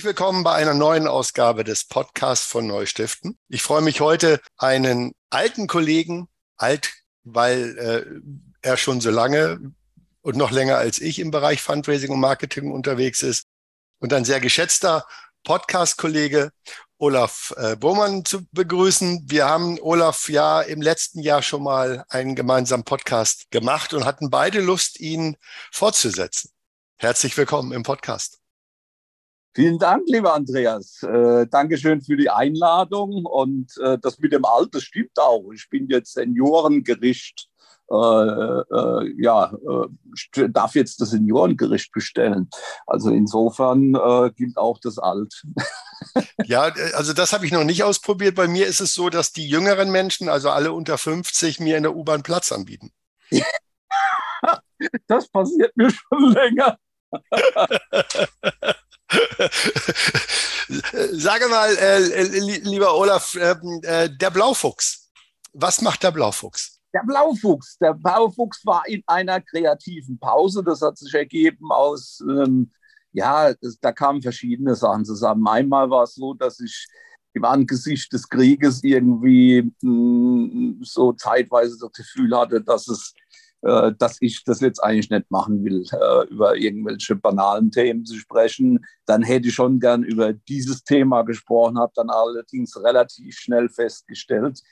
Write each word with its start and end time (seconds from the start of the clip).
Herzlich 0.00 0.16
willkommen 0.16 0.44
bei 0.44 0.54
einer 0.54 0.72
neuen 0.72 1.06
Ausgabe 1.06 1.62
des 1.62 1.84
Podcasts 1.84 2.46
von 2.46 2.66
Neustiften. 2.66 3.38
Ich 3.48 3.62
freue 3.62 3.82
mich 3.82 4.00
heute, 4.00 4.40
einen 4.56 5.12
alten 5.28 5.66
Kollegen, 5.66 6.26
alt, 6.56 6.90
weil 7.22 7.76
äh, 7.76 8.66
er 8.66 8.78
schon 8.78 9.02
so 9.02 9.10
lange 9.10 9.60
und 10.22 10.38
noch 10.38 10.52
länger 10.52 10.78
als 10.78 11.00
ich 11.00 11.18
im 11.18 11.30
Bereich 11.30 11.60
Fundraising 11.60 12.12
und 12.12 12.20
Marketing 12.20 12.72
unterwegs 12.72 13.22
ist 13.22 13.44
und 13.98 14.14
ein 14.14 14.24
sehr 14.24 14.40
geschätzter 14.40 15.04
Podcast-Kollege 15.44 16.50
Olaf 16.96 17.52
äh, 17.58 17.76
Bohmann 17.76 18.24
zu 18.24 18.46
begrüßen. 18.52 19.26
Wir 19.26 19.48
haben 19.48 19.78
Olaf 19.82 20.30
ja 20.30 20.62
im 20.62 20.80
letzten 20.80 21.20
Jahr 21.20 21.42
schon 21.42 21.62
mal 21.62 22.06
einen 22.08 22.34
gemeinsamen 22.34 22.84
Podcast 22.84 23.50
gemacht 23.50 23.92
und 23.92 24.06
hatten 24.06 24.30
beide 24.30 24.62
Lust, 24.62 24.98
ihn 24.98 25.36
fortzusetzen. 25.70 26.52
Herzlich 26.96 27.36
willkommen 27.36 27.72
im 27.72 27.82
Podcast. 27.82 28.39
Vielen 29.52 29.78
Dank, 29.78 30.04
lieber 30.06 30.34
Andreas. 30.34 31.02
Äh, 31.02 31.46
Dankeschön 31.48 32.00
für 32.00 32.16
die 32.16 32.30
Einladung. 32.30 33.24
Und 33.24 33.76
äh, 33.82 33.98
das 33.98 34.18
mit 34.20 34.32
dem 34.32 34.44
Alter 34.44 34.80
stimmt 34.80 35.18
auch. 35.18 35.50
Ich 35.52 35.68
bin 35.68 35.88
jetzt 35.88 36.14
Seniorengericht. 36.14 37.48
Äh, 37.90 37.94
äh, 37.96 39.14
ja, 39.20 39.52
äh, 39.52 40.48
darf 40.50 40.76
jetzt 40.76 41.00
das 41.00 41.10
Seniorengericht 41.10 41.90
bestellen. 41.90 42.48
Also 42.86 43.10
insofern 43.10 43.96
äh, 43.96 44.30
gilt 44.36 44.56
auch 44.56 44.78
das 44.78 44.98
Alt. 44.98 45.42
ja, 46.44 46.72
also 46.94 47.12
das 47.12 47.32
habe 47.32 47.46
ich 47.46 47.52
noch 47.52 47.64
nicht 47.64 47.82
ausprobiert. 47.82 48.36
Bei 48.36 48.46
mir 48.46 48.68
ist 48.68 48.80
es 48.80 48.94
so, 48.94 49.10
dass 49.10 49.32
die 49.32 49.48
jüngeren 49.48 49.90
Menschen, 49.90 50.28
also 50.28 50.50
alle 50.50 50.72
unter 50.72 50.98
50, 50.98 51.58
mir 51.58 51.76
in 51.76 51.82
der 51.82 51.96
U-Bahn 51.96 52.22
Platz 52.22 52.52
anbieten. 52.52 52.92
das 55.08 55.28
passiert 55.28 55.76
mir 55.76 55.90
schon 55.90 56.32
länger. 56.32 56.78
Sage 61.12 61.48
mal, 61.48 61.76
äh, 61.76 62.58
lieber 62.58 62.94
Olaf, 62.94 63.36
ähm, 63.40 63.80
äh, 63.82 64.08
der 64.08 64.30
Blaufuchs. 64.30 65.10
Was 65.52 65.82
macht 65.82 66.02
der 66.02 66.12
Blaufuchs? 66.12 66.80
Der 66.92 67.02
Blaufuchs. 67.06 67.78
Der 67.78 67.94
Blaufuchs 67.94 68.64
war 68.64 68.86
in 68.86 69.02
einer 69.06 69.40
kreativen 69.40 70.18
Pause. 70.18 70.62
Das 70.64 70.82
hat 70.82 70.98
sich 70.98 71.14
ergeben 71.14 71.70
aus, 71.70 72.20
ähm, 72.28 72.72
ja, 73.12 73.54
das, 73.54 73.78
da 73.80 73.92
kamen 73.92 74.22
verschiedene 74.22 74.74
Sachen 74.74 75.04
zusammen. 75.04 75.46
Einmal 75.48 75.90
war 75.90 76.04
es 76.04 76.14
so, 76.14 76.34
dass 76.34 76.60
ich 76.60 76.86
im 77.32 77.44
Angesicht 77.44 78.12
des 78.12 78.28
Krieges 78.28 78.82
irgendwie 78.82 79.62
mh, 79.82 79.82
hm, 79.82 80.80
so 80.82 81.12
zeitweise 81.12 81.76
das 81.80 81.92
Gefühl 81.92 82.36
hatte, 82.36 82.60
dass 82.60 82.88
es 82.88 83.14
äh, 83.62 83.92
dass 83.98 84.16
ich 84.20 84.42
das 84.44 84.60
jetzt 84.60 84.82
eigentlich 84.82 85.10
nicht 85.10 85.30
machen 85.30 85.62
will, 85.64 85.84
äh, 85.92 86.26
über 86.30 86.56
irgendwelche 86.56 87.14
banalen 87.14 87.70
Themen 87.70 88.06
zu 88.06 88.16
sprechen. 88.16 88.86
Dann 89.04 89.22
hätte 89.22 89.48
ich 89.48 89.54
schon 89.54 89.80
gern 89.80 90.02
über 90.02 90.32
dieses 90.32 90.82
Thema 90.82 91.22
gesprochen, 91.22 91.78
habe 91.78 91.92
dann 91.94 92.08
allerdings 92.08 92.82
relativ 92.82 93.36
schnell 93.36 93.68
festgestellt, 93.68 94.62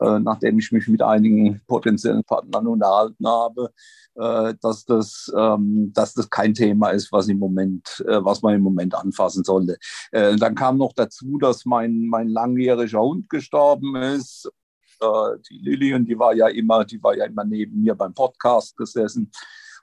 äh, 0.00 0.18
nachdem 0.18 0.58
ich 0.58 0.70
mich 0.70 0.86
mit 0.86 1.00
einigen 1.00 1.62
potenziellen 1.66 2.24
Partnern 2.24 2.66
unterhalten 2.66 3.26
habe, 3.26 3.70
dass 4.18 4.86
das, 4.86 5.30
ähm, 5.36 5.92
dass 5.92 6.14
das 6.14 6.30
kein 6.30 6.54
Thema 6.54 6.88
ist, 6.88 7.12
was, 7.12 7.28
im 7.28 7.38
Moment, 7.38 8.02
was 8.06 8.40
man 8.40 8.54
im 8.54 8.62
Moment 8.62 8.94
anfassen 8.94 9.44
sollte. 9.44 9.76
Dann 10.10 10.54
kam 10.54 10.78
noch 10.78 10.94
dazu, 10.94 11.36
dass 11.36 11.66
mein, 11.66 12.06
mein 12.06 12.28
langjähriger 12.30 13.02
Hund 13.02 13.28
gestorben 13.28 13.94
ist 13.94 14.50
äh, 15.00 15.38
die 15.48 15.58
Lilly, 15.58 16.04
die 16.04 16.18
war 16.18 16.34
ja 16.34 16.48
immer, 16.48 16.84
die 16.84 17.02
war 17.02 17.16
ja 17.16 17.24
immer 17.24 17.44
neben 17.44 17.80
mir 17.80 17.94
beim 17.94 18.14
Podcast 18.14 18.76
gesessen. 18.76 19.30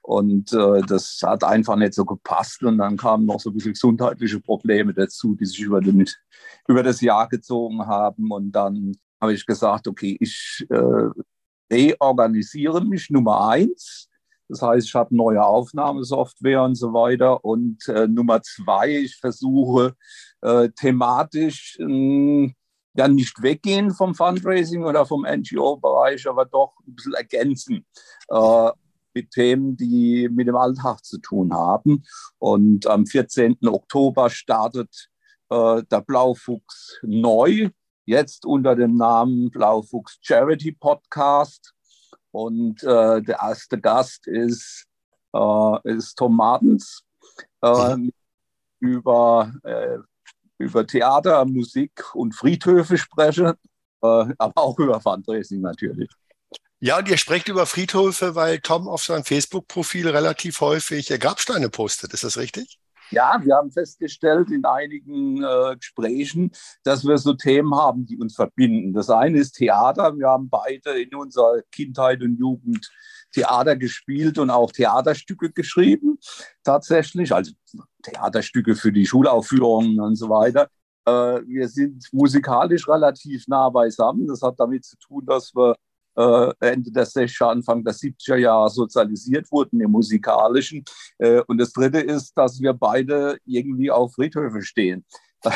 Und 0.01 0.51
äh, 0.51 0.81
das 0.81 1.21
hat 1.23 1.45
einfach 1.45 1.77
nicht 1.77 1.93
so 1.93 2.03
gepasst. 2.03 2.61
Und 2.63 2.77
dann 2.77 2.97
kamen 2.97 3.25
noch 3.25 3.39
so 3.39 3.49
ein 3.49 3.53
bisschen 3.53 3.73
gesundheitliche 3.73 4.39
Probleme 4.41 4.93
dazu, 4.93 5.33
die 5.35 5.45
sich 5.45 5.61
über, 5.61 5.79
den, 5.79 6.05
über 6.67 6.83
das 6.83 6.99
Jahr 6.99 7.29
gezogen 7.29 7.85
haben. 7.87 8.29
Und 8.31 8.51
dann 8.51 8.93
habe 9.21 9.33
ich 9.33 9.45
gesagt, 9.45 9.87
okay, 9.87 10.17
ich 10.19 10.65
äh, 10.69 11.09
reorganisiere 11.71 12.83
mich 12.83 13.09
Nummer 13.09 13.47
eins. 13.47 14.09
Das 14.49 14.61
heißt, 14.61 14.87
ich 14.87 14.93
habe 14.93 15.15
neue 15.15 15.41
Aufnahmesoftware 15.41 16.63
und 16.63 16.75
so 16.75 16.93
weiter. 16.93 17.43
Und 17.45 17.87
äh, 17.87 18.07
Nummer 18.07 18.41
zwei, 18.41 18.97
ich 18.97 19.15
versuche 19.15 19.95
äh, 20.41 20.69
thematisch 20.75 21.77
äh, 21.79 22.53
ja 22.93 23.07
nicht 23.07 23.41
weggehen 23.41 23.91
vom 23.91 24.15
Fundraising 24.15 24.83
oder 24.83 25.05
vom 25.05 25.25
NGO-Bereich, 25.25 26.27
aber 26.27 26.45
doch 26.45 26.73
ein 26.87 26.95
bisschen 26.95 27.13
ergänzen 27.13 27.85
äh, 28.29 28.71
mit 29.13 29.31
Themen, 29.31 29.77
die 29.77 30.29
mit 30.29 30.47
dem 30.47 30.55
Alltag 30.55 31.03
zu 31.03 31.19
tun 31.19 31.53
haben. 31.53 32.03
Und 32.39 32.87
am 32.87 33.05
14. 33.05 33.57
Oktober 33.65 34.29
startet 34.29 35.09
äh, 35.49 35.83
der 35.83 36.01
Blaufuchs 36.01 36.99
neu, 37.03 37.69
jetzt 38.05 38.45
unter 38.45 38.75
dem 38.75 38.95
Namen 38.95 39.49
Blaufuchs 39.51 40.17
Charity 40.21 40.71
Podcast. 40.71 41.73
Und 42.31 42.81
äh, 42.83 43.21
der 43.21 43.39
erste 43.41 43.79
Gast 43.79 44.27
ist, 44.27 44.87
äh, 45.33 45.77
ist 45.83 46.15
Tom 46.15 46.35
Martens. 46.35 47.03
Äh, 47.61 47.97
über 48.79 49.53
äh, 49.63 49.97
über 50.57 50.85
Theater, 50.85 51.45
Musik 51.45 52.15
und 52.15 52.33
Friedhöfe 52.33 52.97
spreche, 52.97 53.55
äh, 54.01 54.07
aber 54.37 54.53
auch 54.55 54.77
über 54.79 55.01
Fundraising 55.01 55.61
natürlich. 55.61 56.09
Ja, 56.79 56.99
und 56.99 57.07
ihr 57.07 57.17
sprecht 57.17 57.47
über 57.47 57.65
Friedhöfe, 57.65 58.35
weil 58.35 58.59
Tom 58.59 58.89
auf 58.89 59.03
seinem 59.03 59.23
Facebook-Profil 59.23 60.09
relativ 60.09 60.59
häufig 60.59 61.07
Grabsteine 61.07 61.69
postet. 61.69 62.13
Ist 62.13 62.25
das 62.25 62.37
richtig? 62.37 62.77
Ja, 63.09 63.39
wir 63.43 63.55
haben 63.55 63.71
festgestellt 63.71 64.49
in 64.49 64.65
einigen 64.65 65.43
äh, 65.43 65.75
Gesprächen, 65.77 66.51
dass 66.83 67.05
wir 67.05 67.17
so 67.17 67.33
Themen 67.33 67.75
haben, 67.75 68.05
die 68.05 68.17
uns 68.17 68.35
verbinden. 68.35 68.91
Das 68.91 69.09
eine 69.09 69.37
ist 69.39 69.53
Theater. 69.53 70.17
Wir 70.17 70.27
haben 70.27 70.49
beide 70.49 70.99
in 71.01 71.13
unserer 71.13 71.61
Kindheit 71.71 72.21
und 72.21 72.37
Jugend 72.37 72.89
Theater 73.31 73.75
gespielt 73.75 74.37
und 74.37 74.49
auch 74.49 74.71
Theaterstücke 74.71 75.51
geschrieben, 75.51 76.19
tatsächlich, 76.63 77.33
also 77.33 77.51
Theaterstücke 78.03 78.75
für 78.75 78.91
die 78.91 79.05
Schulaufführungen 79.05 79.99
und 79.99 80.15
so 80.15 80.29
weiter. 80.29 80.69
Äh, 81.05 81.41
wir 81.47 81.67
sind 81.67 82.07
musikalisch 82.11 82.87
relativ 82.87 83.47
nah 83.47 83.69
beisammen. 83.69 84.27
Das 84.27 84.41
hat 84.41 84.59
damit 84.59 84.85
zu 84.85 84.97
tun, 84.97 85.25
dass 85.25 85.53
wir 85.55 85.75
äh, 86.15 86.53
Ende 86.59 86.91
der 86.91 87.07
60er, 87.07 87.49
Anfang 87.49 87.83
der 87.83 87.93
70er 87.93 88.35
Jahre 88.35 88.69
sozialisiert 88.69 89.51
wurden 89.51 89.81
im 89.81 89.91
Musikalischen. 89.91 90.83
Äh, 91.17 91.41
und 91.47 91.57
das 91.57 91.73
Dritte 91.73 91.99
ist, 91.99 92.33
dass 92.35 92.59
wir 92.59 92.73
beide 92.73 93.37
irgendwie 93.45 93.91
auf 93.91 94.13
Friedhöfe 94.13 94.61
stehen. 94.61 95.05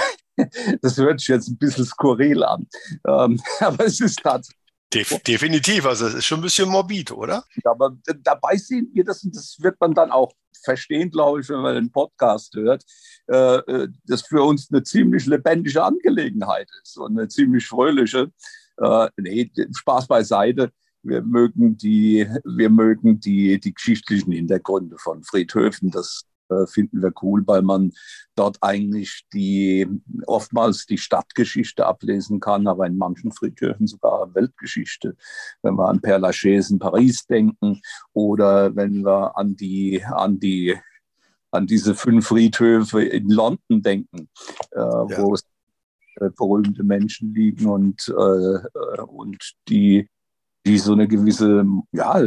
Das 0.83 0.95
hört 0.97 1.19
sich 1.19 1.29
jetzt 1.29 1.47
ein 1.47 1.57
bisschen 1.57 1.83
skurril 1.83 2.43
an. 2.43 2.67
Ähm, 3.07 3.41
aber 3.59 3.85
es 3.85 3.99
ist 3.99 4.19
tatsächlich 4.21 4.66
Def 4.93 5.21
definitiv, 5.23 5.85
also 5.85 6.07
es 6.07 6.13
ist 6.13 6.25
schon 6.25 6.39
ein 6.39 6.43
bisschen 6.43 6.69
morbid, 6.69 7.11
oder? 7.11 7.43
Ja, 7.63 7.71
aber 7.71 7.97
dabei 8.21 8.55
sehen 8.55 8.89
wir 8.93 9.03
das 9.03 9.21
und 9.23 9.35
das 9.35 9.57
wird 9.59 9.79
man 9.81 9.93
dann 9.93 10.11
auch 10.11 10.31
verstehen, 10.63 11.09
glaube 11.09 11.41
ich, 11.41 11.49
wenn 11.49 11.59
man 11.59 11.75
den 11.75 11.91
Podcast 11.91 12.55
hört, 12.55 12.83
äh, 13.27 13.57
äh, 13.57 13.87
das 14.05 14.21
für 14.21 14.43
uns 14.43 14.69
eine 14.71 14.83
ziemlich 14.83 15.25
lebendige 15.25 15.83
Angelegenheit 15.83 16.69
ist 16.81 16.97
und 16.97 17.17
eine 17.17 17.27
ziemlich 17.27 17.67
fröhliche. 17.67 18.31
Äh, 18.77 19.09
nee, 19.17 19.51
Spaß 19.75 20.07
beiseite. 20.07 20.71
Wir 21.03 21.21
mögen 21.21 21.77
die, 21.77 22.27
wir 22.43 22.69
mögen 22.69 23.19
die, 23.19 23.59
die 23.59 23.73
geschichtlichen 23.73 24.31
Hintergründe 24.31 24.97
von 24.97 25.23
Friedhöfen. 25.23 25.91
Das 25.91 26.23
finden 26.67 27.01
wir 27.01 27.11
cool, 27.21 27.43
weil 27.45 27.61
man 27.61 27.91
dort 28.35 28.57
eigentlich 28.61 29.25
die 29.33 29.87
oftmals 30.25 30.85
die 30.85 30.97
Stadtgeschichte 30.97 31.85
ablesen 31.85 32.39
kann, 32.39 32.67
aber 32.67 32.85
in 32.85 32.97
manchen 32.97 33.31
Friedhöfen 33.31 33.87
sogar 33.87 34.33
Weltgeschichte. 34.33 35.15
Wenn 35.61 35.75
wir 35.75 35.89
an 35.89 35.99
Père 35.99 36.19
Lachaise 36.19 36.73
in 36.73 36.79
Paris 36.79 37.25
denken 37.25 37.81
oder 38.13 38.75
wenn 38.75 39.03
wir 39.03 39.37
an 39.37 39.55
die 39.55 40.03
an 40.03 40.39
die 40.39 40.75
an 41.51 41.67
diese 41.67 41.95
fünf 41.95 42.27
Friedhöfe 42.27 43.03
in 43.03 43.29
London 43.29 43.81
denken, 43.81 44.29
äh, 44.71 44.79
ja. 44.79 45.17
wo 45.17 45.35
äh, 46.19 46.29
berühmte 46.35 46.83
Menschen 46.83 47.33
liegen 47.33 47.67
und, 47.67 48.07
äh, 48.09 49.01
und 49.01 49.53
die, 49.67 50.09
die 50.65 50.77
so 50.77 50.93
eine 50.93 51.07
gewisse, 51.07 51.65
ja, 51.91 52.19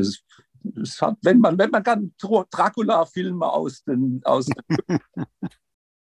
es 0.82 1.00
hat, 1.00 1.16
wenn 1.22 1.40
man, 1.40 1.58
wenn 1.58 1.70
man 1.70 1.82
kann 1.82 2.14
Dracula-Filme 2.18 3.46
aus 3.46 3.84
den, 3.84 4.20
aus 4.24 4.46
den 4.46 4.98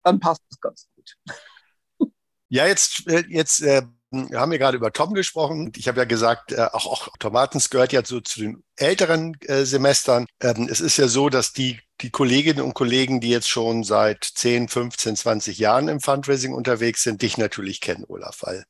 dann 0.03 0.19
passt 0.19 0.41
es 0.49 0.59
ganz 0.59 0.87
gut. 0.95 1.15
Ja, 2.49 2.67
jetzt, 2.67 3.07
äh, 3.07 3.23
jetzt 3.29 3.61
äh, 3.61 3.81
haben 4.13 4.51
wir 4.51 4.59
gerade 4.59 4.77
über 4.77 4.93
Tom 4.93 5.13
gesprochen. 5.13 5.71
Ich 5.75 5.87
habe 5.87 5.99
ja 5.99 6.05
gesagt, 6.05 6.51
äh, 6.51 6.67
auch, 6.71 6.85
auch 6.85 7.07
Tomatens 7.17 7.69
gehört 7.69 7.93
ja 7.93 8.05
so 8.05 8.21
zu 8.21 8.41
den 8.41 8.63
älteren 8.75 9.35
äh, 9.41 9.65
Semestern. 9.65 10.27
Ähm, 10.39 10.67
es 10.69 10.79
ist 10.79 10.97
ja 10.97 11.07
so, 11.07 11.29
dass 11.29 11.53
die, 11.53 11.79
die 12.01 12.11
Kolleginnen 12.11 12.61
und 12.61 12.75
Kollegen, 12.75 13.21
die 13.21 13.29
jetzt 13.29 13.49
schon 13.49 13.83
seit 13.83 14.23
10, 14.23 14.67
15, 14.67 15.15
20 15.15 15.57
Jahren 15.57 15.87
im 15.87 15.99
Fundraising 15.99 16.53
unterwegs 16.53 17.01
sind, 17.03 17.21
dich 17.21 17.37
natürlich 17.37 17.81
kennen, 17.81 18.05
Olaf, 18.07 18.41
weil 18.41 18.65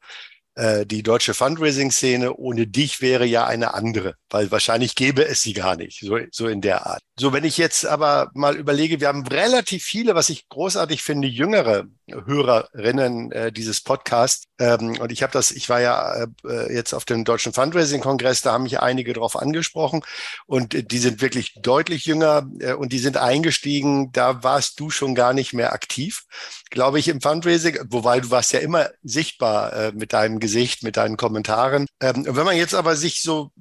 äh, 0.56 0.86
die 0.86 1.04
deutsche 1.04 1.34
Fundraising-Szene 1.34 2.36
ohne 2.36 2.68
dich 2.68 3.02
wäre 3.02 3.26
ja 3.26 3.46
eine 3.46 3.74
andere, 3.74 4.16
weil 4.30 4.52
wahrscheinlich 4.52 4.96
gäbe 4.96 5.26
es 5.26 5.42
sie 5.42 5.54
gar 5.54 5.76
nicht, 5.76 6.00
so, 6.00 6.18
so 6.32 6.48
in 6.48 6.62
der 6.62 6.86
Art. 6.86 7.02
So, 7.18 7.34
wenn 7.34 7.44
ich 7.44 7.58
jetzt 7.58 7.86
aber 7.86 8.30
mal 8.34 8.56
überlege, 8.56 9.00
wir 9.00 9.08
haben 9.08 9.26
relativ 9.26 9.84
viele, 9.84 10.16
was 10.16 10.30
ich 10.30 10.48
großartig 10.50 11.02
finde, 11.02 11.28
jüngere 11.28 11.86
Hörerinnen 12.08 13.32
äh, 13.32 13.52
dieses 13.52 13.82
Podcasts. 13.82 14.46
Ähm, 14.60 14.98
und 15.00 15.12
ich 15.12 15.24
habe 15.24 15.34
das, 15.34 15.52
ich 15.52 15.70
war 15.70 15.82
ja 15.82 16.26
äh, 16.48 16.74
jetzt 16.74 16.94
auf 16.94 17.06
dem 17.06 17.24
Deutschen 17.24 17.54
Fundraising-Kongress, 17.54 18.42
da 18.42 18.54
haben 18.54 18.64
mich 18.64 18.80
einige 18.80 19.14
darauf 19.14 19.36
angesprochen 19.36 20.02
und 20.46 20.74
äh, 20.74 20.84
die 20.84 20.98
sind 20.98 21.22
wirklich 21.22 21.56
deutlich 21.62 22.06
jünger 22.06 22.48
äh, 22.60 22.74
und 22.74 22.92
die 22.92 23.00
sind 23.00 23.18
eingestiegen. 23.18 24.12
Da 24.12 24.44
warst 24.44 24.80
du 24.80 24.90
schon 24.90 25.16
gar 25.16 25.34
nicht 25.34 25.54
mehr 25.54 25.74
aktiv, 25.74 26.24
glaube 26.70 27.00
ich, 27.00 27.08
im 27.08 27.22
Fundraising, 27.22 27.80
wobei 27.90 28.20
du 28.20 28.30
warst 28.32 28.54
ja 28.54 28.60
immer 28.60 28.90
sichtbar 29.04 29.74
äh, 29.74 29.92
mit 29.94 30.14
deinem 30.14 30.40
Gesicht, 30.40 30.84
mit 30.84 30.98
deinen 30.98 31.18
Kommentaren. 31.18 31.88
Ähm, 32.02 32.26
wenn 32.28 32.46
man 32.46 32.58
jetzt 32.58 32.76
aber 32.76 32.96
sich 32.96 33.22
so 33.22 33.52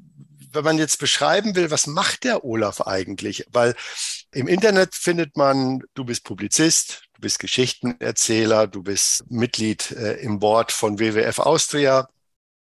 wenn 0.55 0.65
man 0.65 0.79
jetzt 0.79 0.99
beschreiben 0.99 1.55
will, 1.55 1.71
was 1.71 1.87
macht 1.87 2.25
der 2.25 2.45
Olaf 2.45 2.83
eigentlich? 2.83 3.47
Weil 3.51 3.75
im 4.33 4.49
Internet 4.49 4.95
findet 4.95 5.37
man, 5.37 5.83
du 5.95 6.05
bist 6.05 6.25
Publizist, 6.25 7.05
bist 7.23 7.39
Geschichtenerzähler, 7.39 8.67
du 8.67 8.83
bist 8.83 9.25
Mitglied 9.31 9.93
äh, 9.93 10.21
im 10.21 10.39
Board 10.41 10.73
von 10.73 10.99
WWF 10.99 11.39
Austria. 11.39 12.09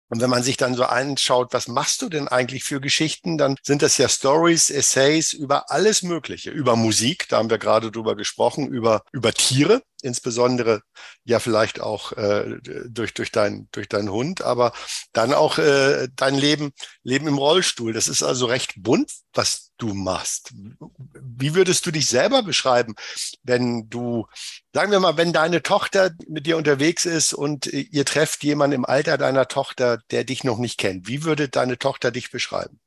Und 0.08 0.20
wenn 0.20 0.30
man 0.30 0.42
sich 0.42 0.58
dann 0.58 0.74
so 0.74 0.84
anschaut, 0.84 1.52
was 1.52 1.68
machst 1.68 2.02
du 2.02 2.08
denn 2.10 2.28
eigentlich 2.28 2.64
für 2.64 2.80
Geschichten, 2.80 3.38
dann 3.38 3.56
sind 3.62 3.82
das 3.82 3.96
ja 3.96 4.08
Stories, 4.08 4.68
Essays 4.68 5.32
über 5.32 5.70
alles 5.70 6.02
Mögliche, 6.02 6.50
über 6.50 6.76
Musik, 6.76 7.28
da 7.30 7.38
haben 7.38 7.48
wir 7.50 7.58
gerade 7.58 7.90
drüber 7.90 8.14
gesprochen, 8.14 8.68
über, 8.68 9.02
über 9.10 9.32
Tiere, 9.32 9.82
insbesondere 10.02 10.82
ja 11.24 11.38
vielleicht 11.38 11.80
auch 11.80 12.12
äh, 12.12 12.58
durch, 12.88 13.14
durch, 13.14 13.32
dein, 13.32 13.68
durch 13.72 13.88
deinen 13.88 14.10
Hund, 14.10 14.42
aber 14.42 14.72
dann 15.12 15.32
auch 15.32 15.58
äh, 15.58 16.08
dein 16.16 16.34
Leben, 16.34 16.72
Leben 17.02 17.26
im 17.28 17.38
Rollstuhl. 17.38 17.92
Das 17.92 18.08
ist 18.08 18.22
also 18.22 18.46
recht 18.46 18.74
bunt, 18.76 19.12
was 19.32 19.72
du 19.78 19.94
machst. 19.94 20.52
Wie 20.54 21.54
würdest 21.54 21.86
du 21.86 21.90
dich 21.90 22.06
selber 22.06 22.42
beschreiben, 22.42 22.94
wenn 23.42 23.88
du, 23.88 24.26
sagen 24.72 24.92
wir 24.92 25.00
mal, 25.00 25.16
wenn 25.16 25.32
deine 25.32 25.62
Tochter 25.62 26.10
mit 26.28 26.46
dir 26.46 26.56
unterwegs 26.56 27.04
ist 27.04 27.32
und 27.32 27.66
ihr 27.66 28.04
trefft 28.04 28.44
jemanden 28.44 28.76
im 28.76 28.84
Alter 28.84 29.18
deiner 29.18 29.48
Tochter, 29.48 29.98
der 30.10 30.24
dich 30.24 30.44
noch 30.44 30.58
nicht 30.58 30.78
kennt? 30.78 31.08
Wie 31.08 31.24
würde 31.24 31.48
deine 31.48 31.78
Tochter 31.78 32.10
dich 32.10 32.30
beschreiben? 32.30 32.80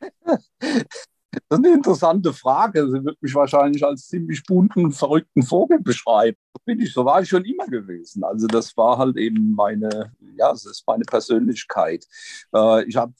Das 1.30 1.58
ist 1.58 1.64
eine 1.64 1.74
interessante 1.74 2.32
Frage. 2.32 2.88
Sie 2.88 3.04
wird 3.04 3.20
mich 3.20 3.34
wahrscheinlich 3.34 3.84
als 3.84 4.08
ziemlich 4.08 4.42
bunten, 4.44 4.92
verrückten 4.92 5.42
Vogel 5.42 5.78
beschreiben. 5.80 6.38
Bin 6.64 6.80
ich, 6.80 6.92
so 6.92 7.04
war 7.04 7.20
ich 7.22 7.28
schon 7.28 7.44
immer 7.44 7.66
gewesen. 7.66 8.24
Also 8.24 8.46
das 8.46 8.76
war 8.76 8.98
halt 8.98 9.16
eben 9.16 9.54
meine, 9.54 10.12
ja, 10.36 10.50
das 10.50 10.64
ist 10.64 10.84
meine 10.86 11.04
Persönlichkeit. 11.04 12.06
Äh, 12.54 12.84
ich 12.84 12.96
habe 12.96 13.12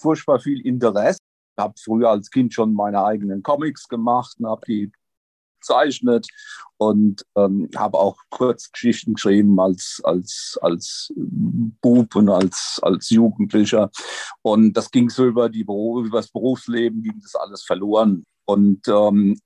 furchtbar 0.00 0.40
viel 0.40 0.60
Interesse. 0.66 1.18
Ich 1.56 1.62
habe 1.62 1.74
früher 1.78 2.10
als 2.10 2.30
Kind 2.30 2.52
schon 2.52 2.74
meine 2.74 3.04
eigenen 3.04 3.42
Comics 3.42 3.88
gemacht 3.88 4.36
und 4.38 4.46
habe 4.46 4.62
die 4.66 4.92
gezeichnet 5.62 6.26
und 6.76 7.24
ähm, 7.36 7.68
habe 7.76 7.98
auch 7.98 8.16
Kurzgeschichten 8.30 9.14
geschrieben 9.14 9.58
als, 9.60 10.00
als, 10.04 10.58
als 10.60 11.12
Bub 11.16 12.14
und 12.16 12.28
als, 12.28 12.80
als 12.82 13.10
Jugendlicher. 13.10 13.90
Und 14.42 14.74
das 14.74 14.90
ging 14.90 15.08
so 15.08 15.24
über, 15.24 15.48
die, 15.48 15.60
über 15.60 16.18
das 16.18 16.28
Berufsleben, 16.28 17.02
ging 17.02 17.20
das 17.22 17.36
alles 17.36 17.62
verloren. 17.62 18.24
Und 18.44 18.86
ähm, 18.88 19.38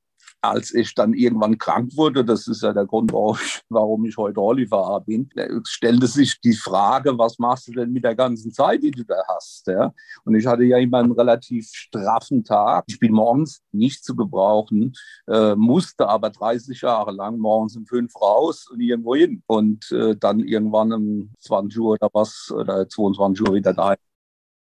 als 0.51 0.75
ich 0.75 0.95
dann 0.95 1.15
irgendwann 1.15 1.59
krank 1.59 1.97
wurde, 1.97 2.25
das 2.25 2.47
ist 2.49 2.63
ja 2.63 2.73
der 2.73 2.87
Grund, 2.87 3.13
warum 3.13 3.37
ich, 3.37 3.61
warum 3.69 4.05
ich 4.07 4.17
heute 4.17 4.41
Rolli-Fahrer 4.41 5.01
bin, 5.01 5.29
stellte 5.65 6.07
sich 6.07 6.41
die 6.41 6.55
Frage, 6.55 7.17
was 7.19 7.39
machst 7.39 7.69
du 7.69 7.73
denn 7.73 7.93
mit 7.93 8.05
der 8.05 8.15
ganzen 8.15 8.53
Zeit, 8.53 8.83
die 8.83 8.91
du 8.91 9.05
da 9.05 9.17
hast? 9.29 9.67
Ja? 9.67 9.93
Und 10.25 10.35
ich 10.35 10.47
hatte 10.47 10.65
ja 10.65 10.79
immer 10.79 10.99
einen 10.99 11.13
relativ 11.13 11.69
straffen 11.73 12.45
Tag. 12.45 12.85
Ich 12.89 12.99
bin 12.99 13.13
morgens 13.13 13.61
nicht 13.73 14.05
zu 14.05 14.17
gebrauchen, 14.17 14.93
äh, 15.27 15.55
musste 15.55 16.09
aber 16.09 16.31
30 16.31 16.81
Jahre 16.81 17.13
lang 17.13 17.39
morgens 17.39 17.77
um 17.77 17.87
fünf 17.87 18.15
raus 18.21 18.69
und 18.71 18.81
irgendwo 18.81 19.15
hin. 19.15 19.43
Und 19.47 19.91
äh, 19.93 20.17
dann 20.17 20.41
irgendwann 20.41 20.93
um 20.93 21.31
20 21.41 21.79
Uhr 21.81 21.93
oder 21.93 22.09
was, 22.13 22.53
oder 22.55 22.89
22 22.89 23.49
Uhr 23.49 23.55
wieder 23.55 23.75
daheim 23.75 23.97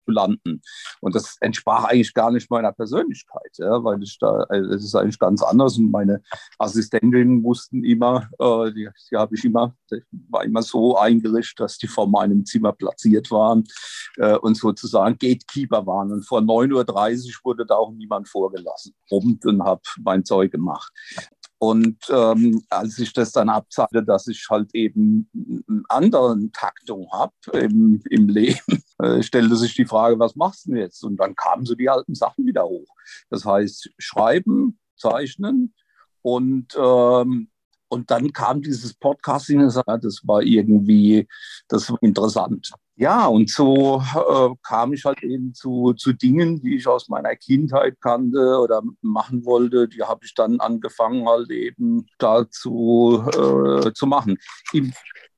landen. 0.07 0.61
Und 1.01 1.15
das 1.15 1.37
entsprach 1.41 1.85
eigentlich 1.85 2.13
gar 2.13 2.31
nicht 2.31 2.49
meiner 2.49 2.71
Persönlichkeit, 2.71 3.51
ja, 3.57 3.83
weil 3.83 4.01
ich 4.03 4.17
da, 4.19 4.45
also 4.49 4.73
es 4.73 4.83
ist 4.83 4.95
eigentlich 4.95 5.19
ganz 5.19 5.41
anders. 5.41 5.77
Und 5.77 5.91
meine 5.91 6.21
Assistentinnen 6.57 7.43
wussten 7.43 7.83
immer, 7.83 8.29
äh, 8.39 8.71
die, 8.71 8.89
die 9.11 9.15
habe 9.15 9.35
ich 9.35 9.45
immer, 9.45 9.75
war 10.29 10.43
immer 10.43 10.61
so 10.61 10.97
eingerichtet, 10.97 11.59
dass 11.59 11.77
die 11.77 11.87
vor 11.87 12.07
meinem 12.07 12.45
Zimmer 12.45 12.73
platziert 12.73 13.31
waren 13.31 13.63
äh, 14.17 14.35
und 14.37 14.55
sozusagen 14.55 15.17
Gatekeeper 15.17 15.85
waren. 15.85 16.11
Und 16.11 16.23
vor 16.23 16.39
9.30 16.39 17.27
Uhr 17.27 17.33
wurde 17.43 17.65
da 17.65 17.75
auch 17.75 17.91
niemand 17.91 18.27
vorgelassen. 18.27 18.93
Und 19.09 19.43
habe 19.63 19.81
mein 20.03 20.25
Zeug 20.25 20.51
gemacht. 20.51 20.91
Und 21.59 21.97
ähm, 22.09 22.63
als 22.69 22.99
ich 22.99 23.13
das 23.13 23.31
dann 23.31 23.49
abzahlte, 23.49 24.03
dass 24.03 24.27
ich 24.27 24.45
halt 24.49 24.73
eben 24.75 25.29
eine 25.67 25.83
andere 25.89 26.37
Taktung 26.53 27.11
habe 27.11 27.33
im, 27.53 28.01
im 28.09 28.29
Leben, 28.29 28.83
äh, 28.99 29.23
stellte 29.23 29.55
sich 29.55 29.73
die 29.75 29.85
Frage, 29.85 30.19
was 30.19 30.35
machst 30.35 30.65
du 30.65 30.71
denn 30.71 30.79
jetzt? 30.81 31.03
Und 31.03 31.17
dann 31.17 31.35
kamen 31.35 31.65
so 31.65 31.73
die 31.73 31.89
alten 31.89 32.13
Sachen 32.13 32.45
wieder 32.45 32.63
hoch. 32.63 32.93
Das 33.29 33.43
heißt, 33.43 33.89
schreiben, 33.97 34.79
zeichnen 34.97 35.73
und 36.21 36.77
ähm, 36.77 37.49
und 37.89 38.11
dann 38.11 38.33
kam 38.33 38.61
dieses 38.61 38.93
Podcasting, 38.93 39.59
das 39.59 40.21
war 40.25 40.41
irgendwie, 40.41 41.27
das 41.67 41.89
war 41.89 41.97
interessant. 42.01 42.71
Ja, 42.95 43.27
und 43.27 43.49
so 43.49 44.01
äh, 44.01 44.55
kam 44.63 44.91
ich 44.91 45.05
halt 45.05 45.21
eben 45.21 45.53
zu, 45.53 45.93
zu 45.93 46.13
Dingen, 46.13 46.59
die 46.61 46.77
ich 46.77 46.87
aus 46.87 47.09
meiner 47.09 47.35
Kindheit 47.35 47.95
kannte 48.01 48.59
oder 48.59 48.81
machen 49.01 49.45
wollte. 49.45 49.87
Die 49.87 50.01
habe 50.01 50.21
ich 50.25 50.33
dann 50.33 50.59
angefangen 50.59 51.27
halt 51.27 51.51
eben 51.51 52.07
dazu 52.17 53.23
äh, 53.27 53.93
zu 53.93 54.07
machen. 54.07 54.37
Im 54.73 54.93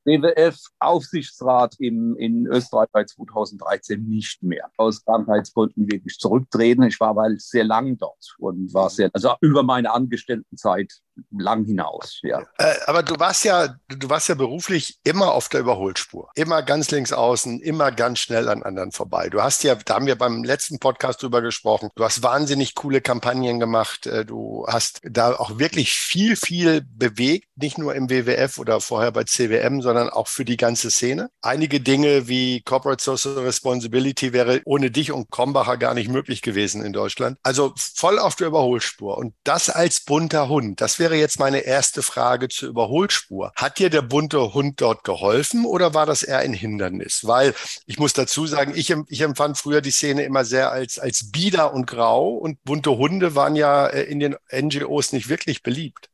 WWF-Aufsichtsrat 0.09 1.75
in, 1.79 2.15
in 2.15 2.47
Österreich 2.47 2.89
bei 2.91 3.03
2013 3.03 4.03
nicht 4.03 4.41
mehr. 4.41 4.69
Aus 4.77 5.03
Krankheitsgründen 5.05 5.91
wirklich 5.91 6.17
zurücktreten. 6.17 6.83
Ich 6.83 6.99
war 6.99 7.15
weil 7.15 7.37
sehr 7.39 7.63
lang 7.63 7.97
dort 7.97 8.35
und 8.39 8.73
war 8.73 8.89
sehr, 8.89 9.09
also 9.13 9.33
über 9.41 9.63
meine 9.63 9.91
Angestelltenzeit 9.91 10.91
lang 11.31 11.65
hinaus. 11.65 12.19
Ja. 12.23 12.41
Äh, 12.57 12.75
aber 12.87 13.03
du 13.03 13.19
warst 13.19 13.43
ja, 13.43 13.75
du 13.87 14.09
warst 14.09 14.29
ja 14.29 14.35
beruflich 14.35 14.99
immer 15.03 15.33
auf 15.33 15.49
der 15.49 15.61
Überholspur, 15.61 16.29
immer 16.35 16.61
ganz 16.61 16.91
links 16.91 17.13
außen, 17.13 17.59
immer 17.61 17.91
ganz 17.91 18.19
schnell 18.19 18.49
an 18.49 18.63
anderen 18.63 18.91
vorbei. 18.91 19.29
Du 19.29 19.41
hast 19.41 19.63
ja, 19.63 19.75
da 19.75 19.95
haben 19.95 20.05
wir 20.05 20.17
beim 20.17 20.43
letzten 20.43 20.79
Podcast 20.79 21.21
drüber 21.21 21.41
gesprochen. 21.41 21.89
Du 21.95 22.03
hast 22.03 22.23
wahnsinnig 22.23 22.75
coole 22.75 23.01
Kampagnen 23.01 23.59
gemacht. 23.59 24.07
Äh, 24.07 24.25
du 24.25 24.65
hast 24.67 25.01
da 25.03 25.35
auch 25.35 25.59
wirklich 25.59 25.91
viel, 25.91 26.35
viel 26.35 26.81
bewegt, 26.81 27.47
nicht 27.55 27.77
nur 27.77 27.95
im 27.95 28.09
WWF 28.09 28.57
oder 28.57 28.79
vorher 28.81 29.11
bei 29.11 29.23
CWM, 29.23 29.81
sondern 29.81 29.98
sondern 29.99 30.13
auch 30.13 30.27
für 30.27 30.45
die 30.45 30.57
ganze 30.57 30.91
Szene. 30.91 31.29
Einige 31.41 31.81
Dinge 31.81 32.27
wie 32.27 32.61
Corporate 32.61 33.03
Social 33.03 33.39
Responsibility 33.39 34.33
wäre 34.33 34.61
ohne 34.65 34.91
dich 34.91 35.11
und 35.11 35.29
Krombacher 35.29 35.77
gar 35.77 35.93
nicht 35.93 36.09
möglich 36.09 36.41
gewesen 36.41 36.83
in 36.83 36.93
Deutschland. 36.93 37.37
Also 37.43 37.73
voll 37.75 38.17
auf 38.17 38.35
der 38.35 38.47
Überholspur. 38.47 39.17
Und 39.17 39.33
das 39.43 39.69
als 39.69 39.99
bunter 40.01 40.47
Hund, 40.47 40.79
das 40.81 40.99
wäre 40.99 41.15
jetzt 41.15 41.39
meine 41.39 41.59
erste 41.59 42.01
Frage 42.01 42.47
zur 42.47 42.69
Überholspur. 42.69 43.51
Hat 43.55 43.79
dir 43.79 43.89
der 43.89 44.01
bunte 44.01 44.53
Hund 44.53 44.79
dort 44.79 45.03
geholfen 45.03 45.65
oder 45.65 45.93
war 45.93 46.05
das 46.05 46.23
eher 46.23 46.39
ein 46.39 46.53
Hindernis? 46.53 47.21
Weil 47.25 47.53
ich 47.85 47.99
muss 47.99 48.13
dazu 48.13 48.47
sagen, 48.47 48.73
ich, 48.75 48.93
ich 49.07 49.21
empfand 49.21 49.57
früher 49.57 49.81
die 49.81 49.91
Szene 49.91 50.23
immer 50.23 50.45
sehr 50.45 50.71
als, 50.71 50.97
als 50.97 51.31
bieder 51.31 51.73
und 51.73 51.87
grau 51.87 52.29
und 52.29 52.63
bunte 52.63 52.97
Hunde 52.97 53.35
waren 53.35 53.55
ja 53.55 53.87
äh, 53.87 54.03
in 54.03 54.19
den 54.19 54.35
NGOs 54.51 55.11
nicht 55.11 55.29
wirklich 55.29 55.61
beliebt. 55.61 56.09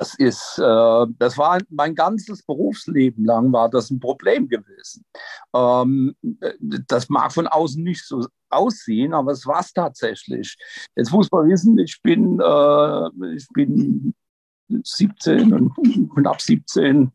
Das 0.00 0.14
ist, 0.14 0.58
äh, 0.58 1.06
das 1.18 1.36
war 1.36 1.58
mein 1.68 1.94
ganzes 1.94 2.42
Berufsleben 2.42 3.26
lang 3.26 3.52
war 3.52 3.68
das 3.68 3.90
ein 3.90 4.00
Problem 4.00 4.48
gewesen. 4.48 5.04
Ähm, 5.54 6.16
das 6.86 7.10
mag 7.10 7.30
von 7.34 7.46
außen 7.46 7.82
nicht 7.82 8.06
so 8.06 8.26
aussehen, 8.48 9.12
aber 9.12 9.32
es 9.32 9.44
war 9.44 9.60
es 9.60 9.74
tatsächlich. 9.74 10.56
Jetzt 10.96 11.12
muss 11.12 11.30
man 11.30 11.50
wissen, 11.50 11.78
ich 11.78 12.00
bin, 12.02 12.40
äh, 12.40 13.34
ich 13.36 13.46
bin 13.52 14.14
17 14.70 15.52
und 15.52 15.74
knapp 16.14 16.40
17 16.40 17.12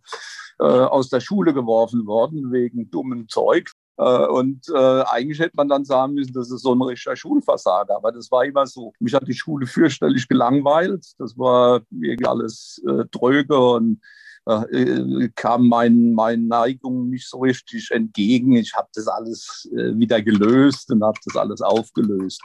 äh, 0.60 0.64
aus 0.64 1.10
der 1.10 1.22
Schule 1.22 1.56
geworfen 1.56 2.06
worden 2.06 2.52
wegen 2.52 2.92
dummem 2.92 3.28
Zeug. 3.30 3.72
Äh, 3.98 4.28
und 4.28 4.68
äh, 4.70 5.04
eigentlich 5.04 5.40
hätte 5.40 5.56
man 5.56 5.70
dann 5.70 5.86
sagen 5.86 6.14
müssen, 6.14 6.34
das 6.34 6.52
ist 6.52 6.62
so 6.62 6.74
ein 6.74 6.82
richtiger 6.82 7.16
Schulversager. 7.16 7.96
Aber 7.96 8.12
das 8.12 8.32
war 8.32 8.46
immer 8.46 8.66
so. 8.68 8.94
Mich 9.00 9.14
hat 9.14 9.28
die 9.28 9.34
Schule 9.34 9.68
fürchterlich 9.68 10.28
gelangweilt. 10.28 11.06
Das 11.18 11.38
war 11.38 11.82
irgendwie 11.92 12.26
alles 12.26 12.82
äh, 12.88 13.06
dröge 13.12 13.58
und 13.58 14.02
äh, 14.46 15.30
kam 15.36 15.68
meinen 15.68 16.14
mein 16.14 16.48
Neigungen 16.48 17.10
nicht 17.10 17.28
so 17.28 17.40
richtig 17.40 17.90
entgegen. 17.92 18.56
Ich 18.56 18.74
habe 18.76 18.88
das 18.94 19.08
alles 19.08 19.68
äh, 19.74 19.98
wieder 19.98 20.22
gelöst 20.22 20.92
und 20.92 21.04
habe 21.04 21.18
das 21.26 21.36
alles 21.36 21.62
aufgelöst. 21.62 22.42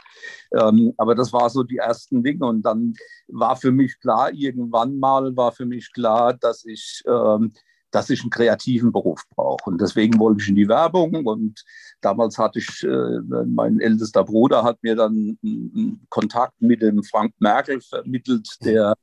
Ähm, 0.51 0.93
aber 0.97 1.15
das 1.15 1.31
war 1.31 1.49
so 1.49 1.63
die 1.63 1.77
ersten 1.77 2.23
Dinge. 2.23 2.45
Und 2.45 2.63
dann 2.63 2.93
war 3.27 3.55
für 3.55 3.71
mich 3.71 3.99
klar, 3.99 4.31
irgendwann 4.33 4.97
mal 4.97 5.35
war 5.35 5.51
für 5.51 5.65
mich 5.65 5.93
klar, 5.93 6.33
dass 6.33 6.65
ich 6.65 7.03
ähm, 7.05 7.53
dass 7.91 8.09
ich 8.09 8.21
einen 8.21 8.29
kreativen 8.29 8.91
Beruf 8.91 9.23
brauche. 9.35 9.69
Und 9.69 9.81
deswegen 9.81 10.17
wollte 10.19 10.41
ich 10.41 10.49
in 10.49 10.55
die 10.55 10.67
Werbung. 10.67 11.25
Und 11.25 11.63
damals 12.01 12.37
hatte 12.37 12.59
ich, 12.59 12.83
äh, 12.83 13.19
mein 13.45 13.79
ältester 13.79 14.23
Bruder 14.23 14.63
hat 14.63 14.77
mir 14.81 14.95
dann 14.95 15.37
einen 15.43 16.05
Kontakt 16.09 16.61
mit 16.61 16.81
dem 16.81 17.03
Frank 17.03 17.33
Merkel 17.39 17.81
vermittelt, 17.81 18.47
der 18.63 18.95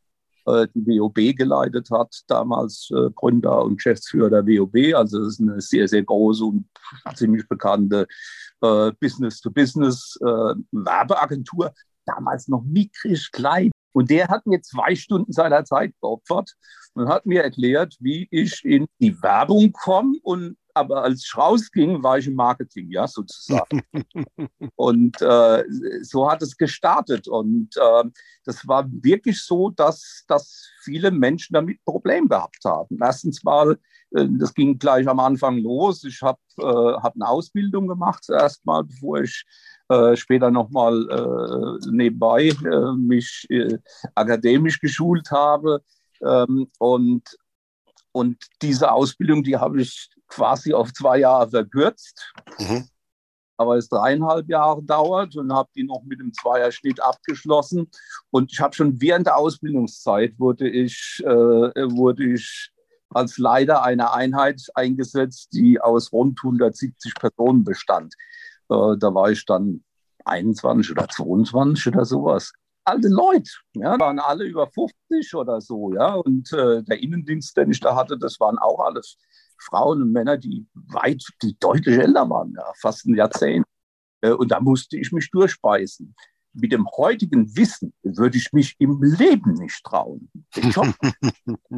äh, 0.46 0.66
die 0.74 0.98
WOB 0.98 1.36
geleitet 1.36 1.90
hat, 1.90 2.22
damals 2.26 2.88
äh, 2.92 3.10
Gründer 3.14 3.62
und 3.62 3.76
Geschäftsführer 3.76 4.30
der 4.30 4.46
WOB. 4.46 4.94
Also 4.94 5.18
das 5.20 5.34
ist 5.34 5.40
eine 5.40 5.60
sehr, 5.60 5.86
sehr 5.86 6.02
große 6.02 6.44
und 6.44 6.64
ziemlich 7.14 7.46
bekannte 7.48 8.08
äh, 8.62 8.90
Business-to-Business-Werbeagentur. 8.98 11.66
Äh, 11.66 11.72
damals 12.06 12.48
noch 12.48 12.64
mickrig 12.64 13.30
klein. 13.32 13.70
Und 13.98 14.10
der 14.10 14.28
hat 14.28 14.46
mir 14.46 14.62
zwei 14.62 14.94
Stunden 14.94 15.32
seiner 15.32 15.64
Zeit 15.64 15.92
geopfert 16.00 16.54
und 16.94 17.08
hat 17.08 17.26
mir 17.26 17.42
erklärt, 17.42 17.96
wie 17.98 18.28
ich 18.30 18.64
in 18.64 18.86
die 19.00 19.20
Werbung 19.20 19.72
komme 19.72 20.18
und 20.22 20.56
aber 20.72 21.02
als 21.02 21.24
ich 21.24 21.36
rausging, 21.36 22.00
war 22.04 22.18
ich 22.18 22.28
im 22.28 22.34
Marketing, 22.34 22.92
ja, 22.92 23.08
sozusagen. 23.08 23.82
und 24.76 25.20
äh, 25.20 25.64
so 26.02 26.30
hat 26.30 26.40
es 26.42 26.56
gestartet. 26.56 27.26
Und 27.26 27.76
äh, 27.76 28.04
das 28.44 28.68
war 28.68 28.86
wirklich 28.88 29.42
so, 29.42 29.70
dass, 29.70 30.22
dass 30.28 30.68
viele 30.84 31.10
Menschen 31.10 31.54
damit 31.54 31.84
Probleme 31.84 32.28
gehabt 32.28 32.64
haben. 32.64 32.96
Erstens 33.02 33.42
mal, 33.42 33.76
äh, 34.12 34.28
das 34.38 34.54
ging 34.54 34.78
gleich 34.78 35.08
am 35.08 35.18
Anfang 35.18 35.58
los. 35.58 36.04
Ich 36.04 36.22
habe 36.22 36.38
äh, 36.58 36.62
hab 36.62 37.16
eine 37.16 37.26
Ausbildung 37.26 37.88
gemacht, 37.88 38.24
erstmal, 38.30 38.84
bevor 38.84 39.22
ich 39.22 39.44
äh, 39.88 40.16
später 40.16 40.50
nochmal 40.50 41.08
äh, 41.10 41.90
nebenbei 41.90 42.48
äh, 42.48 42.92
mich 42.96 43.46
äh, 43.48 43.78
akademisch 44.14 44.80
geschult 44.80 45.30
habe. 45.30 45.82
Ähm, 46.22 46.70
und, 46.78 47.22
und 48.12 48.36
diese 48.60 48.92
Ausbildung, 48.92 49.42
die 49.42 49.56
habe 49.56 49.80
ich 49.80 50.10
quasi 50.28 50.74
auf 50.74 50.92
zwei 50.92 51.18
Jahre 51.18 51.48
verkürzt. 51.48 52.32
Mhm. 52.58 52.88
Aber 53.56 53.76
es 53.76 53.88
dreieinhalb 53.88 54.48
Jahre 54.48 54.82
dauert 54.82 55.34
und 55.36 55.52
habe 55.52 55.70
die 55.74 55.82
noch 55.82 56.04
mit 56.04 56.20
dem 56.20 56.32
Zweierschnitt 56.32 57.02
abgeschlossen. 57.02 57.90
Und 58.30 58.52
ich 58.52 58.60
habe 58.60 58.74
schon 58.74 59.00
während 59.00 59.26
der 59.26 59.36
Ausbildungszeit 59.36 60.38
wurde 60.38 60.68
ich, 60.68 61.20
äh, 61.24 61.28
wurde 61.28 62.34
ich 62.34 62.70
als 63.10 63.38
Leiter 63.38 63.82
einer 63.82 64.12
Einheit 64.12 64.60
eingesetzt, 64.74 65.48
die 65.52 65.80
aus 65.80 66.12
rund 66.12 66.38
170 66.38 67.14
Personen 67.14 67.64
bestand. 67.64 68.14
Äh, 68.70 68.96
da 68.98 69.14
war 69.14 69.30
ich 69.30 69.44
dann 69.44 69.84
21 70.24 70.90
oder 70.92 71.08
22 71.08 71.88
oder 71.88 72.04
sowas 72.04 72.52
alte 72.88 73.08
Leute, 73.08 73.50
ja, 73.74 73.98
waren 74.00 74.18
alle 74.18 74.44
über 74.44 74.66
50 74.66 75.34
oder 75.34 75.60
so, 75.60 75.92
ja. 75.92 76.14
Und 76.14 76.52
äh, 76.52 76.82
der 76.82 77.00
Innendienst, 77.02 77.56
den 77.56 77.70
ich 77.70 77.80
da 77.80 77.94
hatte, 77.94 78.18
das 78.18 78.40
waren 78.40 78.58
auch 78.58 78.80
alles 78.80 79.18
Frauen 79.58 80.02
und 80.02 80.12
Männer, 80.12 80.38
die 80.38 80.66
weit, 80.74 81.22
die 81.42 81.56
deutlich 81.58 81.98
älter 81.98 82.28
waren, 82.30 82.54
ja, 82.56 82.72
fast 82.80 83.06
ein 83.06 83.14
Jahrzehnt. 83.14 83.66
Äh, 84.22 84.30
und 84.30 84.50
da 84.50 84.60
musste 84.60 84.96
ich 84.96 85.12
mich 85.12 85.30
durchbeißen. 85.30 86.14
Mit 86.54 86.72
dem 86.72 86.88
heutigen 86.96 87.54
Wissen 87.56 87.92
würde 88.02 88.38
ich 88.38 88.52
mich 88.52 88.74
im 88.78 89.02
Leben 89.02 89.52
nicht 89.54 89.84
trauen. 89.84 90.30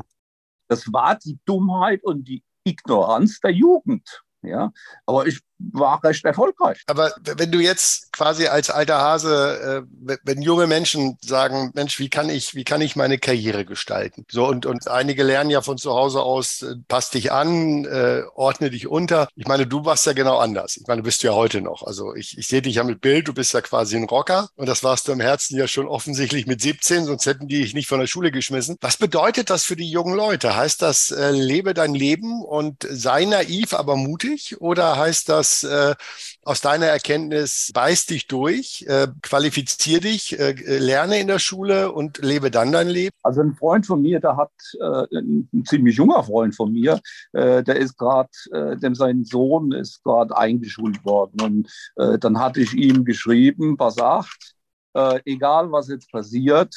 das 0.68 0.92
war 0.92 1.16
die 1.16 1.38
Dummheit 1.44 2.04
und 2.04 2.28
die 2.28 2.44
Ignoranz 2.64 3.40
der 3.40 3.50
Jugend. 3.50 4.22
Ja, 4.42 4.72
aber 5.06 5.26
ich 5.26 5.40
war 5.72 6.02
recht 6.02 6.24
erfolgreich. 6.24 6.82
Aber 6.86 7.12
wenn 7.22 7.52
du 7.52 7.60
jetzt 7.60 8.12
quasi 8.12 8.46
als 8.46 8.70
alter 8.70 8.98
Hase, 8.98 9.86
äh, 10.06 10.16
wenn 10.24 10.40
junge 10.42 10.66
Menschen 10.66 11.18
sagen, 11.20 11.70
Mensch, 11.74 11.98
wie 11.98 12.08
kann 12.08 12.30
ich, 12.30 12.54
wie 12.54 12.64
kann 12.64 12.80
ich 12.80 12.96
meine 12.96 13.18
Karriere 13.18 13.64
gestalten? 13.64 14.24
So 14.30 14.46
und 14.46 14.64
und 14.64 14.88
einige 14.88 15.22
lernen 15.22 15.50
ja 15.50 15.60
von 15.60 15.76
zu 15.76 15.92
Hause 15.92 16.22
aus, 16.22 16.62
äh, 16.62 16.76
pass 16.88 17.10
dich 17.10 17.32
an, 17.32 17.84
äh, 17.84 18.22
ordne 18.34 18.70
dich 18.70 18.86
unter. 18.86 19.28
Ich 19.36 19.46
meine, 19.46 19.66
du 19.66 19.84
warst 19.84 20.06
ja 20.06 20.12
genau 20.14 20.38
anders. 20.38 20.78
Ich 20.78 20.86
meine, 20.86 21.02
bist 21.02 21.22
du 21.22 21.28
ja 21.28 21.34
heute 21.34 21.60
noch. 21.60 21.82
Also 21.82 22.14
ich, 22.14 22.38
ich 22.38 22.46
sehe 22.46 22.62
dich 22.62 22.76
ja 22.76 22.84
mit 22.84 23.00
Bild. 23.00 23.28
Du 23.28 23.34
bist 23.34 23.52
ja 23.52 23.60
quasi 23.60 23.96
ein 23.96 24.04
Rocker 24.04 24.48
und 24.56 24.68
das 24.68 24.82
warst 24.82 25.08
du 25.08 25.12
im 25.12 25.20
Herzen 25.20 25.58
ja 25.58 25.68
schon 25.68 25.86
offensichtlich 25.86 26.46
mit 26.46 26.62
17, 26.62 27.04
sonst 27.04 27.26
hätten 27.26 27.48
die 27.48 27.60
dich 27.60 27.74
nicht 27.74 27.88
von 27.88 28.00
der 28.00 28.06
Schule 28.06 28.30
geschmissen. 28.30 28.76
Was 28.80 28.96
bedeutet 28.96 29.50
das 29.50 29.64
für 29.64 29.76
die 29.76 29.90
jungen 29.90 30.14
Leute? 30.14 30.56
Heißt 30.56 30.80
das, 30.80 31.10
äh, 31.10 31.30
lebe 31.30 31.74
dein 31.74 31.94
Leben 31.94 32.42
und 32.42 32.86
sei 32.88 33.26
naiv, 33.26 33.74
aber 33.74 33.96
mutig? 33.96 34.29
Oder 34.60 34.96
heißt 34.96 35.28
das 35.28 35.62
äh, 35.62 35.94
aus 36.44 36.60
deiner 36.60 36.86
Erkenntnis, 36.86 37.70
beiß 37.74 38.06
dich 38.06 38.26
durch, 38.26 38.84
äh, 38.88 39.08
qualifizier 39.22 40.00
dich, 40.00 40.38
äh, 40.38 40.54
lerne 40.78 41.20
in 41.20 41.26
der 41.26 41.38
Schule 41.38 41.92
und 41.92 42.18
lebe 42.18 42.50
dann 42.50 42.72
dein 42.72 42.88
Leben? 42.88 43.14
Also 43.22 43.40
ein 43.40 43.54
Freund 43.54 43.86
von 43.86 44.02
mir, 44.02 44.20
der 44.20 44.36
hat, 44.36 44.52
äh, 44.80 45.18
ein 45.18 45.64
ziemlich 45.66 45.96
junger 45.96 46.22
Freund 46.22 46.54
von 46.54 46.72
mir, 46.72 47.00
äh, 47.32 47.62
der 47.62 47.76
ist 47.76 47.96
gerade, 47.96 48.30
äh, 48.52 48.76
dem 48.76 48.94
sein 48.94 49.24
Sohn 49.24 49.72
ist 49.72 50.02
gerade 50.02 50.36
eingeschult 50.36 51.04
worden. 51.04 51.40
Und 51.40 51.68
äh, 51.96 52.18
dann 52.18 52.38
hatte 52.38 52.60
ich 52.60 52.72
ihm 52.74 53.04
geschrieben, 53.04 53.76
was 53.78 53.94
sagt, 53.96 54.54
äh, 54.94 55.20
egal 55.24 55.70
was 55.72 55.88
jetzt 55.88 56.10
passiert, 56.10 56.74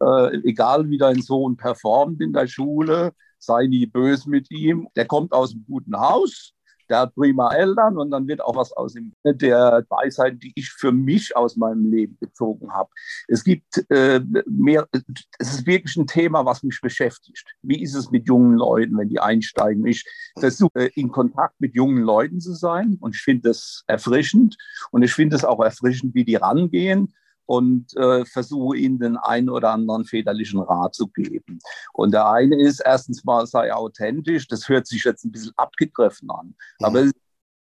äh, 0.00 0.36
egal 0.48 0.88
wie 0.90 0.98
dein 0.98 1.22
Sohn 1.22 1.56
performt 1.56 2.20
in 2.20 2.32
der 2.32 2.46
Schule, 2.46 3.12
sei 3.38 3.66
nie 3.66 3.86
böse 3.86 4.28
mit 4.28 4.50
ihm. 4.50 4.88
Der 4.96 5.06
kommt 5.06 5.32
aus 5.32 5.52
einem 5.52 5.64
guten 5.66 5.98
Haus, 5.98 6.53
der 6.88 7.00
hat 7.00 7.14
prima 7.14 7.52
Eltern 7.54 7.98
und 7.98 8.10
dann 8.10 8.26
wird 8.26 8.40
auch 8.40 8.56
was 8.56 8.72
aus 8.72 8.94
ihm, 8.96 9.12
der 9.24 9.84
Weisheit, 9.88 10.42
die 10.42 10.52
ich 10.54 10.70
für 10.70 10.92
mich 10.92 11.36
aus 11.36 11.56
meinem 11.56 11.90
Leben 11.90 12.16
gezogen 12.20 12.72
habe. 12.72 12.90
Es 13.28 13.44
gibt 13.44 13.84
äh, 13.90 14.20
mehr, 14.46 14.86
es 15.38 15.54
ist 15.54 15.66
wirklich 15.66 15.96
ein 15.96 16.06
Thema, 16.06 16.44
was 16.44 16.62
mich 16.62 16.80
beschäftigt. 16.80 17.44
Wie 17.62 17.82
ist 17.82 17.94
es 17.94 18.10
mit 18.10 18.26
jungen 18.26 18.56
Leuten, 18.56 18.96
wenn 18.98 19.08
die 19.08 19.20
einsteigen? 19.20 19.86
Ich 19.86 20.04
versuche 20.38 20.74
äh, 20.74 20.90
in 20.94 21.10
Kontakt 21.10 21.60
mit 21.60 21.74
jungen 21.74 22.02
Leuten 22.02 22.40
zu 22.40 22.54
sein 22.54 22.96
und 23.00 23.14
ich 23.14 23.22
finde 23.22 23.48
das 23.50 23.84
erfrischend 23.86 24.56
und 24.90 25.02
ich 25.02 25.12
finde 25.12 25.36
es 25.36 25.44
auch 25.44 25.60
erfrischend, 25.60 26.14
wie 26.14 26.24
die 26.24 26.36
rangehen 26.36 27.14
und 27.46 27.96
äh, 27.96 28.24
versuche 28.24 28.76
ihnen 28.76 28.98
den 28.98 29.16
einen 29.16 29.48
oder 29.48 29.70
anderen 29.70 30.04
väterlichen 30.04 30.60
Rat 30.60 30.94
zu 30.94 31.08
geben. 31.08 31.58
Und 31.92 32.12
der 32.12 32.28
eine 32.28 32.60
ist, 32.60 32.80
erstens 32.84 33.24
mal 33.24 33.46
sei 33.46 33.72
authentisch, 33.72 34.48
das 34.48 34.68
hört 34.68 34.86
sich 34.86 35.04
jetzt 35.04 35.24
ein 35.24 35.32
bisschen 35.32 35.52
abgegriffen 35.56 36.30
an, 36.30 36.54
mhm. 36.78 36.86
aber 36.86 37.04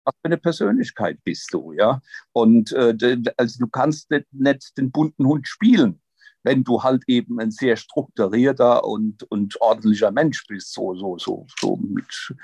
was 0.04 0.14
für 0.22 0.24
eine 0.24 0.38
Persönlichkeit 0.38 1.18
bist 1.22 1.52
du, 1.52 1.72
ja? 1.72 2.00
Und 2.32 2.72
äh, 2.72 2.96
also 3.36 3.58
du 3.58 3.68
kannst 3.68 4.10
nicht, 4.10 4.26
nicht 4.32 4.78
den 4.78 4.90
bunten 4.90 5.26
Hund 5.26 5.46
spielen 5.46 6.00
wenn 6.48 6.64
du 6.64 6.82
halt 6.82 7.02
eben 7.08 7.38
ein 7.40 7.50
sehr 7.50 7.76
strukturierter 7.76 8.82
und, 8.82 9.22
und 9.24 9.60
ordentlicher 9.60 10.10
Mensch 10.10 10.46
bist, 10.48 10.72
so, 10.72 10.94
so, 10.94 11.18
so, 11.18 11.46
so 11.60 11.76
mit, 11.76 12.34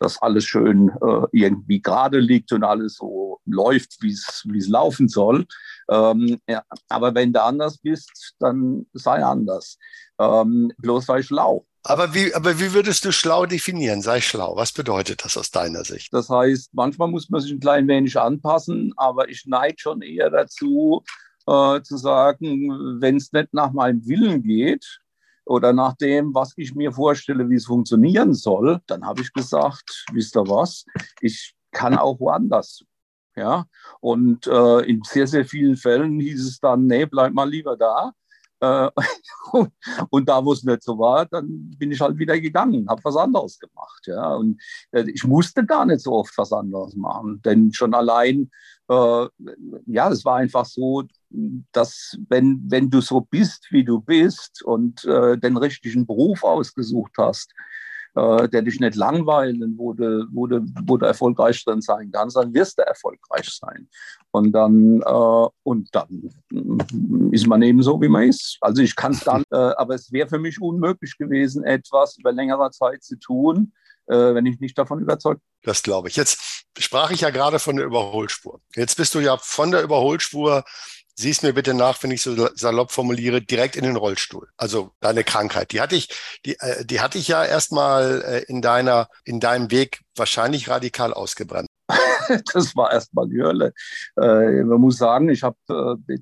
dass 0.00 0.20
alles 0.20 0.44
schön 0.44 0.88
äh, 1.00 1.26
irgendwie 1.30 1.80
gerade 1.80 2.18
liegt 2.18 2.50
und 2.50 2.64
alles 2.64 2.96
so 2.96 3.38
läuft, 3.46 4.02
wie 4.02 4.10
es 4.10 4.68
laufen 4.68 5.06
soll. 5.06 5.46
Ähm, 5.88 6.40
ja, 6.48 6.64
aber 6.88 7.14
wenn 7.14 7.32
du 7.32 7.40
anders 7.40 7.78
bist, 7.78 8.34
dann 8.40 8.86
sei 8.94 9.24
anders. 9.24 9.78
Ähm, 10.18 10.72
bloß 10.78 11.06
sei 11.06 11.22
schlau. 11.22 11.64
Aber 11.84 12.14
wie, 12.14 12.34
aber 12.34 12.58
wie 12.58 12.72
würdest 12.72 13.04
du 13.04 13.12
schlau 13.12 13.46
definieren? 13.46 14.02
Sei 14.02 14.20
schlau. 14.20 14.56
Was 14.56 14.72
bedeutet 14.72 15.24
das 15.24 15.36
aus 15.36 15.52
deiner 15.52 15.84
Sicht? 15.84 16.12
Das 16.12 16.28
heißt, 16.28 16.74
manchmal 16.74 17.08
muss 17.08 17.30
man 17.30 17.40
sich 17.40 17.52
ein 17.52 17.60
klein 17.60 17.86
wenig 17.86 18.18
anpassen, 18.18 18.92
aber 18.96 19.28
ich 19.28 19.46
neige 19.46 19.76
schon 19.78 20.02
eher 20.02 20.30
dazu, 20.30 21.04
äh, 21.46 21.82
zu 21.82 21.96
sagen, 21.96 23.00
wenn 23.00 23.16
es 23.16 23.32
nicht 23.32 23.52
nach 23.52 23.72
meinem 23.72 24.06
Willen 24.06 24.42
geht 24.42 25.00
oder 25.44 25.72
nach 25.72 25.94
dem, 25.96 26.34
was 26.34 26.52
ich 26.56 26.74
mir 26.74 26.92
vorstelle, 26.92 27.48
wie 27.48 27.56
es 27.56 27.66
funktionieren 27.66 28.34
soll, 28.34 28.80
dann 28.86 29.04
habe 29.04 29.22
ich 29.22 29.32
gesagt, 29.32 30.04
wisst 30.12 30.36
ihr 30.36 30.48
was, 30.48 30.84
ich 31.20 31.54
kann 31.72 31.96
auch 31.96 32.20
woanders. 32.20 32.84
Ja, 33.34 33.64
und 34.00 34.46
äh, 34.46 34.80
in 34.80 35.02
sehr, 35.04 35.26
sehr 35.26 35.46
vielen 35.46 35.76
Fällen 35.76 36.20
hieß 36.20 36.46
es 36.46 36.60
dann, 36.60 36.86
nee, 36.86 37.06
bleib 37.06 37.32
mal 37.32 37.48
lieber 37.48 37.78
da. 37.78 38.12
Äh, 38.62 38.90
und 40.10 40.28
da, 40.28 40.44
wo 40.44 40.52
es 40.52 40.62
nicht 40.62 40.84
so 40.84 40.96
war, 40.96 41.26
dann 41.26 41.70
bin 41.76 41.90
ich 41.90 42.00
halt 42.00 42.16
wieder 42.16 42.38
gegangen, 42.38 42.88
habe 42.88 43.02
was 43.04 43.16
anderes 43.16 43.58
gemacht. 43.58 44.06
Ja. 44.06 44.36
Und 44.36 44.62
äh, 44.92 45.04
ich 45.10 45.24
musste 45.24 45.66
gar 45.66 45.84
nicht 45.84 46.00
so 46.00 46.12
oft 46.12 46.36
was 46.38 46.52
anderes 46.52 46.94
machen, 46.94 47.42
denn 47.42 47.72
schon 47.72 47.92
allein, 47.92 48.50
äh, 48.88 49.26
ja, 49.86 50.10
es 50.10 50.24
war 50.24 50.36
einfach 50.36 50.64
so, 50.64 51.02
dass 51.72 52.16
wenn, 52.28 52.62
wenn 52.68 52.88
du 52.88 53.00
so 53.00 53.22
bist, 53.22 53.66
wie 53.70 53.84
du 53.84 54.00
bist 54.00 54.62
und 54.62 55.04
äh, 55.06 55.36
den 55.38 55.56
richtigen 55.56 56.06
Beruf 56.06 56.44
ausgesucht 56.44 57.12
hast, 57.18 57.52
äh, 58.14 58.48
der 58.48 58.62
dich 58.62 58.78
nicht 58.78 58.94
langweilen, 58.94 59.74
wo 59.78 59.92
du, 59.92 60.26
wo, 60.32 60.46
du, 60.46 60.60
wo 60.84 60.96
du 60.96 61.06
erfolgreich 61.06 61.64
drin 61.64 61.80
sein 61.80 62.10
kannst, 62.12 62.36
dann 62.36 62.52
wirst 62.52 62.78
du 62.78 62.82
erfolgreich 62.82 63.48
sein. 63.48 63.88
Und 64.30 64.52
dann, 64.52 65.00
äh, 65.00 65.48
und 65.62 65.94
dann 65.94 66.30
ist 67.32 67.46
man 67.46 67.62
eben 67.62 67.82
so, 67.82 68.00
wie 68.00 68.08
man 68.08 68.28
ist. 68.28 68.58
Also 68.60 68.82
ich 68.82 68.96
kann 68.96 69.12
es 69.12 69.20
dann, 69.20 69.44
äh, 69.50 69.56
aber 69.56 69.94
es 69.94 70.12
wäre 70.12 70.28
für 70.28 70.38
mich 70.38 70.60
unmöglich 70.60 71.16
gewesen, 71.18 71.64
etwas 71.64 72.18
über 72.18 72.32
längere 72.32 72.70
Zeit 72.70 73.02
zu 73.02 73.16
tun, 73.18 73.72
äh, 74.06 74.34
wenn 74.34 74.46
ich 74.46 74.60
nicht 74.60 74.76
davon 74.76 75.00
überzeugt 75.00 75.40
bin. 75.40 75.70
Das 75.70 75.82
glaube 75.82 76.08
ich. 76.08 76.16
Jetzt 76.16 76.64
sprach 76.78 77.10
ich 77.10 77.20
ja 77.20 77.30
gerade 77.30 77.58
von 77.58 77.76
der 77.76 77.86
Überholspur. 77.86 78.60
Jetzt 78.74 78.96
bist 78.96 79.14
du 79.14 79.20
ja 79.20 79.36
von 79.38 79.70
der 79.70 79.82
Überholspur 79.82 80.64
siehst 81.14 81.42
mir 81.42 81.52
bitte 81.52 81.74
nach, 81.74 82.02
wenn 82.02 82.10
ich 82.10 82.22
so 82.22 82.48
salopp 82.54 82.90
formuliere, 82.90 83.42
direkt 83.42 83.76
in 83.76 83.84
den 83.84 83.96
Rollstuhl. 83.96 84.48
Also 84.56 84.92
deine 85.00 85.24
Krankheit. 85.24 85.72
Die 85.72 85.80
hatte 85.80 85.96
ich, 85.96 86.08
die, 86.44 86.58
äh, 86.58 86.84
die 86.84 87.00
hatte 87.00 87.18
ich 87.18 87.28
ja 87.28 87.44
erstmal 87.44 88.22
äh, 88.22 88.44
in 88.48 88.62
deiner, 88.62 89.08
in 89.24 89.40
deinem 89.40 89.70
Weg 89.70 90.00
wahrscheinlich 90.16 90.68
radikal 90.68 91.12
ausgebrannt. 91.12 91.68
das 92.54 92.74
war 92.76 92.92
erstmal 92.92 93.28
die 93.28 93.42
Hölle. 93.42 93.72
Äh, 94.16 94.62
man 94.62 94.80
muss 94.80 94.98
sagen, 94.98 95.28
ich 95.28 95.42
habe, 95.42 95.56
äh, 95.68 96.16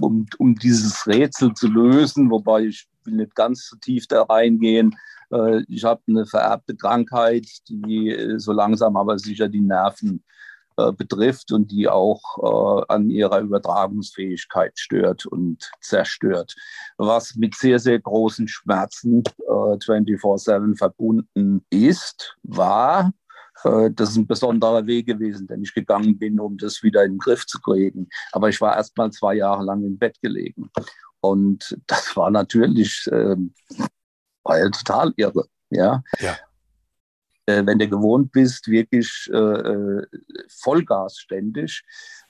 um, 0.00 0.26
um 0.38 0.54
dieses 0.56 1.06
Rätsel 1.06 1.54
zu 1.54 1.68
lösen, 1.68 2.30
wobei 2.30 2.62
ich 2.62 2.86
will 3.04 3.14
nicht 3.14 3.34
ganz 3.34 3.68
so 3.68 3.76
tief 3.76 4.06
da 4.06 4.22
reingehen. 4.22 4.96
Äh, 5.30 5.62
ich 5.68 5.84
habe 5.84 6.02
eine 6.08 6.26
vererbte 6.26 6.76
Krankheit, 6.76 7.46
die 7.68 8.10
äh, 8.10 8.38
so 8.38 8.52
langsam 8.52 8.96
aber 8.96 9.18
sicher 9.18 9.48
die 9.48 9.60
Nerven 9.60 10.22
äh, 10.76 10.92
betrifft 10.92 11.52
und 11.52 11.70
die 11.70 11.88
auch 11.88 12.20
äh, 12.42 12.84
an 12.92 13.10
ihrer 13.10 13.40
Übertragungsfähigkeit 13.40 14.78
stört 14.78 15.26
und 15.26 15.70
zerstört, 15.80 16.54
was 16.96 17.34
mit 17.36 17.54
sehr, 17.54 17.78
sehr 17.78 18.00
großen 18.00 18.48
Schmerzen 18.48 19.22
äh, 19.38 19.76
24-7 19.78 20.76
verbunden 20.76 21.64
ist, 21.70 22.36
war. 22.42 23.12
Äh, 23.62 23.90
das 23.92 24.10
ist 24.10 24.16
ein 24.16 24.26
besonderer 24.26 24.86
Weg 24.86 25.06
gewesen, 25.06 25.46
den 25.46 25.62
ich 25.62 25.74
gegangen 25.74 26.18
bin, 26.18 26.40
um 26.40 26.56
das 26.58 26.82
wieder 26.82 27.04
in 27.04 27.12
den 27.12 27.18
Griff 27.18 27.46
zu 27.46 27.60
kriegen. 27.60 28.08
Aber 28.32 28.48
ich 28.48 28.60
war 28.60 28.76
erst 28.76 28.96
mal 28.96 29.12
zwei 29.12 29.34
Jahre 29.34 29.64
lang 29.64 29.84
im 29.84 29.98
Bett 29.98 30.20
gelegen. 30.20 30.70
Und 31.20 31.78
das 31.86 32.16
war 32.16 32.30
natürlich 32.30 33.06
äh, 33.10 33.36
war 34.44 34.58
ja 34.58 34.68
total 34.70 35.12
irre. 35.16 35.46
Ja. 35.70 36.02
ja 36.18 36.36
äh, 37.46 37.64
wenn 37.64 37.78
du 37.78 37.88
gewohnt 37.88 38.32
bist, 38.32 38.68
wirklich 38.68 39.30
äh, 39.32 39.36
äh, 39.36 40.06
Vollgas 40.48 41.18
ständig. 41.18 41.82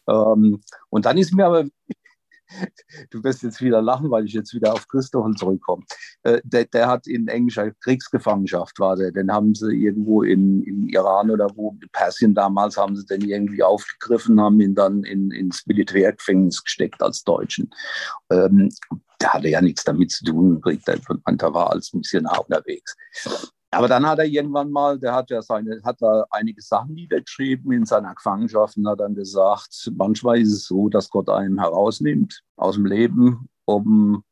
Ähm, 0.08 0.60
und 0.90 1.06
dann 1.06 1.18
ist 1.18 1.32
mir 1.32 1.46
aber, 1.46 1.64
du 3.10 3.24
wirst 3.24 3.42
jetzt 3.42 3.60
wieder 3.60 3.80
lachen, 3.80 4.10
weil 4.10 4.26
ich 4.26 4.32
jetzt 4.32 4.54
wieder 4.54 4.72
auf 4.72 4.86
Christoph 4.88 5.34
zurückkomme. 5.36 5.84
Äh, 6.22 6.40
der, 6.44 6.66
der, 6.66 6.88
hat 6.88 7.06
in 7.06 7.28
englischer 7.28 7.70
Kriegsgefangenschaft 7.72 8.78
war 8.78 8.96
der. 8.96 9.12
Den 9.12 9.32
haben 9.32 9.54
sie 9.54 9.74
irgendwo 9.74 10.22
in, 10.22 10.62
in 10.62 10.88
Iran 10.88 11.30
oder 11.30 11.48
wo, 11.54 11.76
in 11.80 11.88
Persien 11.92 12.34
damals, 12.34 12.76
haben 12.76 12.96
sie 12.96 13.06
den 13.06 13.22
irgendwie 13.22 13.62
aufgegriffen, 13.62 14.40
haben 14.40 14.60
ihn 14.60 14.74
dann 14.74 15.04
in, 15.04 15.30
ins 15.30 15.66
Militärgefängnis 15.66 16.62
gesteckt 16.62 17.02
als 17.02 17.24
Deutschen. 17.24 17.70
Ähm, 18.30 18.68
der 19.20 19.32
hatte 19.32 19.48
ja 19.48 19.60
nichts 19.60 19.84
damit 19.84 20.10
zu 20.10 20.24
tun, 20.24 20.60
der 20.64 21.54
war 21.54 21.70
als 21.70 21.94
Missionar 21.94 22.44
unterwegs. 22.46 22.94
Aber 23.74 23.88
dann 23.88 24.06
hat 24.06 24.18
er 24.18 24.24
irgendwann 24.24 24.70
mal, 24.70 24.98
der 24.98 25.14
hat 25.14 25.30
ja 25.30 25.42
seine, 25.42 25.80
hat 25.84 26.00
da 26.00 26.24
einige 26.30 26.62
Sachen 26.62 26.94
niedergeschrieben 26.94 27.72
in 27.72 27.84
seiner 27.84 28.14
Gefangenschaft 28.14 28.76
und 28.76 28.88
hat 28.88 29.00
dann 29.00 29.14
gesagt, 29.14 29.90
manchmal 29.96 30.40
ist 30.40 30.52
es 30.52 30.66
so, 30.66 30.88
dass 30.88 31.10
Gott 31.10 31.28
einen 31.28 31.60
herausnimmt 31.60 32.42
aus 32.56 32.76
dem 32.76 32.86
Leben, 32.86 33.48
um 33.64 34.24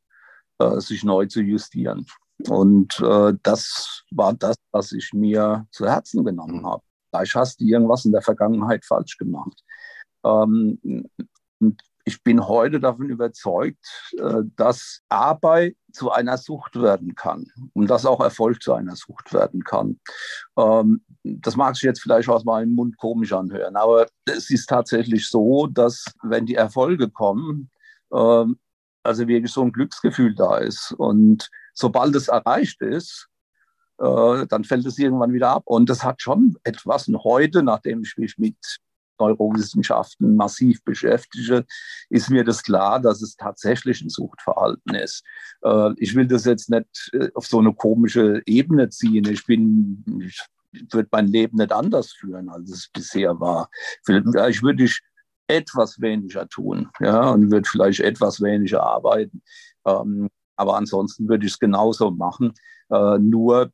äh, 0.59 0.81
sich 0.81 1.05
neu 1.05 1.27
zu 1.27 1.41
justieren. 1.41 2.07
Und 2.49 3.01
äh, 3.01 3.35
das 3.43 4.05
war 4.11 4.33
das, 4.33 4.57
was 4.73 4.93
ich 4.93 5.13
mir 5.13 5.67
zu 5.71 5.87
Herzen 5.87 6.25
genommen 6.25 6.67
habe. 6.67 6.83
Vielleicht 7.11 7.35
hast 7.35 7.61
du 7.61 7.65
irgendwas 7.65 8.05
in 8.05 8.13
der 8.13 8.23
Vergangenheit 8.23 8.85
falsch 8.85 9.19
gemacht. 9.19 9.63
Ähm, 10.25 11.09
und 11.61 11.83
ich 12.05 12.23
bin 12.23 12.47
heute 12.47 12.81
davon 12.81 13.09
überzeugt, 13.09 13.85
äh, 14.19 14.43
dass 14.57 15.03
Arbeit 15.09 15.77
zu 15.93 16.11
einer 16.11 16.37
Sucht 16.37 16.81
werden 16.81 17.15
kann 17.15 17.47
und 17.75 17.89
dass 17.89 18.07
auch 18.07 18.21
Erfolg 18.21 18.63
zu 18.63 18.73
einer 18.73 18.97
Sucht 18.97 19.33
werden 19.33 19.63
kann. 19.63 20.01
Ähm, 20.57 21.05
das 21.23 21.57
mag 21.57 21.77
sich 21.77 21.85
jetzt 21.85 22.03
vielleicht 22.03 22.29
aus 22.29 22.45
meinem 22.45 22.75
Mund 22.75 22.97
komisch 22.97 23.33
anhören, 23.33 23.77
aber 23.77 24.07
es 24.25 24.51
ist 24.51 24.69
tatsächlich 24.69 25.29
so, 25.29 25.67
dass 25.67 26.05
wenn 26.23 26.47
die 26.47 26.57
Erfolge 26.57 27.09
kommen, 27.09 27.71
ähm, 28.13 28.59
also 29.03 29.27
wirklich 29.29 29.53
so 29.53 29.63
ein 29.63 29.73
Glücksgefühl 29.73 30.35
da 30.35 30.59
ist. 30.59 30.93
Und 30.97 31.51
sobald 31.75 32.15
es 32.15 32.29
erreicht 32.29 32.81
ist, 32.81 33.29
äh, 33.99 34.47
dann 34.47 34.65
fällt 34.65 34.87
es 34.87 34.99
irgendwann 34.99 35.33
wieder 35.33 35.51
ab. 35.51 35.63
Und 35.67 35.91
das 35.91 36.05
hat 36.05 36.23
schon 36.23 36.57
etwas. 36.65 37.09
Und 37.09 37.23
heute, 37.25 37.63
nachdem 37.63 38.03
ich 38.03 38.17
mich 38.17 38.39
mit 38.39 38.57
Neurowissenschaften 39.23 40.37
massiv 40.37 40.83
beschäftige, 40.85 41.65
ist 42.11 42.31
mir 42.31 42.45
das 42.45 42.63
klar, 42.63 43.01
dass 43.01 43.23
es 43.23 43.37
tatsächlich 43.37 44.03
ein 44.03 44.09
Suchtverhalten 44.09 44.95
ist. 44.95 45.25
Äh, 45.63 45.91
ich 45.97 46.15
will 46.15 46.27
das 46.27 46.45
jetzt 46.45 46.71
nicht 46.71 47.11
äh, 47.13 47.31
auf 47.35 47.47
so 47.47 47.59
eine 47.59 47.73
komische 47.73 48.43
Ebene 48.47 48.89
ziehen. 48.89 49.27
Ich 49.29 49.47
bin, 49.47 50.05
ich 50.21 50.41
würde 50.93 51.09
mein 51.13 51.29
Leben 51.29 51.59
nicht 51.59 51.73
anders 51.73 52.13
führen, 52.13 52.49
als 52.49 52.71
es 52.71 52.89
bisher 52.93 53.39
war. 53.39 53.69
Vielleicht 54.05 54.63
würde 54.63 54.85
ich 54.85 55.01
etwas 55.49 56.01
weniger 56.01 56.49
tun, 56.49 56.89
ja, 57.01 57.31
und 57.31 57.51
würde 57.51 57.69
vielleicht 57.69 58.01
etwas 58.01 58.41
weniger 58.41 58.83
arbeiten. 58.83 59.43
Ähm, 59.85 60.29
aber 60.57 60.77
ansonsten 60.77 61.29
würde 61.29 61.47
ich 61.47 61.53
es 61.53 61.59
genauso 61.59 62.11
machen. 62.11 62.53
Äh, 62.91 63.19
nur, 63.19 63.71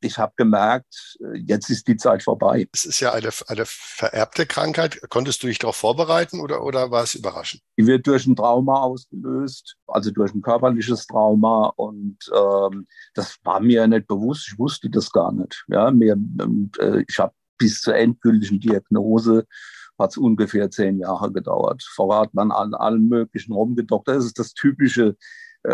ich 0.00 0.18
habe 0.18 0.32
gemerkt, 0.36 1.16
jetzt 1.34 1.68
ist 1.68 1.88
die 1.88 1.96
Zeit 1.96 2.22
vorbei. 2.22 2.68
Es 2.72 2.84
ist 2.84 3.00
ja 3.00 3.12
eine, 3.12 3.30
eine 3.48 3.64
vererbte 3.66 4.46
Krankheit. 4.46 5.00
Konntest 5.08 5.42
du 5.42 5.48
dich 5.48 5.58
darauf 5.58 5.76
vorbereiten 5.76 6.40
oder, 6.40 6.62
oder 6.62 6.90
war 6.92 7.02
es 7.02 7.14
überraschend? 7.14 7.62
Die 7.76 7.86
wird 7.86 8.06
durch 8.06 8.26
ein 8.26 8.36
Trauma 8.36 8.82
ausgelöst, 8.82 9.76
also 9.88 10.12
durch 10.12 10.32
ein 10.32 10.42
körperliches 10.42 11.06
Trauma. 11.06 11.72
Und 11.76 12.18
ähm, 12.32 12.86
das 13.14 13.36
war 13.42 13.60
mir 13.60 13.86
nicht 13.88 14.06
bewusst. 14.06 14.48
Ich 14.52 14.58
wusste 14.58 14.90
das 14.90 15.10
gar 15.10 15.32
nicht. 15.32 15.64
Ja, 15.66 15.90
mir, 15.90 16.16
äh, 16.78 17.04
ich 17.08 17.18
habe 17.18 17.34
bis 17.58 17.80
zur 17.80 17.96
endgültigen 17.96 18.60
Diagnose 18.60 19.46
hat 19.98 20.10
es 20.10 20.18
ungefähr 20.18 20.70
zehn 20.70 20.98
Jahre 20.98 21.32
gedauert. 21.32 21.82
Vorher 21.94 22.22
hat 22.22 22.34
man 22.34 22.52
an 22.52 22.74
allen 22.74 23.08
möglichen 23.08 23.52
rumgedoktert. 23.52 24.16
Das 24.16 24.26
ist 24.26 24.38
das 24.38 24.52
typische 24.52 25.08
äh, 25.08 25.14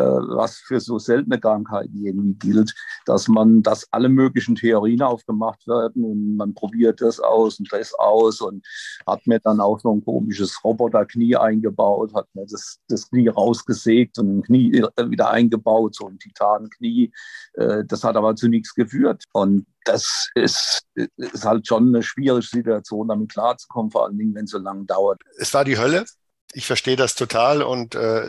was 0.01 0.57
für 0.57 0.81
so 0.81 0.99
seltene 0.99 1.39
Krankheiten 1.39 2.05
irgendwie 2.05 2.35
gilt, 2.35 2.75
dass 3.07 3.29
man, 3.29 3.63
dass 3.63 3.87
alle 3.93 4.09
möglichen 4.09 4.55
Theorien 4.55 5.03
aufgemacht 5.03 5.67
werden 5.67 6.05
und 6.05 6.37
man 6.37 6.55
probiert 6.55 7.01
das 7.01 7.21
aus 7.21 7.59
und 7.59 7.73
das 7.73 7.95
aus 7.95 8.41
und 8.41 8.65
hat 9.07 9.27
mir 9.27 9.41
dann 9.41 9.61
auch 9.61 9.81
so 9.81 9.93
ein 9.93 10.05
komisches 10.05 10.63
Roboterknie 10.65 11.37
eingebaut, 11.37 12.15
hat 12.15 12.27
mir 12.35 12.47
das, 12.47 12.79
das 12.89 13.09
Knie 13.09 13.29
rausgesägt 13.29 14.19
und 14.19 14.39
ein 14.39 14.43
Knie 14.43 14.79
äh, 14.97 15.11
wieder 15.11 15.31
eingebaut, 15.31 15.95
so 15.95 16.09
ein 16.09 16.19
Titanknie. 16.19 17.13
Äh, 17.55 17.85
das 17.85 18.05
hat 18.05 18.17
aber 18.17 18.37
zu 18.37 18.49
nichts 18.49 18.75
geführt. 18.75 19.25
Und 19.33 19.67
das 19.85 20.29
ist, 20.35 20.83
ist 20.95 21.45
halt 21.45 21.67
schon 21.67 21.89
eine 21.89 22.03
schwierige 22.03 22.47
Situation, 22.47 23.09
damit 23.09 23.33
klarzukommen, 23.33 23.91
vor 23.91 24.07
allen 24.07 24.19
Dingen, 24.19 24.35
wenn 24.35 24.45
es 24.45 24.51
so 24.51 24.59
lange 24.59 24.85
dauert. 24.85 25.21
Es 25.39 25.53
war 25.55 25.65
die 25.65 25.79
Hölle, 25.79 26.05
ich 26.53 26.67
verstehe 26.67 26.97
das 26.97 27.15
total 27.15 27.63
und 27.63 27.95
äh, 27.95 28.29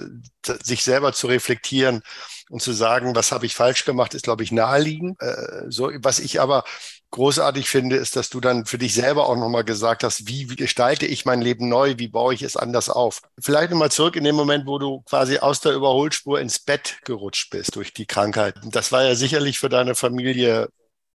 sich 0.64 0.84
selber 0.84 1.14
zu 1.14 1.28
reflektieren 1.28 2.02
und 2.50 2.62
zu 2.62 2.72
sagen, 2.74 3.16
was 3.16 3.32
habe 3.32 3.46
ich 3.46 3.56
falsch 3.56 3.86
gemacht, 3.86 4.14
ist, 4.14 4.24
glaube 4.24 4.44
ich, 4.44 4.52
naheliegend. 4.52 5.22
Äh, 5.22 5.66
so, 5.70 5.92
was 6.00 6.20
ich 6.20 6.40
aber 6.42 6.64
großartig 7.12 7.70
finde, 7.70 7.96
ist, 7.96 8.16
dass 8.16 8.30
du 8.30 8.40
dann 8.40 8.66
für 8.66 8.78
dich 8.78 8.94
selber 8.94 9.28
auch 9.28 9.36
nochmal 9.36 9.64
gesagt 9.64 10.04
hast, 10.04 10.28
wie, 10.28 10.50
wie 10.50 10.56
gestalte 10.56 11.06
ich 11.06 11.26
mein 11.26 11.42
Leben 11.42 11.70
neu, 11.70 11.96
wie 11.98 12.08
baue 12.08 12.34
ich 12.34 12.42
es 12.42 12.58
anders 12.58 12.90
auf. 12.90 13.22
Vielleicht 13.40 13.72
nochmal 13.72 13.92
zurück 13.92 14.16
in 14.16 14.24
den 14.24 14.36
Moment, 14.36 14.66
wo 14.66 14.80
du 14.80 15.02
quasi 15.02 15.38
aus 15.38 15.62
der 15.62 15.74
Überholspur 15.74 16.40
ins 16.40 16.60
Bett 16.60 17.00
gerutscht 17.06 17.52
bist 17.52 17.76
durch 17.76 17.94
die 17.94 18.08
Krankheit. 18.08 18.56
Das 18.64 18.92
war 18.92 19.04
ja 19.04 19.16
sicherlich 19.16 19.60
für 19.60 19.70
deine 19.70 19.96
Familie 19.96 20.70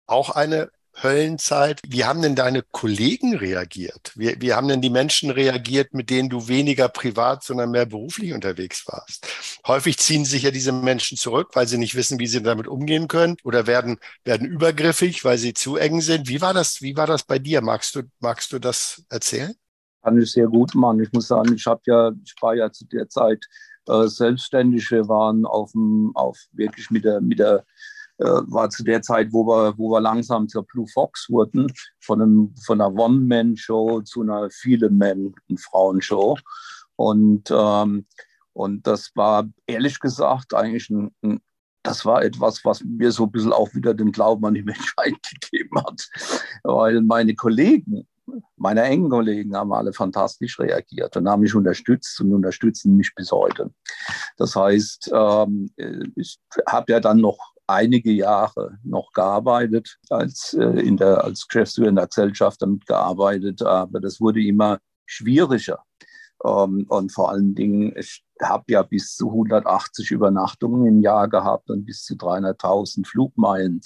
auch 0.05 0.29
eine 0.31 0.69
Höllenzeit. 1.01 1.81
Wie 1.87 2.05
haben 2.05 2.21
denn 2.21 2.35
deine 2.35 2.61
Kollegen 2.61 3.35
reagiert? 3.35 4.13
Wie, 4.15 4.35
wie 4.39 4.53
haben 4.53 4.67
denn 4.67 4.81
die 4.81 4.89
Menschen 4.89 5.29
reagiert, 5.29 5.93
mit 5.93 6.09
denen 6.09 6.29
du 6.29 6.47
weniger 6.47 6.87
privat, 6.87 7.43
sondern 7.43 7.71
mehr 7.71 7.85
beruflich 7.85 8.33
unterwegs 8.33 8.87
warst? 8.87 9.27
Häufig 9.67 9.97
ziehen 9.97 10.25
sich 10.25 10.43
ja 10.43 10.51
diese 10.51 10.71
Menschen 10.71 11.17
zurück, 11.17 11.49
weil 11.53 11.67
sie 11.67 11.77
nicht 11.77 11.95
wissen, 11.95 12.19
wie 12.19 12.27
sie 12.27 12.41
damit 12.41 12.67
umgehen 12.67 13.07
können 13.07 13.35
oder 13.43 13.67
werden, 13.67 13.97
werden 14.23 14.47
übergriffig, 14.47 15.25
weil 15.25 15.37
sie 15.37 15.53
zu 15.53 15.75
eng 15.75 16.01
sind. 16.01 16.29
Wie 16.29 16.41
war 16.41 16.53
das, 16.53 16.81
wie 16.81 16.95
war 16.95 17.07
das 17.07 17.23
bei 17.23 17.39
dir? 17.39 17.61
Magst 17.61 17.95
du, 17.95 18.03
magst 18.19 18.53
du 18.53 18.59
das 18.59 19.03
erzählen? 19.09 19.53
Kann 20.01 20.21
ich 20.21 20.31
sehr 20.31 20.47
gut 20.47 20.75
machen. 20.75 21.01
Ich 21.01 21.11
muss 21.11 21.27
sagen, 21.27 21.53
ich 21.53 21.65
ja, 21.85 22.11
ich 22.23 22.35
war 22.39 22.55
ja 22.55 22.71
zu 22.71 22.85
der 22.85 23.09
Zeit 23.09 23.43
äh, 23.87 24.07
selbstständig. 24.07 24.89
Wir 24.91 25.07
waren 25.07 25.45
auf 25.45 25.71
dem, 25.71 26.11
auf 26.15 26.37
wirklich 26.51 26.89
mit 26.91 27.05
der, 27.05 27.21
mit 27.21 27.39
der 27.39 27.65
war 28.23 28.69
zu 28.69 28.83
der 28.83 29.01
Zeit, 29.01 29.31
wo 29.31 29.45
wir, 29.45 29.77
wo 29.77 29.91
wir 29.91 30.01
langsam 30.01 30.47
zur 30.47 30.63
Blue 30.65 30.87
Fox 30.87 31.29
wurden, 31.29 31.71
von, 31.99 32.21
einem, 32.21 32.55
von 32.65 32.79
einer 32.79 32.93
One-Man-Show 32.93 34.01
zu 34.01 34.21
einer 34.21 34.49
Viele-Man-Frauen-Show. 34.49 36.37
Und, 36.95 37.51
ähm, 37.51 38.05
und 38.53 38.87
das 38.87 39.11
war 39.15 39.47
ehrlich 39.67 39.99
gesagt 39.99 40.53
eigentlich 40.53 40.89
ein, 40.89 41.13
ein 41.21 41.41
das 41.85 42.03
war 42.03 42.23
etwas, 42.23 42.65
was 42.65 42.83
mir 42.83 43.11
so 43.11 43.25
ein 43.25 43.31
bisschen 43.31 43.53
auch 43.53 43.73
wieder 43.75 43.93
den 43.93 44.11
Glauben 44.11 44.45
an 44.45 44.55
die 44.55 44.63
Menschheit 44.63 45.15
gegeben 45.41 45.79
hat. 45.85 46.09
Weil 46.63 47.01
meine 47.01 47.35
Kollegen, 47.35 48.07
meine 48.57 48.81
engen 48.81 49.09
Kollegen 49.09 49.55
haben 49.55 49.71
alle 49.71 49.93
fantastisch 49.93 50.59
reagiert 50.59 51.15
und 51.15 51.29
haben 51.29 51.41
mich 51.41 51.53
unterstützt 51.53 52.19
und 52.21 52.33
unterstützen 52.33 52.97
mich 52.97 53.13
bis 53.13 53.31
heute. 53.31 53.71
Das 54.37 54.55
heißt, 54.55 55.11
ähm, 55.13 55.69
ich 56.15 56.39
habe 56.67 56.91
ja 56.91 56.99
dann 56.99 57.19
noch 57.19 57.54
einige 57.67 58.11
Jahre 58.11 58.77
noch 58.83 59.11
gearbeitet, 59.13 59.97
als, 60.09 60.53
äh, 60.53 60.79
in 60.79 60.97
der, 60.97 61.23
als 61.23 61.47
Geschäftsführer 61.47 61.89
in 61.89 61.95
der 61.95 62.07
Gesellschaft 62.07 62.61
damit 62.61 62.85
gearbeitet, 62.85 63.61
aber 63.61 63.99
das 63.99 64.21
wurde 64.21 64.41
immer 64.41 64.79
schwieriger. 65.05 65.83
Ähm, 66.43 66.85
und 66.89 67.11
vor 67.11 67.31
allen 67.31 67.55
Dingen, 67.55 67.93
ich 67.97 68.23
habe 68.41 68.65
ja 68.67 68.83
bis 68.83 69.15
zu 69.15 69.29
180 69.29 70.11
Übernachtungen 70.11 70.85
im 70.85 71.01
Jahr 71.01 71.27
gehabt 71.27 71.69
und 71.69 71.85
bis 71.85 72.03
zu 72.03 72.15
300.000 72.15 73.07
Flugmeilen. 73.07 73.81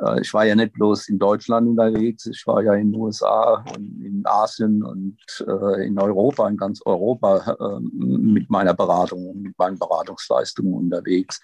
Äh, 0.00 0.20
ich 0.20 0.32
war 0.34 0.44
ja 0.44 0.54
nicht 0.54 0.74
bloß 0.74 1.08
in 1.08 1.18
Deutschland 1.18 1.68
unterwegs, 1.68 2.26
ich 2.26 2.46
war 2.46 2.62
ja 2.62 2.74
in 2.74 2.92
den 2.92 3.00
USA 3.00 3.64
und 3.74 4.04
in 4.04 4.22
Asien 4.24 4.82
und 4.82 5.18
äh, 5.46 5.86
in 5.86 5.98
Europa, 5.98 6.48
in 6.48 6.56
ganz 6.56 6.80
Europa 6.84 7.56
äh, 7.58 7.80
mit 7.80 8.50
meiner 8.50 8.74
Beratung, 8.74 9.40
mit 9.40 9.58
meinen 9.58 9.78
Beratungsleistungen 9.78 10.74
unterwegs. 10.74 11.40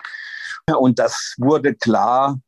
Und 0.70 0.98
das 0.98 1.34
wurde 1.38 1.74
klar, 1.74 2.40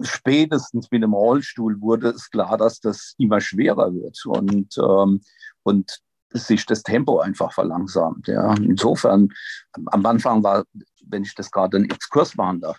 spätestens 0.00 0.90
mit 0.90 1.02
dem 1.02 1.12
Rollstuhl 1.12 1.80
wurde 1.80 2.10
es 2.10 2.30
klar, 2.30 2.56
dass 2.56 2.80
das 2.80 3.14
immer 3.18 3.40
schwerer 3.40 3.92
wird 3.94 4.18
und, 4.26 4.76
ähm, 4.78 5.20
und 5.62 6.00
sich 6.30 6.66
das 6.66 6.82
Tempo 6.82 7.20
einfach 7.20 7.52
verlangsamt. 7.52 8.28
Ja. 8.28 8.54
Insofern, 8.54 9.28
am 9.72 10.04
Anfang 10.06 10.42
war, 10.42 10.64
wenn 11.06 11.22
ich 11.22 11.34
das 11.34 11.50
gerade 11.50 11.78
einen 11.78 11.90
Exkurs 11.90 12.36
machen 12.36 12.60
darf, 12.60 12.78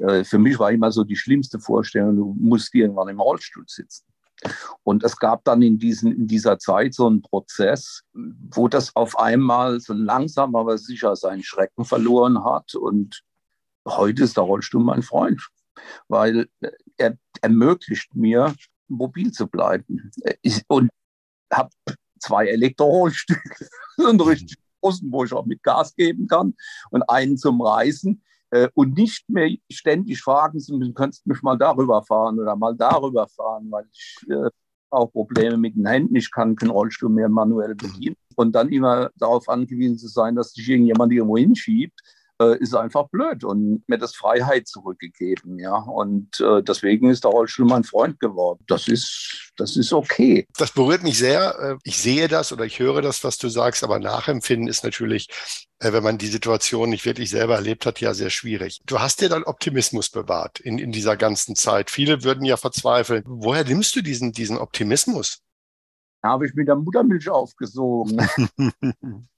äh, 0.00 0.24
für 0.24 0.38
mich 0.38 0.58
war 0.58 0.72
immer 0.72 0.90
so 0.90 1.04
die 1.04 1.16
schlimmste 1.16 1.60
Vorstellung, 1.60 2.16
du 2.16 2.36
musst 2.38 2.74
irgendwann 2.74 3.08
im 3.08 3.20
Rollstuhl 3.20 3.64
sitzen. 3.66 4.04
Und 4.84 5.02
es 5.02 5.16
gab 5.16 5.44
dann 5.44 5.62
in, 5.62 5.78
diesen, 5.78 6.12
in 6.12 6.26
dieser 6.28 6.58
Zeit 6.58 6.94
so 6.94 7.06
einen 7.06 7.22
Prozess, 7.22 8.02
wo 8.12 8.68
das 8.68 8.94
auf 8.94 9.18
einmal 9.18 9.80
so 9.80 9.92
langsam, 9.92 10.54
aber 10.54 10.78
sicher 10.78 11.16
seinen 11.16 11.42
Schrecken 11.42 11.84
verloren 11.84 12.44
hat. 12.44 12.74
Und 12.76 13.22
heute 13.96 14.24
ist 14.24 14.36
der 14.36 14.44
Rollstuhl 14.44 14.82
mein 14.82 15.02
Freund, 15.02 15.46
weil 16.08 16.48
er 16.96 17.16
ermöglicht 17.40 18.14
mir, 18.14 18.54
mobil 18.88 19.32
zu 19.32 19.46
bleiben. 19.46 20.10
Ich, 20.42 20.62
und 20.68 20.90
habe 21.52 21.70
zwei 22.18 22.46
Elektrorollstühle, 22.46 23.40
so 23.96 24.08
einen 24.08 24.20
richtig 24.20 24.58
großen, 24.80 25.10
wo 25.12 25.24
ich 25.24 25.32
auch 25.32 25.46
mit 25.46 25.62
Gas 25.62 25.94
geben 25.94 26.26
kann 26.26 26.54
und 26.90 27.02
einen 27.08 27.36
zum 27.36 27.60
Reisen. 27.60 28.22
Äh, 28.50 28.68
und 28.74 28.96
nicht 28.96 29.28
mehr 29.28 29.50
ständig 29.70 30.22
fragen, 30.22 30.58
Sie 30.58 30.92
könntest 30.94 31.26
mich 31.26 31.42
mal 31.42 31.58
darüber 31.58 32.02
fahren 32.02 32.38
oder 32.38 32.56
mal 32.56 32.74
darüber 32.74 33.28
fahren, 33.28 33.70
weil 33.70 33.84
ich 33.92 34.24
äh, 34.30 34.48
auch 34.90 35.12
Probleme 35.12 35.58
mit 35.58 35.76
den 35.76 35.86
Händen, 35.86 36.16
ich 36.16 36.30
kann 36.30 36.56
keinen 36.56 36.70
Rollstuhl 36.70 37.10
mehr 37.10 37.28
manuell 37.28 37.74
bedienen. 37.74 38.16
Und 38.36 38.52
dann 38.52 38.70
immer 38.70 39.10
darauf 39.16 39.48
angewiesen 39.48 39.98
zu 39.98 40.08
sein, 40.08 40.34
dass 40.34 40.52
sich 40.52 40.66
irgendjemand 40.66 41.12
irgendwo 41.12 41.36
hinschiebt, 41.36 42.00
äh, 42.00 42.17
ist 42.60 42.74
einfach 42.74 43.08
blöd 43.08 43.44
und 43.44 43.82
mir 43.88 43.98
das 43.98 44.14
Freiheit 44.14 44.68
zurückgegeben, 44.68 45.58
ja. 45.58 45.74
Und 45.74 46.40
äh, 46.40 46.62
deswegen 46.62 47.10
ist 47.10 47.24
der 47.24 47.32
Rollstuhl 47.32 47.66
mein 47.66 47.84
Freund 47.84 48.20
geworden. 48.20 48.62
Das 48.66 48.88
ist, 48.88 49.52
das 49.56 49.76
ist 49.76 49.92
okay. 49.92 50.46
Das 50.56 50.72
berührt 50.72 51.02
mich 51.02 51.18
sehr. 51.18 51.58
Äh, 51.58 51.76
ich 51.82 51.98
sehe 51.98 52.28
das 52.28 52.52
oder 52.52 52.64
ich 52.64 52.78
höre 52.78 53.02
das, 53.02 53.24
was 53.24 53.38
du 53.38 53.48
sagst, 53.48 53.82
aber 53.82 53.98
nachempfinden 53.98 54.68
ist 54.68 54.84
natürlich, 54.84 55.28
äh, 55.80 55.92
wenn 55.92 56.02
man 56.02 56.18
die 56.18 56.28
Situation 56.28 56.90
nicht 56.90 57.04
wirklich 57.04 57.30
selber 57.30 57.56
erlebt 57.56 57.86
hat, 57.86 58.00
ja 58.00 58.14
sehr 58.14 58.30
schwierig. 58.30 58.80
Du 58.86 59.00
hast 59.00 59.20
dir 59.20 59.28
dann 59.28 59.44
Optimismus 59.44 60.10
bewahrt 60.10 60.60
in, 60.60 60.78
in 60.78 60.92
dieser 60.92 61.16
ganzen 61.16 61.56
Zeit. 61.56 61.90
Viele 61.90 62.22
würden 62.22 62.44
ja 62.44 62.56
verzweifeln. 62.56 63.24
Woher 63.26 63.64
nimmst 63.64 63.96
du 63.96 64.02
diesen, 64.02 64.32
diesen 64.32 64.58
Optimismus? 64.58 65.42
habe 66.22 66.46
ich 66.46 66.54
mit 66.54 66.68
der 66.68 66.76
Muttermilch 66.76 67.28
aufgesogen. 67.28 68.18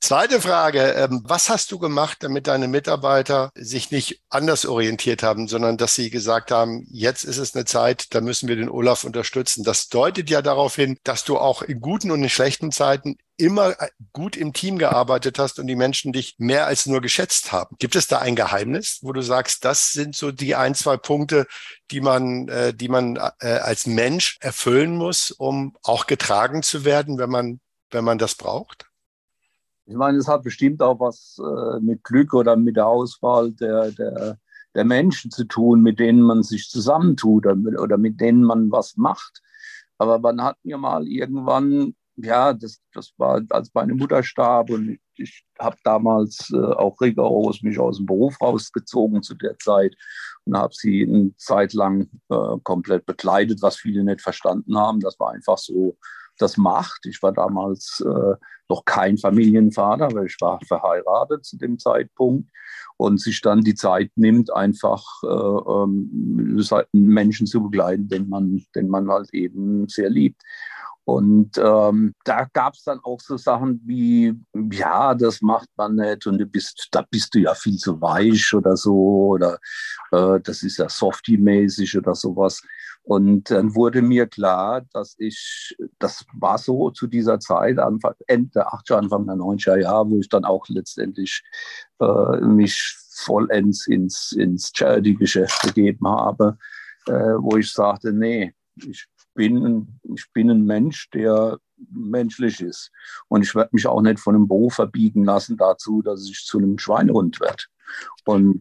Zweite 0.00 0.40
Frage. 0.40 0.80
Ähm, 0.80 1.22
was 1.24 1.50
hast 1.50 1.70
du 1.72 1.78
gemacht, 1.78 2.18
damit 2.20 2.46
deine 2.46 2.68
Mitarbeiter 2.68 3.50
sich 3.54 3.90
nicht 3.90 4.22
anders 4.30 4.64
orientiert 4.64 5.22
haben, 5.22 5.46
sondern 5.46 5.76
dass 5.76 5.94
sie 5.94 6.08
gesagt 6.08 6.50
haben, 6.50 6.86
jetzt 6.90 7.24
ist 7.24 7.36
es 7.36 7.54
eine 7.54 7.66
Zeit, 7.66 8.14
da 8.14 8.22
müssen 8.22 8.48
wir 8.48 8.56
den 8.56 8.70
Olaf 8.70 9.04
unterstützen. 9.04 9.62
Das 9.62 9.88
deutet 9.88 10.30
ja 10.30 10.40
darauf 10.40 10.74
hin, 10.74 10.96
dass 11.04 11.24
du 11.24 11.38
auch 11.38 11.62
in 11.62 11.80
guten 11.80 12.10
und 12.10 12.22
in 12.22 12.30
schlechten 12.30 12.72
Zeiten 12.72 13.18
immer 13.36 13.74
gut 14.12 14.36
im 14.36 14.52
Team 14.52 14.78
gearbeitet 14.78 15.38
hast 15.38 15.58
und 15.58 15.66
die 15.66 15.76
Menschen 15.76 16.12
dich 16.12 16.34
mehr 16.38 16.66
als 16.66 16.86
nur 16.86 17.00
geschätzt 17.00 17.52
haben. 17.52 17.76
Gibt 17.78 17.96
es 17.96 18.06
da 18.06 18.18
ein 18.18 18.36
Geheimnis, 18.36 18.98
wo 19.02 19.12
du 19.12 19.22
sagst, 19.22 19.64
das 19.64 19.92
sind 19.92 20.16
so 20.16 20.30
die 20.30 20.54
ein, 20.54 20.74
zwei 20.74 20.96
Punkte, 20.96 21.46
die 21.90 22.00
man, 22.00 22.48
äh, 22.48 22.74
die 22.74 22.88
man 22.88 23.16
äh, 23.16 23.48
als 23.48 23.86
Mensch 23.86 24.38
erfüllen 24.40 24.96
muss, 24.96 25.30
um 25.30 25.76
auch 25.82 26.06
getragen 26.06 26.62
zu 26.62 26.84
werden, 26.84 27.18
wenn 27.18 27.30
man, 27.30 27.60
wenn 27.90 28.04
man 28.04 28.18
das 28.18 28.34
braucht? 28.34 28.89
Ich 29.90 29.96
meine, 29.96 30.18
es 30.18 30.28
hat 30.28 30.44
bestimmt 30.44 30.80
auch 30.82 31.00
was 31.00 31.36
äh, 31.40 31.80
mit 31.80 32.04
Glück 32.04 32.32
oder 32.32 32.54
mit 32.54 32.76
der 32.76 32.86
Auswahl 32.86 33.50
der, 33.50 33.90
der, 33.90 34.38
der 34.76 34.84
Menschen 34.84 35.32
zu 35.32 35.44
tun, 35.44 35.82
mit 35.82 35.98
denen 35.98 36.22
man 36.22 36.44
sich 36.44 36.68
zusammentut 36.68 37.44
oder 37.44 37.56
mit, 37.56 37.76
oder 37.76 37.98
mit 37.98 38.20
denen 38.20 38.44
man 38.44 38.70
was 38.70 38.96
macht. 38.96 39.42
Aber 39.98 40.20
man 40.20 40.42
hat 40.42 40.56
mir 40.62 40.78
mal 40.78 41.08
irgendwann 41.08 41.96
ja, 42.16 42.52
das, 42.52 42.80
das 42.92 43.12
war, 43.16 43.42
als 43.50 43.72
meine 43.74 43.94
Mutter 43.94 44.22
starb 44.22 44.70
und 44.70 44.90
ich, 44.90 45.00
ich 45.16 45.44
habe 45.58 45.76
damals 45.84 46.50
äh, 46.52 46.56
auch 46.56 47.00
rigoros 47.00 47.62
mich 47.62 47.78
aus 47.78 47.96
dem 47.96 48.06
Beruf 48.06 48.40
rausgezogen 48.40 49.22
zu 49.22 49.34
der 49.34 49.58
Zeit 49.58 49.96
und 50.44 50.56
habe 50.56 50.72
sie 50.74 51.02
eine 51.02 51.34
Zeit 51.36 51.72
lang 51.72 52.08
äh, 52.28 52.58
komplett 52.62 53.06
bekleidet, 53.06 53.62
was 53.62 53.76
viele 53.76 54.04
nicht 54.04 54.20
verstanden 54.20 54.78
haben. 54.78 55.00
Das 55.00 55.18
war 55.18 55.32
einfach 55.32 55.58
so 55.58 55.96
das 56.40 56.56
Macht. 56.56 57.06
Ich 57.06 57.22
war 57.22 57.32
damals 57.32 58.02
äh, 58.06 58.34
noch 58.68 58.84
kein 58.84 59.18
Familienvater, 59.18 60.12
weil 60.12 60.26
ich 60.26 60.36
war 60.40 60.60
verheiratet 60.66 61.44
zu 61.44 61.58
dem 61.58 61.78
Zeitpunkt 61.78 62.50
und 62.96 63.20
sich 63.20 63.40
dann 63.40 63.62
die 63.62 63.74
Zeit 63.74 64.10
nimmt, 64.16 64.52
einfach 64.54 65.04
äh, 65.22 65.26
ähm, 65.26 66.60
Menschen 66.92 67.46
zu 67.46 67.62
begleiten, 67.62 68.08
den 68.08 68.28
man, 68.28 68.64
den 68.74 68.88
man 68.88 69.10
halt 69.10 69.32
eben 69.32 69.88
sehr 69.88 70.10
liebt. 70.10 70.42
Und 71.10 71.58
ähm, 71.58 72.14
da 72.24 72.46
gab 72.52 72.74
es 72.74 72.84
dann 72.84 73.00
auch 73.02 73.20
so 73.20 73.36
Sachen 73.36 73.80
wie, 73.84 74.32
ja, 74.70 75.12
das 75.16 75.42
macht 75.42 75.68
man 75.76 75.96
nicht 75.96 76.24
und 76.28 76.38
du 76.38 76.46
bist, 76.46 76.86
da 76.92 77.04
bist 77.10 77.34
du 77.34 77.40
ja 77.40 77.54
viel 77.54 77.78
zu 77.78 78.00
weich 78.00 78.54
oder 78.54 78.76
so 78.76 79.30
oder 79.30 79.58
äh, 80.12 80.38
das 80.40 80.62
ist 80.62 80.78
ja 80.78 80.88
softy-mäßig 80.88 81.98
oder 81.98 82.14
sowas. 82.14 82.62
Und 83.02 83.50
dann 83.50 83.74
wurde 83.74 84.02
mir 84.02 84.28
klar, 84.28 84.82
dass 84.92 85.16
ich, 85.18 85.76
das 85.98 86.24
war 86.32 86.58
so 86.58 86.90
zu 86.90 87.08
dieser 87.08 87.40
Zeit, 87.40 87.80
Anfang, 87.80 88.14
Ende 88.28 88.50
der 88.54 88.68
80er, 88.68 88.98
Anfang 88.98 89.26
der 89.26 89.34
90er 89.34 89.80
Jahre, 89.80 90.10
wo 90.10 90.20
ich 90.20 90.28
dann 90.28 90.44
auch 90.44 90.64
letztendlich 90.68 91.42
äh, 91.98 92.40
mich 92.40 92.96
vollends 93.10 93.88
ins, 93.88 94.30
ins 94.30 94.70
Charity-Geschäft 94.72 95.60
gegeben 95.62 96.06
habe, 96.06 96.56
äh, 97.06 97.12
wo 97.12 97.56
ich 97.56 97.72
sagte, 97.72 98.12
nee, 98.12 98.54
ich 98.76 99.08
bin, 99.40 99.98
ich 100.14 100.26
bin 100.34 100.50
ein 100.50 100.66
Mensch, 100.66 101.08
der 101.10 101.58
menschlich 101.90 102.60
ist. 102.60 102.90
Und 103.28 103.42
ich 103.42 103.54
werde 103.54 103.70
mich 103.72 103.86
auch 103.86 104.02
nicht 104.02 104.20
von 104.20 104.34
einem 104.34 104.46
Beruf 104.46 104.74
verbiegen 104.74 105.24
lassen 105.24 105.56
dazu, 105.56 106.02
dass 106.02 106.28
ich 106.28 106.44
zu 106.44 106.58
einem 106.58 106.78
Schweinehund 106.78 107.40
werde. 107.40 107.64
Und 108.26 108.60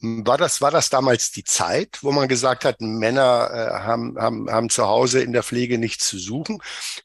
war 0.00 0.36
das, 0.36 0.60
war 0.60 0.70
das 0.70 0.90
damals 0.90 1.32
die 1.32 1.42
Zeit, 1.42 2.00
wo 2.02 2.12
man 2.12 2.28
gesagt 2.28 2.66
hat, 2.66 2.82
Männer 2.82 3.50
äh, 3.50 3.82
haben, 3.82 4.18
haben, 4.18 4.50
haben 4.50 4.68
zu 4.68 4.86
Hause 4.86 5.22
in 5.22 5.32
der 5.32 5.42
Pflege 5.42 5.78
nichts 5.78 6.06
zu 6.06 6.18
suchen? 6.18 6.58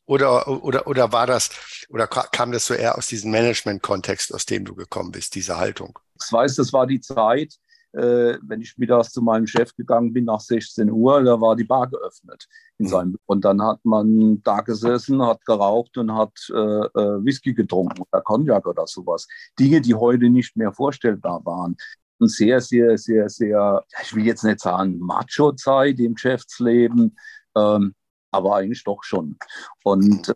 Oder, 0.05 0.47
oder, 0.47 0.85
oder 0.85 1.13
war 1.13 1.25
das, 1.25 1.51
oder 1.87 2.05
kam 2.07 2.51
das 2.51 2.65
so 2.65 2.73
eher 2.73 2.97
aus 2.97 3.07
diesem 3.07 3.31
Management-Kontext, 3.31 4.33
aus 4.33 4.45
dem 4.45 4.65
du 4.65 4.75
gekommen 4.75 5.11
bist, 5.11 5.35
diese 5.35 5.57
Haltung? 5.57 5.97
Ich 6.21 6.31
weiß, 6.31 6.55
das 6.55 6.73
war 6.73 6.85
die 6.85 6.99
Zeit, 6.99 7.55
wenn 7.93 8.61
ich 8.61 8.77
mittags 8.77 9.11
zu 9.11 9.21
meinem 9.21 9.45
Chef 9.45 9.75
gegangen 9.75 10.13
bin 10.13 10.25
nach 10.25 10.39
16 10.39 10.89
Uhr, 10.89 11.23
da 11.23 11.39
war 11.39 11.55
die 11.55 11.63
Bar 11.63 11.87
geöffnet 11.87 12.47
in 12.79 12.85
mhm. 12.87 12.89
seinem 12.89 13.17
und 13.25 13.45
dann 13.45 13.61
hat 13.61 13.79
man 13.83 14.41
da 14.43 14.61
gesessen, 14.61 15.21
hat 15.21 15.45
geraucht 15.45 15.97
und 15.97 16.13
hat 16.13 16.33
äh, 16.49 16.53
äh, 16.55 17.23
Whisky 17.23 17.53
getrunken 17.53 18.01
oder 18.01 18.21
Cognac 18.21 18.65
oder 18.65 18.87
sowas. 18.87 19.27
Dinge, 19.59 19.81
die 19.81 19.95
heute 19.95 20.29
nicht 20.29 20.55
mehr 20.55 20.73
vorstellbar 20.73 21.45
waren. 21.45 21.77
Und 22.19 22.29
sehr, 22.29 22.61
sehr, 22.61 22.97
sehr, 22.97 23.29
sehr, 23.29 23.83
ich 24.01 24.15
will 24.15 24.25
jetzt 24.25 24.43
nicht 24.43 24.59
sagen 24.59 24.99
Macho-Zeit 24.99 25.99
im 25.99 26.13
Geschäftsleben, 26.15 27.17
ähm, 27.55 27.93
aber 28.31 28.55
eigentlich 28.55 28.83
doch 28.83 29.03
schon. 29.03 29.37
Und 29.83 30.29
äh, 30.29 30.33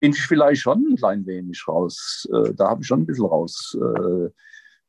bin 0.00 0.12
ich 0.12 0.22
vielleicht 0.22 0.62
schon 0.62 0.84
ein 0.86 0.96
klein 0.96 1.26
wenig 1.26 1.66
raus. 1.68 2.28
Äh, 2.32 2.54
da 2.54 2.70
habe 2.70 2.82
ich 2.82 2.86
schon 2.86 3.00
ein 3.00 3.06
bisschen 3.06 3.26
raus 3.26 3.76
äh, 3.80 4.28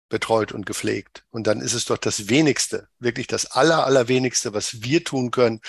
betreut 0.08 0.52
und 0.52 0.66
gepflegt. 0.66 1.24
Und 1.30 1.46
dann 1.46 1.60
ist 1.60 1.72
es 1.72 1.84
doch 1.84 1.98
das 1.98 2.28
Wenigste, 2.28 2.88
wirklich 2.98 3.26
das 3.26 3.46
Aller, 3.46 3.84
Allerwenigste, 3.84 4.54
was 4.54 4.82
wir 4.82 5.04
tun 5.04 5.30
können, 5.30 5.60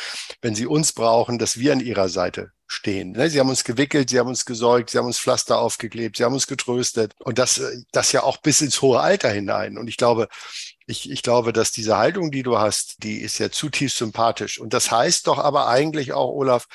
wenn 0.41 0.55
sie 0.55 0.67
uns 0.67 0.93
brauchen, 0.93 1.39
dass 1.39 1.57
wir 1.57 1.73
an 1.73 1.79
ihrer 1.79 2.09
Seite 2.09 2.51
stehen. 2.67 3.13
Ne, 3.13 3.29
sie 3.29 3.39
haben 3.39 3.49
uns 3.49 3.63
gewickelt, 3.63 4.09
sie 4.09 4.19
haben 4.19 4.27
uns 4.27 4.45
gesäugt, 4.45 4.89
sie 4.89 4.97
haben 4.97 5.05
uns 5.05 5.19
Pflaster 5.19 5.59
aufgeklebt, 5.59 6.17
sie 6.17 6.25
haben 6.25 6.33
uns 6.33 6.47
getröstet 6.47 7.13
und 7.19 7.39
das, 7.39 7.61
das 7.91 8.11
ja 8.11 8.23
auch 8.23 8.37
bis 8.37 8.61
ins 8.61 8.81
hohe 8.81 8.99
Alter 8.99 9.29
hinein. 9.29 9.77
Und 9.77 9.87
ich 9.87 9.97
glaube, 9.97 10.27
ich, 10.85 11.09
ich 11.09 11.23
glaube, 11.23 11.53
dass 11.53 11.71
diese 11.71 11.97
Haltung, 11.97 12.29
die 12.29 12.43
du 12.43 12.57
hast, 12.57 13.03
die 13.03 13.19
ist 13.19 13.39
ja 13.39 13.49
zutiefst 13.49 13.97
sympathisch. 13.97 14.59
Und 14.59 14.73
das 14.73 14.91
heißt 14.91 15.27
doch 15.27 15.37
aber 15.37 15.67
eigentlich 15.67 16.13
auch, 16.13 16.29
Olaf, 16.29 16.67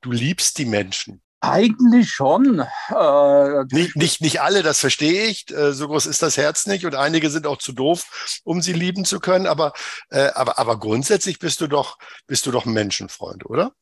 du 0.00 0.10
liebst 0.10 0.58
die 0.58 0.66
Menschen. 0.66 1.22
Eigentlich 1.40 2.10
schon. 2.10 2.60
Äh, 2.88 3.64
nicht, 3.70 3.96
nicht, 3.96 4.20
nicht 4.20 4.40
alle, 4.40 4.62
das 4.62 4.80
verstehe 4.80 5.26
ich. 5.26 5.50
Äh, 5.50 5.72
so 5.72 5.86
groß 5.86 6.06
ist 6.06 6.22
das 6.22 6.36
Herz 6.36 6.66
nicht 6.66 6.86
und 6.86 6.94
einige 6.94 7.30
sind 7.30 7.46
auch 7.46 7.58
zu 7.58 7.72
doof, 7.72 8.40
um 8.44 8.62
sie 8.62 8.72
lieben 8.72 9.04
zu 9.04 9.20
können. 9.20 9.46
Aber, 9.46 9.72
äh, 10.10 10.30
aber, 10.34 10.58
aber 10.58 10.78
grundsätzlich 10.78 11.38
bist 11.38 11.60
du 11.60 11.66
doch, 11.66 11.98
bist 12.26 12.46
du 12.46 12.50
doch 12.50 12.66
ein 12.66 12.72
Menschenfreund, 12.72 13.46
oder? 13.46 13.72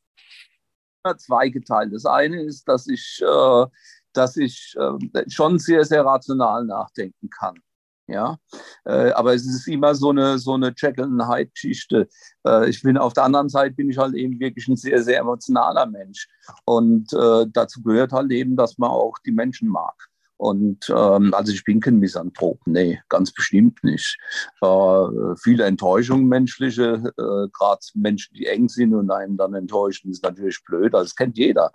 zweigeteilt. 1.18 1.92
Das 1.92 2.06
eine 2.06 2.42
ist, 2.42 2.66
dass 2.66 2.86
ich, 2.88 3.20
äh, 3.22 3.66
dass 4.14 4.36
ich 4.36 4.74
äh, 4.78 5.30
schon 5.30 5.58
sehr, 5.58 5.84
sehr 5.84 6.04
rational 6.04 6.64
nachdenken 6.64 7.28
kann. 7.28 7.60
Ja, 8.06 8.36
äh, 8.84 9.10
aber 9.12 9.34
es 9.34 9.46
ist 9.46 9.66
immer 9.66 9.94
so 9.94 10.10
eine, 10.10 10.38
so 10.38 10.52
eine 10.52 10.74
Jekyll 10.76 11.04
and 11.04 11.26
Hyde-Geschichte. 11.26 12.06
Äh, 12.46 12.68
ich 12.68 12.82
bin 12.82 12.98
auf 12.98 13.14
der 13.14 13.24
anderen 13.24 13.48
Seite 13.48 13.74
bin 13.74 13.88
ich 13.88 13.96
halt 13.96 14.14
eben 14.14 14.38
wirklich 14.38 14.68
ein 14.68 14.76
sehr, 14.76 15.02
sehr 15.02 15.20
emotionaler 15.20 15.86
Mensch. 15.86 16.28
Und 16.66 17.12
äh, 17.14 17.46
dazu 17.50 17.82
gehört 17.82 18.12
halt 18.12 18.30
eben, 18.30 18.56
dass 18.56 18.76
man 18.76 18.90
auch 18.90 19.16
die 19.24 19.32
Menschen 19.32 19.68
mag. 19.68 19.94
Und 20.36 20.90
ähm, 20.90 21.32
also 21.32 21.52
ich 21.52 21.64
bin 21.64 21.80
kein 21.80 21.98
Misanthrop, 21.98 22.60
nee, 22.66 23.00
ganz 23.08 23.32
bestimmt 23.32 23.82
nicht. 23.84 24.18
Äh, 24.60 25.06
viele 25.42 25.64
Enttäuschungen 25.64 26.26
menschliche, 26.26 27.02
äh, 27.16 27.48
gerade 27.52 27.80
Menschen, 27.94 28.34
die 28.34 28.46
eng 28.46 28.68
sind 28.68 28.94
und 28.94 29.10
einem 29.10 29.36
dann 29.36 29.54
enttäuschen, 29.54 30.10
ist 30.10 30.24
natürlich 30.24 30.62
blöd, 30.64 30.94
also 30.94 31.04
das 31.04 31.16
kennt 31.16 31.38
jeder. 31.38 31.70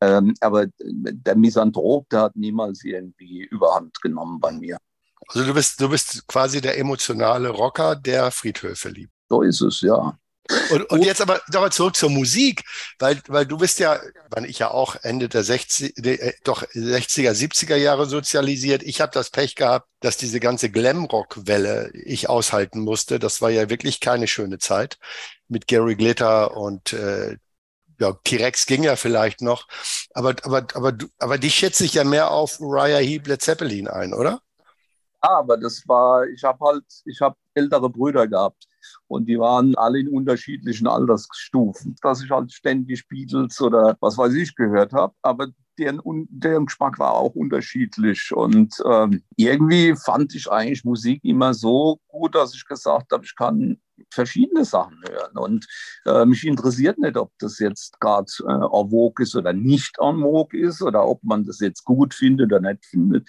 Ähm, 0.00 0.32
aber 0.40 0.66
der 0.78 1.36
Misanthrop, 1.36 2.08
der 2.08 2.22
hat 2.22 2.36
niemals 2.36 2.84
irgendwie 2.84 3.42
überhand 3.50 4.00
genommen 4.00 4.40
bei 4.40 4.52
mir. 4.52 4.78
Also 5.28 5.46
du 5.46 5.54
bist, 5.54 5.80
du 5.80 5.88
bist 5.88 6.26
quasi 6.26 6.60
der 6.60 6.78
emotionale 6.78 7.48
Rocker, 7.48 7.96
der 7.96 8.30
Friedhöfe 8.30 8.88
liebt. 8.88 9.12
So 9.28 9.42
ist 9.42 9.60
es, 9.60 9.80
ja. 9.80 10.18
Und, 10.70 10.90
und 10.90 11.02
jetzt 11.02 11.22
aber 11.22 11.40
nochmal 11.50 11.72
zurück 11.72 11.96
zur 11.96 12.10
Musik, 12.10 12.64
weil, 12.98 13.18
weil 13.28 13.46
du 13.46 13.56
bist 13.56 13.78
ja, 13.78 13.98
wann 14.28 14.44
ich 14.44 14.58
ja 14.58 14.70
auch 14.70 14.96
Ende 15.02 15.30
der 15.30 15.42
60, 15.42 15.96
äh, 16.04 16.34
doch 16.44 16.62
60er, 16.64 17.32
70er 17.32 17.76
Jahre 17.76 18.04
sozialisiert. 18.04 18.82
Ich 18.82 19.00
habe 19.00 19.10
das 19.12 19.30
Pech 19.30 19.54
gehabt, 19.54 19.88
dass 20.00 20.18
diese 20.18 20.40
ganze 20.40 20.70
Glamrock-Welle 20.70 21.92
ich 21.94 22.28
aushalten 22.28 22.80
musste. 22.80 23.18
Das 23.18 23.40
war 23.40 23.50
ja 23.50 23.70
wirklich 23.70 24.00
keine 24.00 24.28
schöne 24.28 24.58
Zeit 24.58 24.98
mit 25.48 25.66
Gary 25.66 25.96
Glitter 25.96 26.54
und 26.56 26.92
äh, 26.92 27.38
ja, 27.98 28.12
T-Rex 28.24 28.66
ging 28.66 28.82
ja 28.82 28.96
vielleicht 28.96 29.40
noch. 29.40 29.66
Aber, 30.12 30.34
aber, 30.42 30.66
aber, 30.74 30.92
aber 31.18 31.38
dich 31.38 31.54
schätze 31.54 31.84
ich 31.84 31.94
ja 31.94 32.04
mehr 32.04 32.30
auf 32.30 32.60
Uriah 32.60 32.98
Heep, 32.98 33.26
Led 33.28 33.40
Zeppelin 33.40 33.88
ein, 33.88 34.12
oder? 34.12 34.42
Aber 35.24 35.56
das 35.56 35.86
war, 35.88 36.26
ich 36.28 36.44
habe 36.44 36.58
halt, 36.64 36.84
ich 37.06 37.20
habe 37.20 37.36
ältere 37.54 37.88
Brüder 37.90 38.26
gehabt 38.28 38.68
und 39.08 39.26
die 39.26 39.38
waren 39.38 39.74
alle 39.76 40.00
in 40.00 40.08
unterschiedlichen 40.08 40.86
Altersstufen, 40.86 41.96
dass 42.02 42.22
ich 42.22 42.30
halt 42.30 42.52
ständig 42.52 43.08
Beatles 43.08 43.60
oder 43.60 43.96
was 44.00 44.18
weiß 44.18 44.34
ich 44.34 44.54
gehört 44.54 44.92
habe, 44.92 45.14
aber 45.22 45.48
deren, 45.78 46.00
deren 46.30 46.66
Geschmack 46.66 46.98
war 46.98 47.14
auch 47.14 47.34
unterschiedlich 47.34 48.30
und 48.34 48.76
ähm, 48.88 49.22
irgendwie 49.36 49.94
fand 49.96 50.34
ich 50.34 50.50
eigentlich 50.50 50.84
Musik 50.84 51.22
immer 51.24 51.54
so 51.54 52.00
gut, 52.08 52.34
dass 52.34 52.54
ich 52.54 52.64
gesagt 52.66 53.12
habe, 53.12 53.24
ich 53.24 53.34
kann 53.34 53.78
verschiedene 54.10 54.64
Sachen 54.64 55.00
hören. 55.08 55.36
Und 55.36 55.66
äh, 56.06 56.24
mich 56.24 56.46
interessiert 56.46 56.98
nicht, 56.98 57.16
ob 57.16 57.32
das 57.38 57.58
jetzt 57.58 58.00
gerade 58.00 58.30
äh, 58.46 58.52
en 58.52 58.90
vogue 58.90 59.22
ist 59.22 59.36
oder 59.36 59.52
nicht 59.52 59.96
en 60.00 60.20
vogue 60.20 60.58
ist 60.58 60.82
oder 60.82 61.06
ob 61.06 61.22
man 61.22 61.44
das 61.44 61.60
jetzt 61.60 61.84
gut 61.84 62.14
findet 62.14 62.52
oder 62.52 62.60
nicht 62.60 62.84
findet 62.84 63.28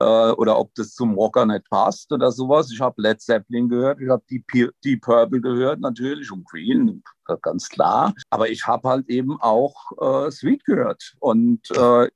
äh, 0.00 0.30
oder 0.30 0.58
ob 0.58 0.74
das 0.74 0.94
zum 0.94 1.14
Rocker 1.14 1.46
nicht 1.46 1.68
passt 1.68 2.12
oder 2.12 2.30
sowas. 2.32 2.70
Ich 2.70 2.80
habe 2.80 3.00
Led 3.00 3.20
Zeppelin 3.20 3.68
gehört, 3.68 4.00
ich 4.00 4.08
habe 4.08 4.22
Deep, 4.30 4.44
Deep 4.84 5.02
Purple 5.02 5.23
gehört 5.30 5.80
natürlich 5.80 6.30
und 6.30 6.44
Queen, 6.48 7.02
ganz 7.42 7.68
klar. 7.68 8.14
Aber 8.30 8.48
ich 8.48 8.66
habe 8.66 8.88
halt 8.88 9.08
eben 9.08 9.40
auch 9.40 9.74
äh, 10.00 10.30
Sweet 10.30 10.64
gehört 10.64 11.14
und 11.20 11.70
äh, 11.70 12.08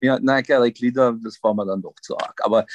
ja, 0.00 0.18
na, 0.20 0.40
Gary 0.40 0.72
Glitter, 0.72 1.16
das 1.22 1.42
war 1.42 1.54
mir 1.54 1.66
dann 1.66 1.82
doch 1.82 1.94
zu 2.00 2.16
arg. 2.16 2.40
Aber, 2.44 2.66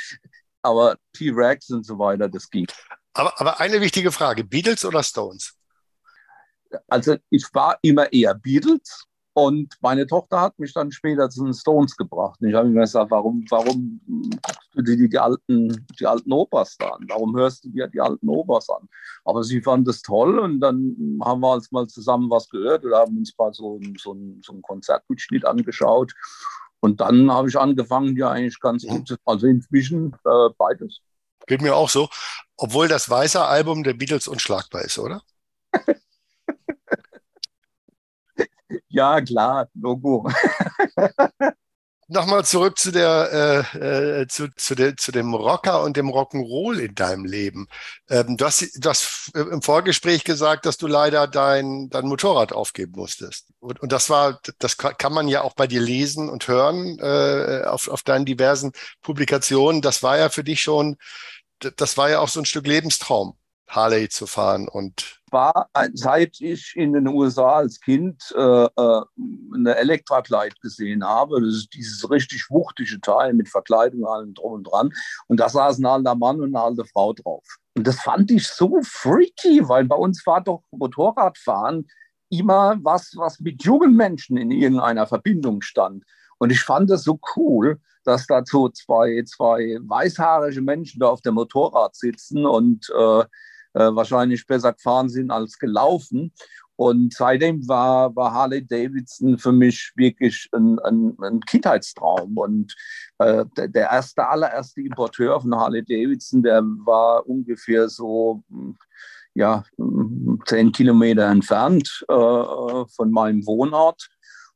aber 0.62 0.98
T-Rex 1.14 1.70
und 1.70 1.86
so 1.86 1.98
weiter, 1.98 2.28
das 2.28 2.50
ging. 2.50 2.68
Aber, 3.14 3.40
aber 3.40 3.60
eine 3.60 3.80
wichtige 3.80 4.12
Frage, 4.12 4.44
Beatles 4.44 4.84
oder 4.84 5.04
Stones? 5.04 5.56
Also 6.88 7.18
ich 7.30 7.46
war 7.54 7.78
immer 7.82 8.12
eher 8.12 8.34
Beatles 8.34 9.06
und 9.34 9.74
meine 9.82 10.06
Tochter 10.06 10.42
hat 10.42 10.60
mich 10.60 10.74
dann 10.74 10.92
später 10.92 11.30
zu 11.30 11.44
den 11.44 11.54
Stones 11.54 11.98
gebracht. 11.98 12.40
Und 12.40 12.50
ich 12.50 12.56
habe 12.56 12.70
mir 12.70 12.82
gesagt, 12.82 13.10
warum, 13.10 13.44
warum 13.50 14.00
guckst 14.42 14.70
du 14.74 14.82
dir 14.84 14.96
die, 14.96 15.10
die, 15.10 15.18
alten, 15.18 15.86
die 16.00 16.06
alten 16.06 16.32
Opas 16.32 16.78
da 16.78 16.90
an? 16.90 17.06
Warum 17.08 17.36
hörst 17.36 17.66
du 17.66 17.70
dir 17.70 17.88
die 17.88 18.00
alten 18.00 18.30
Opas 18.30 18.70
an? 18.70 18.88
Aber 19.26 19.44
sie 19.44 19.62
fand 19.62 19.88
es 19.88 20.04
toll 20.04 20.38
und 20.38 20.60
dann 20.60 21.20
haben 21.24 21.42
wir 21.42 21.54
uns 21.54 21.72
mal 21.72 21.88
zusammen 21.88 22.30
was 22.30 22.48
gehört 22.50 22.86
oder 22.86 23.00
haben 23.00 23.18
uns 23.18 23.34
mal 23.38 23.54
so, 23.54 23.80
so, 23.98 24.16
so 24.42 24.52
einen 24.52 24.62
Konzertmitschnitt 24.62 25.46
angeschaut. 25.46 26.14
Und 26.80 27.02
dann 27.02 27.32
habe 27.32 27.50
ich 27.50 27.58
angefangen, 27.58 28.16
ja 28.16 28.30
eigentlich 28.30 28.60
ganz 28.60 28.86
gut, 28.86 29.18
also 29.26 29.48
inzwischen 29.48 30.14
äh, 30.26 30.50
beides. 30.58 31.00
Geht 31.48 31.62
mir 31.62 31.76
auch 31.76 31.90
so. 31.90 32.10
Obwohl 32.58 32.88
das 32.88 33.10
weiße 33.10 33.44
Album 33.44 33.84
der 33.84 33.94
Beatles 33.94 34.28
unschlagbar 34.28 34.84
ist, 34.84 35.00
oder? 35.00 35.22
Ja, 38.94 39.22
klar, 39.22 39.68
Logo. 39.74 40.30
Nochmal 42.10 42.46
zurück 42.46 42.78
zu, 42.78 42.92
der, 42.92 43.66
äh, 43.74 44.22
äh, 44.22 44.28
zu, 44.28 44.50
zu, 44.56 44.76
der, 44.76 44.96
zu 44.98 45.12
dem 45.12 45.34
Rocker 45.34 45.82
und 45.82 45.98
dem 45.98 46.10
Rock'n'Roll 46.10 46.80
in 46.80 46.96
deinem 46.96 47.26
Leben. 47.26 47.68
Ähm, 48.10 48.38
du, 48.38 48.46
hast, 48.46 48.62
du 48.76 48.90
hast 48.90 49.32
im 49.34 49.62
Vorgespräch 49.62 50.24
gesagt, 50.24 50.66
dass 50.66 50.78
du 50.78 50.86
leider 50.86 51.28
dein, 51.28 51.90
dein 51.90 52.06
Motorrad 52.06 52.52
aufgeben 52.52 52.94
musstest. 52.98 53.48
Und, 53.60 53.80
und 53.82 53.92
das 53.92 54.10
war, 54.10 54.40
das 54.60 54.78
kann 54.78 55.14
man 55.14 55.28
ja 55.28 55.42
auch 55.42 55.54
bei 55.54 55.66
dir 55.66 55.82
lesen 55.82 56.30
und 56.30 56.48
hören 56.48 57.00
äh, 57.00 57.64
auf, 57.66 57.88
auf 57.88 58.04
deinen 58.04 58.26
diversen 58.26 58.74
Publikationen. 59.02 59.82
Das 59.82 60.04
war 60.04 60.18
ja 60.18 60.30
für 60.30 60.44
dich 60.44 60.62
schon 60.62 60.98
das 61.78 61.98
war 61.98 62.10
ja 62.10 62.20
auch 62.20 62.28
so 62.28 62.40
ein 62.40 62.46
Stück 62.46 62.68
Lebenstraum, 62.68 63.38
Harley 63.76 64.10
zu 64.10 64.28
fahren 64.28 64.68
und 64.68 65.20
war, 65.32 65.70
seit 65.94 66.40
ich 66.42 66.74
in 66.76 66.94
den 66.94 67.08
USA 67.08 67.58
als 67.58 67.80
Kind 67.80 68.34
äh, 68.38 68.66
äh 68.66 69.02
eine 69.56 69.76
Elektra-Kleid 69.76 70.60
gesehen 70.62 71.04
habe, 71.04 71.42
das 71.42 71.56
ist 71.56 71.74
dieses 71.74 72.10
richtig 72.10 72.50
wuchtige 72.50 73.00
Teil 73.02 73.34
mit 73.34 73.50
Verkleidung 73.50 74.06
allem 74.06 74.34
drum 74.34 74.54
und 74.54 74.64
dran. 74.64 74.92
Und 75.28 75.40
da 75.40 75.50
saß 75.50 75.80
ein 75.80 75.86
alter 75.86 76.16
Mann 76.16 76.40
und 76.42 76.56
eine 76.56 76.64
alte 76.64 76.86
Frau 76.86 77.14
drauf. 77.14 77.44
Und 77.76 77.88
das 77.88 78.00
fand 78.02 78.30
ich 78.32 78.48
so 78.48 78.80
freaky, 78.84 79.68
weil 79.68 79.86
bei 79.86 79.96
uns 79.96 80.26
war 80.26 80.44
doch 80.44 80.64
Motorradfahren 80.72 81.88
immer 82.30 82.78
was, 82.82 83.14
was 83.16 83.40
mit 83.40 83.64
jungen 83.64 83.96
Menschen 83.96 84.38
in 84.38 84.52
irgendeiner 84.52 85.08
Verbindung 85.08 85.62
stand. 85.62 86.04
Und 86.38 86.52
ich 86.52 86.62
fand 86.62 86.90
das 86.90 87.04
so 87.04 87.20
cool, 87.36 87.80
dass 88.04 88.28
dazu 88.28 88.70
zwei, 88.70 89.24
zwei 89.26 89.78
weißhaarige 89.82 90.62
Menschen 90.62 91.00
da 91.00 91.08
auf 91.08 91.22
dem 91.22 91.36
Motorrad 91.36 91.96
sitzen 91.96 92.46
und 92.46 92.92
äh, 92.98 93.22
äh, 93.22 93.26
wahrscheinlich 93.80 94.46
besser 94.46 94.74
gefahren 94.74 95.10
sind 95.10 95.32
als 95.32 95.58
gelaufen. 95.58 96.32
Und 96.76 97.14
seitdem 97.14 97.68
war, 97.68 98.16
war 98.16 98.34
Harley 98.34 98.66
Davidson 98.66 99.38
für 99.38 99.52
mich 99.52 99.92
wirklich 99.96 100.50
ein, 100.54 100.80
ein, 100.80 101.16
ein 101.22 101.40
Kindheitstraum. 101.42 102.36
Und 102.38 102.76
äh, 103.20 103.46
der, 103.58 103.92
erste, 103.92 104.28
allererste 104.28 104.82
Importeur 104.82 105.40
von 105.40 105.56
Harley 105.56 105.84
Davidson, 105.84 106.42
der 106.42 106.64
war 106.64 107.28
ungefähr 107.28 107.90
so 107.90 108.44
ja, 109.36 109.64
zehn 110.46 110.72
Kilometer 110.72 111.26
entfernt 111.28 112.06
äh, 112.10 112.14
äh 112.14 112.86
von 112.96 113.12
meinem 113.12 113.46
Wohnort. 113.46 114.10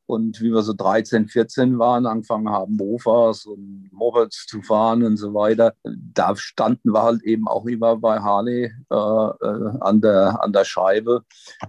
Und 0.08 0.42
wie 0.42 0.52
wir 0.52 0.62
so 0.62 0.74
13, 0.74 1.28
14 1.28 1.78
waren, 1.80 2.06
angefangen 2.06 2.50
haben, 2.50 2.78
Mofas 2.78 3.46
und 3.46 3.90
Mopeds 3.92 4.46
zu 4.48 4.62
fahren 4.62 5.04
und 5.04 5.18
so 5.18 5.34
weiter, 5.34 5.74
da 5.84 6.34
standen 6.36 6.94
wir 6.94 7.04
halt 7.04 7.24
eben 7.24 7.48
auch 7.48 7.66
immer 7.66 7.98
bei 7.98 8.20
Harley 8.20 8.72
äh, 8.90 8.96
äh, 8.96 9.78
an, 9.82 10.00
der, 10.00 10.42
an 10.42 10.54
der 10.54 10.64
Scheibe 10.64 11.24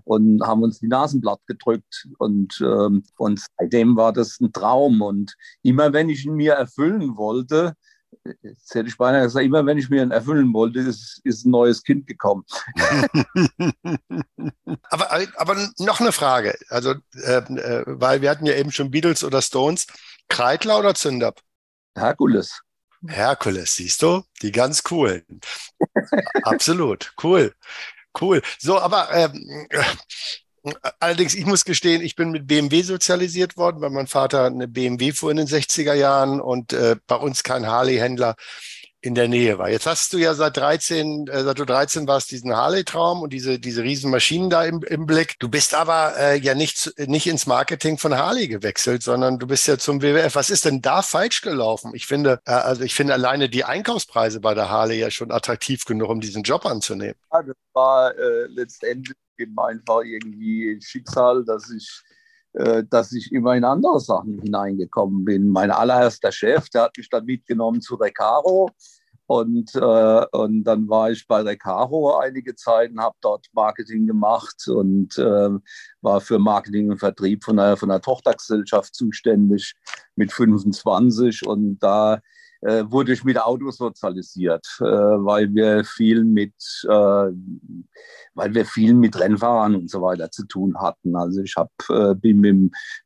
und 0.04 0.40
haben 0.46 0.62
uns 0.62 0.78
die 0.78 0.86
Nasenblatt 0.86 1.40
gedrückt. 1.46 2.08
Und, 2.18 2.60
ähm, 2.64 3.02
und 3.16 3.44
seitdem 3.58 3.96
war 3.96 4.12
das 4.12 4.40
ein 4.40 4.52
Traum. 4.52 5.02
Und 5.02 5.34
immer 5.62 5.92
wenn 5.92 6.08
ich 6.08 6.24
ihn 6.24 6.34
mir 6.34 6.52
erfüllen 6.52 7.16
wollte, 7.16 7.74
Jetzt 8.42 8.74
hätte 8.74 8.88
ich 8.88 8.96
beinahe 8.96 9.22
gesagt, 9.22 9.44
immer 9.44 9.64
wenn 9.66 9.78
ich 9.78 9.90
mir 9.90 10.02
ihn 10.02 10.10
erfüllen 10.10 10.52
wollte, 10.52 10.80
ist, 10.80 11.20
ist 11.24 11.44
ein 11.44 11.50
neues 11.50 11.82
Kind 11.82 12.06
gekommen. 12.06 12.44
aber, 14.90 15.10
aber 15.36 15.68
noch 15.78 16.00
eine 16.00 16.12
Frage. 16.12 16.56
Also, 16.68 16.94
äh, 17.22 17.38
äh, 17.38 17.84
weil 17.86 18.22
wir 18.22 18.30
hatten 18.30 18.46
ja 18.46 18.54
eben 18.54 18.72
schon 18.72 18.90
Beatles 18.90 19.24
oder 19.24 19.42
Stones. 19.42 19.86
Kreidler 20.28 20.78
oder 20.78 20.94
Zündab? 20.94 21.40
Herkules. 21.96 22.60
Herkules, 23.06 23.74
siehst 23.74 24.02
du? 24.02 24.22
Die 24.42 24.52
ganz 24.52 24.82
coolen. 24.82 25.24
Absolut. 26.42 27.12
Cool. 27.22 27.54
Cool. 28.20 28.42
So, 28.58 28.80
aber 28.80 29.08
ähm, 29.12 29.68
Allerdings, 31.00 31.34
ich 31.34 31.46
muss 31.46 31.64
gestehen, 31.64 32.02
ich 32.02 32.16
bin 32.16 32.30
mit 32.30 32.46
BMW 32.46 32.82
sozialisiert 32.82 33.56
worden, 33.56 33.80
weil 33.80 33.90
mein 33.90 34.06
Vater 34.06 34.44
eine 34.44 34.68
BMW 34.68 35.12
fuhr 35.12 35.30
in 35.30 35.36
den 35.36 35.46
60er 35.46 35.94
Jahren 35.94 36.40
und 36.40 36.72
äh, 36.72 36.96
bei 37.06 37.16
uns 37.16 37.42
kein 37.42 37.66
Harley-Händler 37.66 38.34
in 39.08 39.14
der 39.14 39.26
Nähe 39.26 39.58
war. 39.58 39.70
Jetzt 39.70 39.86
hast 39.86 40.12
du 40.12 40.18
ja 40.18 40.34
seit 40.34 40.58
13, 40.58 41.28
äh, 41.28 41.42
seit 41.42 41.58
du 41.58 41.64
13 41.64 42.06
warst, 42.06 42.30
diesen 42.30 42.54
Harley-Traum 42.54 43.22
und 43.22 43.32
diese, 43.32 43.58
diese 43.58 43.82
riesen 43.82 44.10
Maschinen 44.10 44.50
da 44.50 44.64
im, 44.64 44.82
im 44.82 45.06
Blick. 45.06 45.38
Du 45.38 45.48
bist 45.48 45.74
aber 45.74 46.14
äh, 46.18 46.38
ja 46.38 46.54
nicht, 46.54 46.92
nicht 47.08 47.26
ins 47.26 47.46
Marketing 47.46 47.96
von 47.96 48.14
Harley 48.14 48.48
gewechselt, 48.48 49.02
sondern 49.02 49.38
du 49.38 49.46
bist 49.46 49.66
ja 49.66 49.78
zum 49.78 50.02
WWF. 50.02 50.34
Was 50.34 50.50
ist 50.50 50.66
denn 50.66 50.82
da 50.82 51.00
falsch 51.00 51.40
gelaufen? 51.40 51.92
Ich 51.94 52.06
finde, 52.06 52.40
äh, 52.44 52.52
also 52.52 52.82
ich 52.82 52.94
finde 52.94 53.14
alleine 53.14 53.48
die 53.48 53.64
Einkaufspreise 53.64 54.40
bei 54.40 54.52
der 54.52 54.68
Harley 54.68 54.98
ja 55.00 55.10
schon 55.10 55.32
attraktiv 55.32 55.86
genug, 55.86 56.10
um 56.10 56.20
diesen 56.20 56.42
Job 56.42 56.66
anzunehmen. 56.66 57.16
Ja, 57.32 57.42
das 57.42 57.56
war 57.72 58.14
äh, 58.14 58.46
letztendlich 58.48 59.16
einfach 59.56 60.02
irgendwie 60.04 60.78
Schicksal, 60.82 61.44
dass 61.44 61.70
ich 61.70 62.02
äh, 62.54 62.82
dass 62.88 63.12
ich 63.12 63.30
immer 63.30 63.54
in 63.54 63.64
andere 63.64 64.00
Sachen 64.00 64.40
hineingekommen 64.40 65.24
bin. 65.24 65.48
Mein 65.48 65.70
allererster 65.70 66.32
Chef, 66.32 66.68
der 66.70 66.82
hat 66.82 66.96
mich 66.96 67.08
dann 67.08 67.24
mitgenommen 67.24 67.80
zu 67.80 67.94
Recaro. 67.94 68.70
Und, 69.28 69.74
äh, 69.74 70.26
und 70.32 70.64
dann 70.64 70.88
war 70.88 71.10
ich 71.10 71.26
bei 71.26 71.42
Recaro 71.42 72.16
einige 72.16 72.54
Zeit 72.54 72.92
und 72.92 73.00
habe 73.00 73.14
dort 73.20 73.46
Marketing 73.52 74.06
gemacht 74.06 74.66
und 74.68 75.18
äh, 75.18 75.50
war 76.00 76.20
für 76.22 76.38
Marketing 76.38 76.90
und 76.90 76.98
Vertrieb 76.98 77.44
von 77.44 77.58
einer, 77.58 77.76
von 77.76 77.90
einer 77.90 78.00
Tochtergesellschaft 78.00 78.94
zuständig 78.94 79.74
mit 80.16 80.32
25. 80.32 81.46
Und 81.46 81.78
da 81.80 82.20
äh, 82.60 82.84
wurde 82.88 83.12
ich 83.12 83.24
mit 83.24 83.40
Autos 83.40 83.76
sozialisiert, 83.76 84.66
äh, 84.80 84.84
weil 84.84 85.54
wir 85.54 85.84
viel 85.84 86.24
mit, 86.24 86.54
äh, 86.84 87.30
weil 88.34 88.54
wir 88.54 88.64
viel 88.64 88.94
mit 88.94 89.18
Rennfahrern 89.18 89.76
und 89.76 89.90
so 89.90 90.02
weiter 90.02 90.30
zu 90.30 90.46
tun 90.46 90.76
hatten. 90.80 91.14
Also 91.16 91.42
ich 91.42 91.54
hab, 91.56 91.70
äh, 91.88 92.14
bin 92.14 92.40
mit, 92.40 92.54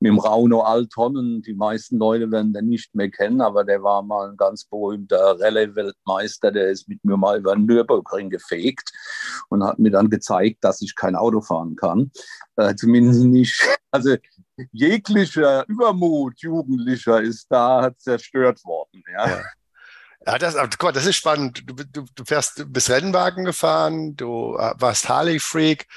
mit 0.01 0.11
dem 0.11 0.19
Rauno 0.19 0.63
Altonnen, 0.63 1.43
die 1.43 1.55
meisten 1.55 1.99
Leute 1.99 2.31
werden 2.31 2.53
den 2.53 2.69
nicht 2.69 2.95
mehr 2.95 3.11
kennen, 3.11 3.41
aber 3.41 3.65
der 3.65 3.83
war 3.83 4.03
mal 4.03 4.31
ein 4.31 4.37
ganz 4.37 4.65
berühmter 4.65 5.39
Rallye-Weltmeister, 5.41 6.51
der 6.51 6.71
ist 6.71 6.89
mit 6.89 7.05
mir 7.05 7.17
mal 7.17 7.39
über 7.39 7.55
den 7.55 7.67
Nürburgring 7.67 8.31
gefegt 8.31 8.91
und 9.49 9.63
hat 9.65 9.79
mir 9.79 9.91
dann 9.91 10.11
gezeigt, 10.11 10.65
dass 10.65 10.81
ich 10.81 10.95
kein 10.95 11.17
Auto 11.17 11.41
fahren 11.41 11.77
kann. 11.77 12.11
Äh, 12.57 12.75
zumindest 12.75 13.25
nicht, 13.25 13.61
also 13.91 14.17
jeglicher 14.73 15.65
Übermut 15.69 16.41
Jugendlicher 16.41 17.21
ist 17.21 17.47
da 17.51 17.91
zerstört 17.97 18.65
worden. 18.65 19.03
Ja. 19.13 19.29
ja. 19.29 19.43
Ja, 20.25 20.39
das, 20.39 20.57
guck 20.79 20.93
das 20.93 21.07
ist 21.07 21.17
spannend. 21.17 21.65
Du, 21.67 21.75
du, 21.75 22.05
du 22.15 22.25
fährst, 22.25 22.61
du 22.61 22.67
bist 22.67 22.91
Rennwagen 22.91 23.45
gefahren, 23.45 24.15
du 24.17 24.57
äh, 24.57 24.73
warst 24.79 25.09
Harley-Freak 25.09 25.89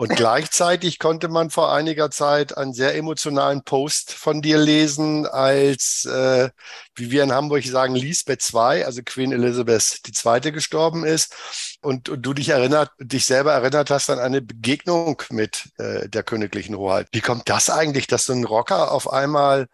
und 0.00 0.14
gleichzeitig 0.14 1.00
konnte 1.00 1.26
man 1.26 1.50
vor 1.50 1.72
einiger 1.72 2.08
Zeit 2.08 2.56
einen 2.56 2.72
sehr 2.72 2.94
emotionalen 2.94 3.64
Post 3.64 4.12
von 4.12 4.40
dir 4.40 4.56
lesen, 4.56 5.26
als, 5.26 6.04
äh, 6.04 6.50
wie 6.94 7.10
wir 7.10 7.24
in 7.24 7.32
Hamburg 7.32 7.64
sagen, 7.64 7.96
Lisbeth 7.96 8.48
II, 8.54 8.84
also 8.84 9.02
Queen 9.04 9.32
Elizabeth 9.32 10.00
II. 10.06 10.52
gestorben 10.52 11.04
ist. 11.04 11.34
Und, 11.82 12.08
und 12.08 12.22
du 12.22 12.32
dich 12.32 12.50
erinnert, 12.50 12.92
dich 13.00 13.24
selber 13.24 13.52
erinnert 13.52 13.90
hast 13.90 14.08
an 14.08 14.20
eine 14.20 14.40
Begegnung 14.40 15.20
mit 15.30 15.68
äh, 15.78 16.08
der 16.08 16.22
königlichen 16.22 16.76
Hoheit. 16.76 17.08
Wie 17.10 17.20
kommt 17.20 17.48
das 17.48 17.68
eigentlich, 17.68 18.06
dass 18.06 18.26
so 18.26 18.32
ein 18.32 18.44
Rocker 18.44 18.92
auf 18.92 19.12
einmal 19.12 19.66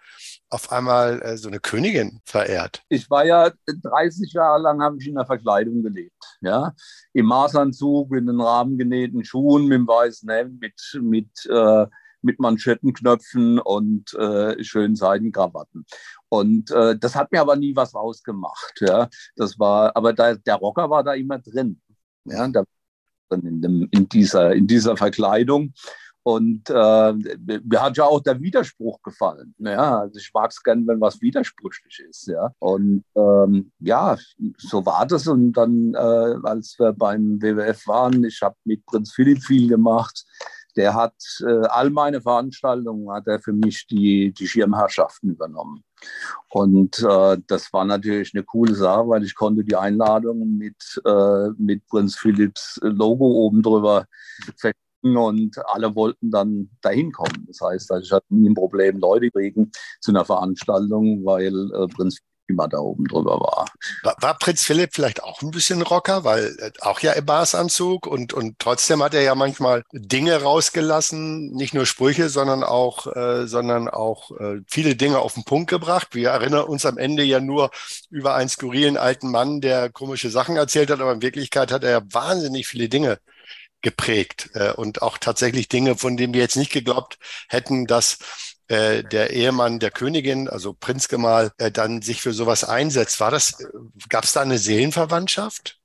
auf 0.50 0.70
einmal 0.70 1.20
äh, 1.22 1.36
so 1.36 1.48
eine 1.48 1.60
Königin 1.60 2.20
verehrt? 2.24 2.82
Ich 2.88 3.10
war 3.10 3.24
ja 3.24 3.50
30 3.66 4.32
Jahre 4.32 4.62
lang 4.62 4.82
habe 4.82 4.96
ich 5.00 5.08
in 5.08 5.14
der 5.14 5.26
Verkleidung 5.26 5.82
gelebt. 5.82 6.38
Ja? 6.40 6.72
Im 7.12 7.26
Maßanzug, 7.26 8.14
in 8.16 8.26
den 8.26 8.40
rahmengenähten 8.40 9.24
Schuhen, 9.24 9.66
mit 9.66 9.78
dem 9.78 9.86
weißen 9.86 10.28
Hemd, 10.30 10.60
mit, 10.60 10.74
mit, 11.00 11.46
äh, 11.46 11.86
mit 12.22 12.38
Manschettenknöpfen 12.38 13.58
und 13.58 14.14
äh, 14.14 14.62
schönen 14.62 14.96
Seidenkrawatten. 14.96 15.84
Und 16.28 16.70
äh, 16.70 16.96
das 16.98 17.14
hat 17.14 17.32
mir 17.32 17.40
aber 17.40 17.56
nie 17.56 17.74
was 17.74 17.94
ausgemacht. 17.94 18.80
Ja? 18.80 19.08
Das 19.36 19.58
war, 19.58 19.96
aber 19.96 20.12
da, 20.12 20.34
der 20.34 20.56
Rocker 20.56 20.88
war 20.88 21.02
da 21.02 21.14
immer 21.14 21.38
drin. 21.38 21.80
Ja, 22.26 22.48
da, 22.48 22.64
in, 23.30 23.60
dem, 23.60 23.88
in, 23.90 24.08
dieser, 24.08 24.54
in 24.54 24.66
dieser 24.66 24.96
Verkleidung. 24.96 25.74
Und 26.24 26.70
äh, 26.70 27.12
mir 27.12 27.82
hat 27.82 27.98
ja 27.98 28.04
auch 28.04 28.20
der 28.20 28.40
Widerspruch 28.40 29.02
gefallen. 29.02 29.54
Ja, 29.58 29.98
also 30.00 30.18
ich 30.18 30.32
mag 30.32 30.50
es 30.50 30.62
gern, 30.62 30.86
wenn 30.86 30.98
was 30.98 31.20
widersprüchlich 31.20 32.02
ist. 32.08 32.28
Ja, 32.28 32.50
und 32.60 33.04
ähm, 33.14 33.70
ja, 33.78 34.16
so 34.56 34.86
war 34.86 35.04
das. 35.06 35.26
Und 35.26 35.52
dann, 35.52 35.92
äh, 35.92 36.48
als 36.48 36.78
wir 36.78 36.94
beim 36.94 37.42
WWF 37.42 37.86
waren, 37.86 38.24
ich 38.24 38.40
habe 38.40 38.56
mit 38.64 38.86
Prinz 38.86 39.12
Philipp 39.12 39.42
viel 39.42 39.68
gemacht. 39.68 40.24
Der 40.76 40.94
hat 40.94 41.14
äh, 41.46 41.66
all 41.66 41.90
meine 41.90 42.22
Veranstaltungen, 42.22 43.08
hat 43.12 43.28
er 43.28 43.38
für 43.38 43.52
mich 43.52 43.86
die, 43.86 44.32
die 44.32 44.48
Schirmherrschaften 44.48 45.30
übernommen. 45.30 45.84
Und 46.48 47.00
äh, 47.00 47.38
das 47.46 47.70
war 47.72 47.84
natürlich 47.84 48.32
eine 48.34 48.44
coole 48.44 48.74
Sache, 48.74 49.08
weil 49.08 49.24
ich 49.24 49.34
konnte 49.34 49.62
die 49.62 49.76
Einladungen 49.76 50.56
mit, 50.56 51.02
äh, 51.04 51.50
mit 51.58 51.86
Prinz 51.86 52.16
Philipps 52.16 52.80
Logo 52.82 53.26
oben 53.26 53.62
drüber 53.62 54.06
und 55.04 55.56
alle 55.66 55.94
wollten 55.94 56.30
dann 56.30 56.70
dahin 56.80 57.12
kommen. 57.12 57.44
Das 57.46 57.60
heißt, 57.60 57.92
also 57.92 58.04
ich 58.04 58.12
hatte 58.12 58.26
nie 58.30 58.48
ein 58.48 58.54
Problem, 58.54 58.98
Leute 58.98 59.30
kriegen 59.30 59.70
zu 60.00 60.10
einer 60.10 60.24
Veranstaltung, 60.24 61.24
weil 61.24 61.54
äh, 61.72 61.86
Prinz 61.88 62.20
immer 62.46 62.68
da 62.68 62.78
oben 62.78 63.06
drüber 63.06 63.40
war. 63.40 63.66
war. 64.02 64.16
War 64.20 64.38
Prinz 64.38 64.62
Philipp 64.62 64.90
vielleicht 64.92 65.22
auch 65.22 65.40
ein 65.42 65.50
bisschen 65.50 65.82
Rocker, 65.82 66.24
weil 66.24 66.56
äh, 66.58 66.70
auch 66.80 67.00
ja 67.00 67.12
im 67.12 67.24
Maßanzug 67.24 68.06
und, 68.06 68.32
und 68.32 68.58
trotzdem 68.58 69.02
hat 69.02 69.14
er 69.14 69.22
ja 69.22 69.34
manchmal 69.34 69.82
Dinge 69.92 70.42
rausgelassen, 70.42 71.52
nicht 71.52 71.74
nur 71.74 71.86
Sprüche, 71.86 72.28
sondern 72.28 72.62
auch, 72.62 73.06
äh, 73.14 73.46
sondern 73.46 73.88
auch 73.88 74.30
äh, 74.38 74.60
viele 74.68 74.96
Dinge 74.96 75.18
auf 75.18 75.34
den 75.34 75.44
Punkt 75.44 75.70
gebracht. 75.70 76.08
Wir 76.12 76.30
erinnern 76.30 76.64
uns 76.64 76.84
am 76.86 76.98
Ende 76.98 77.22
ja 77.22 77.40
nur 77.40 77.70
über 78.10 78.34
einen 78.34 78.48
skurrilen 78.48 78.96
alten 78.96 79.30
Mann, 79.30 79.60
der 79.60 79.90
komische 79.90 80.30
Sachen 80.30 80.56
erzählt 80.56 80.90
hat, 80.90 81.00
aber 81.00 81.12
in 81.12 81.22
Wirklichkeit 81.22 81.72
hat 81.72 81.84
er 81.84 81.90
ja 81.90 82.02
wahnsinnig 82.10 82.66
viele 82.66 82.88
Dinge 82.88 83.18
geprägt 83.84 84.50
äh, 84.54 84.72
und 84.72 85.02
auch 85.02 85.18
tatsächlich 85.18 85.68
Dinge, 85.68 85.96
von 85.96 86.16
denen 86.16 86.34
wir 86.34 86.40
jetzt 86.40 86.56
nicht 86.56 86.72
geglaubt 86.72 87.18
hätten, 87.48 87.86
dass 87.86 88.18
äh, 88.66 89.04
der 89.04 89.30
Ehemann 89.30 89.78
der 89.78 89.92
Königin, 89.92 90.48
also 90.48 90.72
Prinzgemahl, 90.72 91.52
äh, 91.58 91.70
dann 91.70 92.02
sich 92.02 92.22
für 92.22 92.32
sowas 92.32 92.64
einsetzt. 92.64 93.20
War 93.20 93.30
das, 93.30 93.60
äh, 93.60 93.66
gab 94.08 94.24
es 94.24 94.32
da 94.32 94.40
eine 94.40 94.58
Seelenverwandtschaft? 94.58 95.78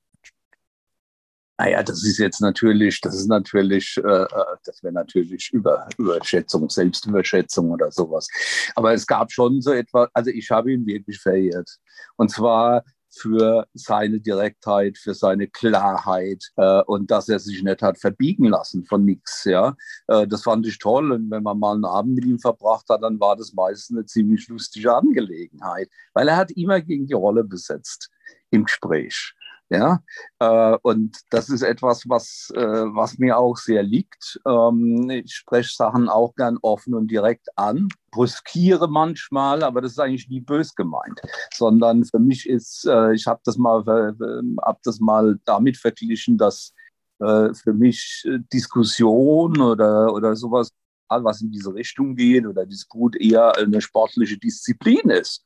Naja, 1.58 1.82
das 1.82 2.02
ist 2.04 2.16
jetzt 2.16 2.40
natürlich, 2.40 3.02
das 3.02 3.14
ist 3.14 3.26
natürlich, 3.26 3.98
äh, 3.98 4.22
äh, 4.22 4.56
das 4.64 4.82
wäre 4.82 4.94
natürlich 4.94 5.50
Über, 5.52 5.86
Überschätzung, 5.98 6.70
Selbstüberschätzung 6.70 7.70
oder 7.70 7.92
sowas. 7.92 8.28
Aber 8.74 8.94
es 8.94 9.06
gab 9.06 9.30
schon 9.30 9.60
so 9.60 9.74
etwas, 9.74 10.08
also 10.14 10.30
ich 10.30 10.50
habe 10.50 10.72
ihn 10.72 10.86
wirklich 10.86 11.20
verehrt. 11.20 11.68
Und 12.16 12.30
zwar 12.30 12.82
für 13.10 13.66
seine 13.74 14.20
Direktheit, 14.20 14.98
für 14.98 15.14
seine 15.14 15.48
Klarheit 15.48 16.50
äh, 16.56 16.82
und 16.82 17.10
dass 17.10 17.28
er 17.28 17.38
sich 17.38 17.62
nicht 17.62 17.82
hat 17.82 17.98
verbiegen 17.98 18.46
lassen 18.46 18.84
von 18.84 19.04
nichts. 19.04 19.44
Ja, 19.44 19.76
äh, 20.06 20.26
das 20.26 20.42
fand 20.42 20.66
ich 20.66 20.78
toll. 20.78 21.12
Und 21.12 21.30
wenn 21.30 21.42
man 21.42 21.58
mal 21.58 21.74
einen 21.74 21.84
Abend 21.84 22.14
mit 22.14 22.24
ihm 22.24 22.38
verbracht 22.38 22.86
hat, 22.88 23.02
dann 23.02 23.20
war 23.20 23.36
das 23.36 23.52
meistens 23.52 23.96
eine 23.96 24.06
ziemlich 24.06 24.48
lustige 24.48 24.94
Angelegenheit, 24.94 25.88
weil 26.14 26.28
er 26.28 26.36
hat 26.36 26.50
immer 26.52 26.80
gegen 26.80 27.06
die 27.06 27.14
Rolle 27.14 27.44
besetzt 27.44 28.10
im 28.50 28.64
Gespräch. 28.64 29.34
Ja, 29.72 30.02
äh, 30.40 30.76
und 30.82 31.16
das 31.30 31.48
ist 31.48 31.62
etwas, 31.62 32.08
was, 32.08 32.52
äh, 32.56 32.60
was 32.60 33.18
mir 33.18 33.38
auch 33.38 33.56
sehr 33.56 33.84
liegt. 33.84 34.40
Ähm, 34.44 35.08
ich 35.10 35.32
spreche 35.32 35.72
Sachen 35.72 36.08
auch 36.08 36.34
gern 36.34 36.58
offen 36.62 36.92
und 36.92 37.08
direkt 37.08 37.46
an, 37.56 37.88
brüskiere 38.10 38.88
manchmal, 38.88 39.62
aber 39.62 39.80
das 39.80 39.92
ist 39.92 40.00
eigentlich 40.00 40.28
nie 40.28 40.40
bös 40.40 40.74
gemeint, 40.74 41.20
sondern 41.54 42.04
für 42.04 42.18
mich 42.18 42.48
ist, 42.48 42.84
äh, 42.84 43.14
ich 43.14 43.28
habe 43.28 43.40
das 43.44 43.58
mal, 43.58 43.82
äh, 43.86 44.60
hab 44.60 44.82
das 44.82 44.98
mal 44.98 45.38
damit 45.44 45.76
verglichen, 45.76 46.36
dass 46.36 46.74
äh, 47.20 47.54
für 47.54 47.72
mich 47.72 48.24
äh, 48.26 48.40
Diskussion 48.52 49.60
oder, 49.60 50.12
oder 50.12 50.34
sowas 50.34 50.72
was 51.10 51.42
in 51.42 51.50
diese 51.50 51.74
Richtung 51.74 52.14
geht 52.14 52.46
oder 52.46 52.64
Disput 52.64 53.16
eher 53.16 53.56
eine 53.56 53.80
sportliche 53.80 54.38
Disziplin 54.38 55.10
ist. 55.10 55.42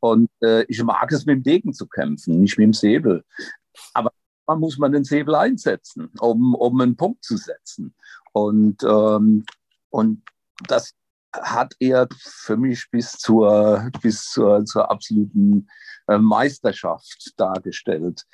Und 0.00 0.28
äh, 0.42 0.64
ich 0.64 0.82
mag 0.82 1.12
es, 1.12 1.24
mit 1.24 1.36
dem 1.36 1.42
Degen 1.42 1.72
zu 1.72 1.86
kämpfen, 1.86 2.40
nicht 2.40 2.58
mit 2.58 2.64
dem 2.64 2.72
Säbel. 2.72 3.24
Aber 3.92 4.12
man 4.46 4.60
muss 4.60 4.78
man 4.78 4.92
den 4.92 5.04
Säbel 5.04 5.34
einsetzen, 5.34 6.10
um, 6.20 6.54
um 6.54 6.80
einen 6.80 6.96
Punkt 6.96 7.24
zu 7.24 7.36
setzen. 7.36 7.94
Und, 8.32 8.82
ähm, 8.82 9.44
und 9.90 10.22
das 10.66 10.94
hat 11.32 11.74
er 11.80 12.08
für 12.18 12.56
mich 12.56 12.88
bis 12.90 13.12
zur, 13.12 13.90
bis 14.02 14.30
zur, 14.30 14.64
zur 14.64 14.90
absoluten 14.90 15.68
äh, 16.08 16.18
Meisterschaft 16.18 17.32
dargestellt. 17.36 18.24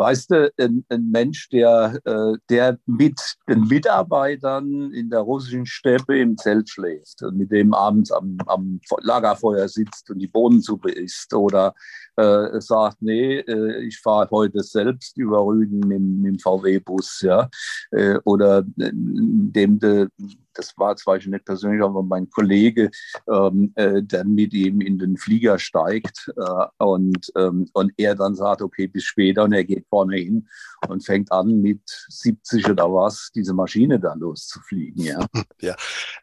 Weißt 0.00 0.30
du, 0.30 0.50
ein, 0.58 0.82
ein 0.88 1.10
Mensch, 1.10 1.50
der, 1.50 2.00
äh, 2.06 2.32
der 2.48 2.78
mit 2.86 3.20
den 3.46 3.68
Mitarbeitern 3.68 4.94
in 4.94 5.10
der 5.10 5.20
russischen 5.20 5.66
Steppe 5.66 6.18
im 6.18 6.38
Zelt 6.38 6.70
schläft 6.70 7.22
und 7.22 7.36
mit 7.36 7.52
dem 7.52 7.74
abends 7.74 8.10
am, 8.10 8.38
am 8.46 8.80
Lagerfeuer 9.02 9.68
sitzt 9.68 10.08
und 10.10 10.18
die 10.20 10.26
Bohnensuppe 10.26 10.90
isst 10.90 11.34
oder 11.34 11.74
äh, 12.16 12.60
sagt, 12.60 13.02
nee, 13.02 13.40
äh, 13.40 13.82
ich 13.84 14.00
fahre 14.00 14.30
heute 14.30 14.62
selbst 14.62 15.18
über 15.18 15.44
Rügen 15.44 15.80
mit, 15.80 16.00
mit 16.00 16.32
dem 16.32 16.38
VW-Bus, 16.38 17.20
ja, 17.20 17.50
äh, 17.90 18.18
oder 18.24 18.64
dem 18.66 19.78
de, 19.78 20.08
das 20.54 20.76
war 20.76 20.96
zwar 20.96 21.16
ich 21.16 21.26
nicht 21.26 21.44
persönlich, 21.44 21.82
aber 21.82 22.02
mein 22.02 22.28
Kollege, 22.30 22.90
ähm, 23.28 23.72
äh, 23.76 24.02
der 24.02 24.24
mit 24.24 24.52
ihm 24.52 24.80
in 24.80 24.98
den 24.98 25.16
Flieger 25.16 25.58
steigt 25.58 26.30
äh, 26.36 26.84
und, 26.84 27.32
ähm, 27.36 27.68
und 27.72 27.92
er 27.96 28.14
dann 28.14 28.34
sagt, 28.34 28.62
okay, 28.62 28.86
bis 28.86 29.04
später 29.04 29.44
und 29.44 29.52
er 29.52 29.64
geht 29.64 29.89
vorne 29.90 30.16
hin 30.16 30.48
und 30.88 31.04
fängt 31.04 31.30
an 31.30 31.60
mit 31.60 31.82
70 32.08 32.70
oder 32.70 32.84
was, 32.84 33.30
diese 33.34 33.52
Maschine 33.52 34.00
dann 34.00 34.20
loszufliegen. 34.20 35.04
Ja, 35.04 35.26
ja. 35.60 35.76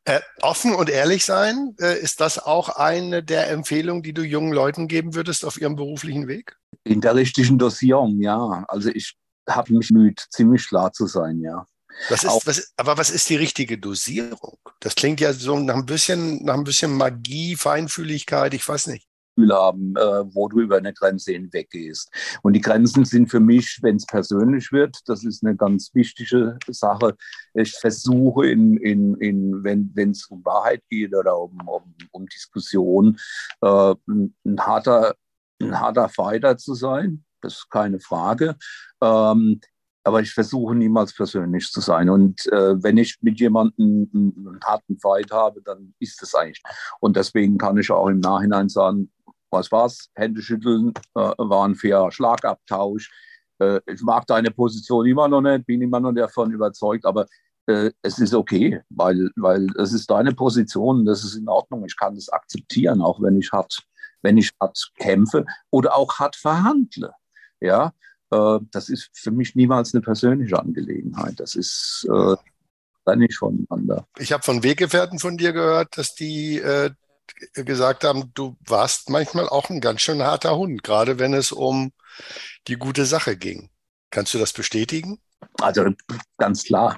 Äh, 0.06 0.22
offen 0.42 0.74
und 0.74 0.90
ehrlich 0.90 1.26
sein, 1.26 1.76
äh, 1.80 2.00
ist 2.00 2.22
das 2.22 2.40
auch 2.40 2.70
eine 2.70 3.24
der 3.24 3.50
Empfehlungen, 3.52 4.02
die 4.02 4.14
du 4.14 4.24
jungen 4.24 4.54
Leuten 4.54 4.88
geben 4.88 5.14
würdest 5.14 5.46
auf 5.46 5.62
ihrem 5.62 5.76
beruflichen 5.76 6.28
Weg? 6.28 6.58
In 6.84 7.02
der 7.02 7.16
richtigen 7.16 7.58
Dosierung, 7.60 8.20
ja. 8.22 8.66
Also 8.68 8.90
ich 8.90 9.16
habe 9.48 9.74
mich 9.74 9.92
müde, 9.92 10.22
ziemlich 10.32 10.68
klar 10.68 10.92
zu 10.92 11.06
sein, 11.06 11.40
ja. 11.42 11.66
Was 12.10 12.24
ist, 12.24 12.46
was, 12.46 12.74
aber 12.78 12.98
was 12.98 13.10
ist 13.10 13.28
die 13.30 13.38
richtige 13.38 13.78
Dosierung? 13.78 14.58
Das 14.80 14.94
klingt 14.94 15.20
ja 15.20 15.34
so 15.34 15.58
nach 15.58 15.76
ein 15.76 15.86
bisschen, 15.86 16.44
nach 16.46 16.54
ein 16.54 16.64
bisschen 16.64 16.94
Magie, 16.94 17.56
Feinfühligkeit, 17.56 18.54
ich 18.54 18.68
weiß 18.68 18.88
nicht. 18.88 19.07
Haben, 19.38 19.96
äh, 19.96 20.36
wo 20.36 20.48
du 20.48 20.62
über 20.62 20.78
eine 20.78 20.94
Grenze 20.94 21.34
hinweg 21.34 21.70
gehst. 21.70 22.10
Und 22.42 22.54
die 22.54 22.62
Grenzen 22.62 23.06
sind 23.06 23.30
für 23.30 23.40
mich, 23.40 23.80
wenn 23.82 23.98
es 23.98 24.06
persönlich 24.06 24.72
wird, 24.72 24.98
das 25.06 25.24
ist 25.24 25.44
eine 25.44 25.56
ganz 25.56 25.94
wichtige 25.94 26.58
Sache. 26.68 27.16
Ich 27.54 27.74
versuche, 27.74 28.48
in, 28.48 28.78
in, 28.78 29.16
in, 29.16 29.64
wenn 29.64 30.12
es 30.12 30.26
um 30.28 30.44
Wahrheit 30.44 30.84
geht 30.90 31.16
oder 31.16 31.38
um, 31.38 31.60
um, 31.68 31.96
um 32.12 32.26
Diskussion, 32.28 33.18
äh, 33.62 33.96
ein, 34.08 34.60
harter, 34.60 35.16
ein 35.62 35.80
harter 35.80 36.10
Fighter 36.10 36.58
zu 36.58 36.74
sein. 36.74 37.24
Das 37.42 37.54
ist 37.54 37.70
keine 37.70 38.00
Frage. 38.00 38.56
Ähm, 39.02 39.62
aber 40.08 40.22
ich 40.22 40.32
versuche 40.32 40.74
niemals 40.74 41.14
persönlich 41.14 41.70
zu 41.70 41.82
sein. 41.82 42.10
Und 42.10 42.48
äh, 42.54 42.82
wenn 42.82 42.98
ich 42.98 43.18
mit 43.20 43.42
jemandem 43.42 44.10
einen, 44.14 44.60
harten 44.64 44.98
Fight 44.98 45.32
habe, 45.32 45.62
dann 45.62 45.94
ist 46.00 46.24
es 46.24 46.34
eigentlich. 46.34 46.64
Und 47.02 47.18
deswegen 47.18 47.58
kann 47.58 47.78
ich 47.78 47.92
auch 47.92 48.08
im 48.08 48.22
Nachhinein 48.22 48.70
sagen, 48.70 49.12
was 49.52 49.70
war's? 49.70 50.10
Hände 50.16 50.42
schütteln, 50.42 50.94
äh, 51.16 51.34
war 51.38 51.68
ein 51.68 51.76
fairer 51.76 52.10
Schlagabtausch. 52.10 53.12
Äh, 53.60 53.82
ich 53.86 54.02
mag 54.02 54.26
deine 54.28 54.50
Position 54.50 55.06
immer 55.06 55.28
noch 55.28 55.42
nicht, 55.42 55.66
bin 55.66 55.82
immer 55.82 56.00
noch 56.00 56.14
davon 56.14 56.52
überzeugt, 56.52 57.04
aber 57.04 57.26
äh, 57.66 57.92
es 58.02 58.18
ist 58.18 58.34
okay, 58.34 58.82
weil, 58.90 59.30
weil 59.36 59.68
es 59.78 59.92
ist 59.92 60.10
deine 60.10 60.32
Position, 60.34 61.04
das 61.04 61.26
ist 61.26 61.36
in 61.36 61.50
Ordnung. 61.50 61.84
Ich 61.84 61.98
kann 61.98 62.16
das 62.16 62.30
akzeptieren, 62.30 63.02
auch 63.02 63.22
wenn 63.22 63.38
ich 63.38 63.52
hart, 63.52 63.86
wenn 64.22 64.38
ich 64.38 64.52
hart 64.62 64.90
kämpfe 64.98 65.46
oder 65.70 65.98
auch 65.98 66.18
hart 66.18 66.38
verhandle. 66.38 67.12
Ja, 67.60 67.92
das 68.30 68.90
ist 68.90 69.10
für 69.14 69.32
mich 69.32 69.56
niemals 69.56 69.94
eine 69.94 70.02
persönliche 70.02 70.60
Angelegenheit. 70.60 71.40
Das 71.40 71.56
ist 71.56 72.08
äh, 72.12 72.36
dann 73.06 73.20
nicht 73.20 73.38
voneinander. 73.38 74.08
Ich 74.18 74.32
habe 74.32 74.44
von 74.44 74.64
Weggefährten 74.64 75.20
von 75.20 75.38
dir 75.38 75.54
gehört, 75.54 75.98
dass 75.98 76.14
die 76.14 76.60
äh, 76.60 76.92
gesagt 77.54 78.04
haben, 78.04 78.32
du 78.34 78.58
warst 78.66 79.10
manchmal 79.10 79.48
auch 79.48 79.70
ein 79.70 79.82
ganz 79.82 80.02
schön 80.02 80.22
harter 80.22 80.58
Hund, 80.58 80.84
gerade 80.84 81.20
wenn 81.20 81.34
es 81.34 81.52
um 81.52 81.92
die 82.68 82.76
gute 82.76 83.06
Sache 83.06 83.38
ging. 83.38 83.70
Kannst 84.10 84.34
du 84.34 84.38
das 84.38 84.54
bestätigen? 84.54 85.20
Also 85.60 85.86
ganz 86.38 86.64
klar, 86.64 86.98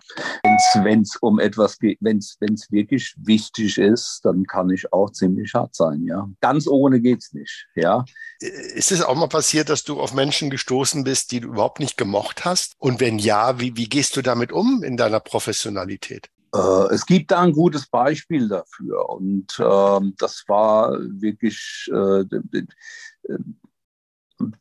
wenn 0.84 1.02
es 1.02 1.16
um 1.22 1.40
etwas 1.40 1.80
geht, 1.80 1.98
wenn 2.02 2.18
es 2.18 2.38
wirklich 2.72 3.16
wichtig 3.18 3.78
ist, 3.78 4.20
dann 4.24 4.46
kann 4.46 4.70
ich 4.70 4.92
auch 4.92 5.12
ziemlich 5.12 5.54
hart 5.54 5.76
sein, 5.76 6.04
ja. 6.06 6.28
Ganz 6.42 6.68
ohne 6.68 7.00
geht 7.00 7.20
es 7.20 7.34
nicht, 7.34 7.68
ja. 7.76 8.04
Ist 8.40 8.92
es 8.92 9.02
auch 9.02 9.16
mal 9.16 9.28
passiert, 9.28 9.70
dass 9.70 9.84
du 9.84 10.00
auf 10.00 10.14
Menschen 10.14 10.50
gestoßen 10.50 11.04
bist, 11.04 11.32
die 11.32 11.40
du 11.40 11.50
überhaupt 11.50 11.80
nicht 11.80 11.98
gemocht 11.98 12.44
hast? 12.44 12.74
Und 12.80 13.00
wenn 13.00 13.18
ja, 13.18 13.60
wie, 13.60 13.78
wie 13.78 13.88
gehst 13.88 14.18
du 14.18 14.22
damit 14.22 14.52
um 14.52 14.84
in 14.84 14.98
deiner 14.98 15.22
Professionalität? 15.22 16.30
Äh, 16.54 16.94
es 16.94 17.06
gibt 17.06 17.32
da 17.32 17.42
ein 17.42 17.54
gutes 17.54 17.88
Beispiel 17.88 18.48
dafür 18.50 19.10
und 19.10 19.58
äh, 19.60 20.12
das 20.18 20.44
war 20.48 20.98
wirklich 21.00 21.90
äh, 21.94 22.26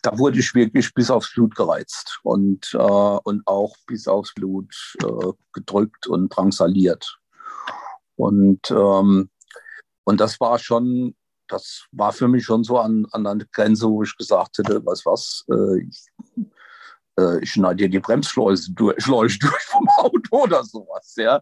da 0.03 0.19
wurde 0.19 0.41
ich 0.41 0.55
wirklich 0.55 0.93
bis 0.93 1.11
aufs 1.11 1.33
Blut 1.33 1.55
gereizt 1.55 2.19
und, 2.23 2.73
äh, 2.75 2.79
und 2.79 3.47
auch 3.47 3.77
bis 3.87 4.09
aufs 4.09 4.35
Blut 4.35 4.75
äh, 5.03 5.33
gedrückt 5.53 6.07
und 6.07 6.29
drangsaliert. 6.29 7.19
Und, 8.17 8.71
ähm, 8.71 9.31
und 10.05 10.21
das 10.21 10.41
war 10.41 10.59
schon, 10.59 11.15
das 11.47 11.87
war 11.93 12.13
für 12.13 12.29
mich 12.29 12.45
schon 12.45 12.65
so 12.65 12.79
an, 12.79 13.07
an 13.13 13.27
einer 13.27 13.45
Grenze, 13.53 13.89
wo 13.89 14.03
ich 14.03 14.17
gesagt 14.17 14.59
hätte, 14.59 14.85
was 14.85 15.07
was, 15.07 15.45
äh, 15.49 15.81
ich, 15.83 16.07
äh, 17.19 17.41
ich 17.41 17.53
schneide 17.53 17.77
dir 17.77 17.89
die 17.89 18.01
Bremsschleuse 18.01 18.73
durch, 18.73 19.03
Schleuse 19.05 19.39
durch 19.41 19.63
vom 19.63 19.89
Auto 19.99 20.43
oder 20.43 20.65
sowas. 20.65 21.15
Ja. 21.17 21.41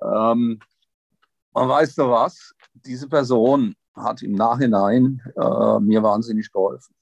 Ähm, 0.00 0.60
und 1.52 1.68
weißt 1.68 1.98
du 1.98 2.08
was? 2.08 2.54
Diese 2.72 3.08
Person 3.08 3.74
hat 3.94 4.22
im 4.22 4.32
Nachhinein 4.32 5.20
äh, 5.36 5.80
mir 5.80 6.02
wahnsinnig 6.02 6.50
geholfen 6.52 6.94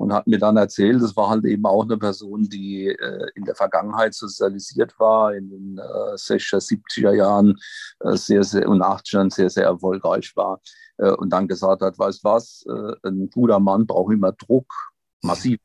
und 0.00 0.14
hat 0.14 0.26
mir 0.26 0.38
dann 0.38 0.56
erzählt, 0.56 1.02
es 1.02 1.14
war 1.14 1.28
halt 1.28 1.44
eben 1.44 1.66
auch 1.66 1.84
eine 1.84 1.98
Person, 1.98 2.48
die 2.48 2.86
äh, 2.86 3.26
in 3.34 3.44
der 3.44 3.54
Vergangenheit 3.54 4.14
sozialisiert 4.14 4.98
war, 4.98 5.34
in 5.34 5.50
den 5.50 5.78
äh, 5.78 6.14
60er, 6.14 6.56
70er 6.56 7.12
Jahren 7.12 7.58
äh, 8.00 8.16
sehr, 8.16 8.42
sehr 8.42 8.66
und 8.66 8.82
80ern 8.82 9.30
sehr, 9.30 9.50
sehr 9.50 9.64
erfolgreich 9.64 10.32
war 10.36 10.58
äh, 10.96 11.10
und 11.10 11.28
dann 11.28 11.46
gesagt 11.48 11.82
hat, 11.82 11.98
weißt 11.98 12.24
was, 12.24 12.64
äh, 12.66 13.08
ein 13.08 13.28
guter 13.28 13.60
Mann 13.60 13.86
braucht 13.86 14.14
immer 14.14 14.32
Druck, 14.32 14.72
massiv 15.20 15.60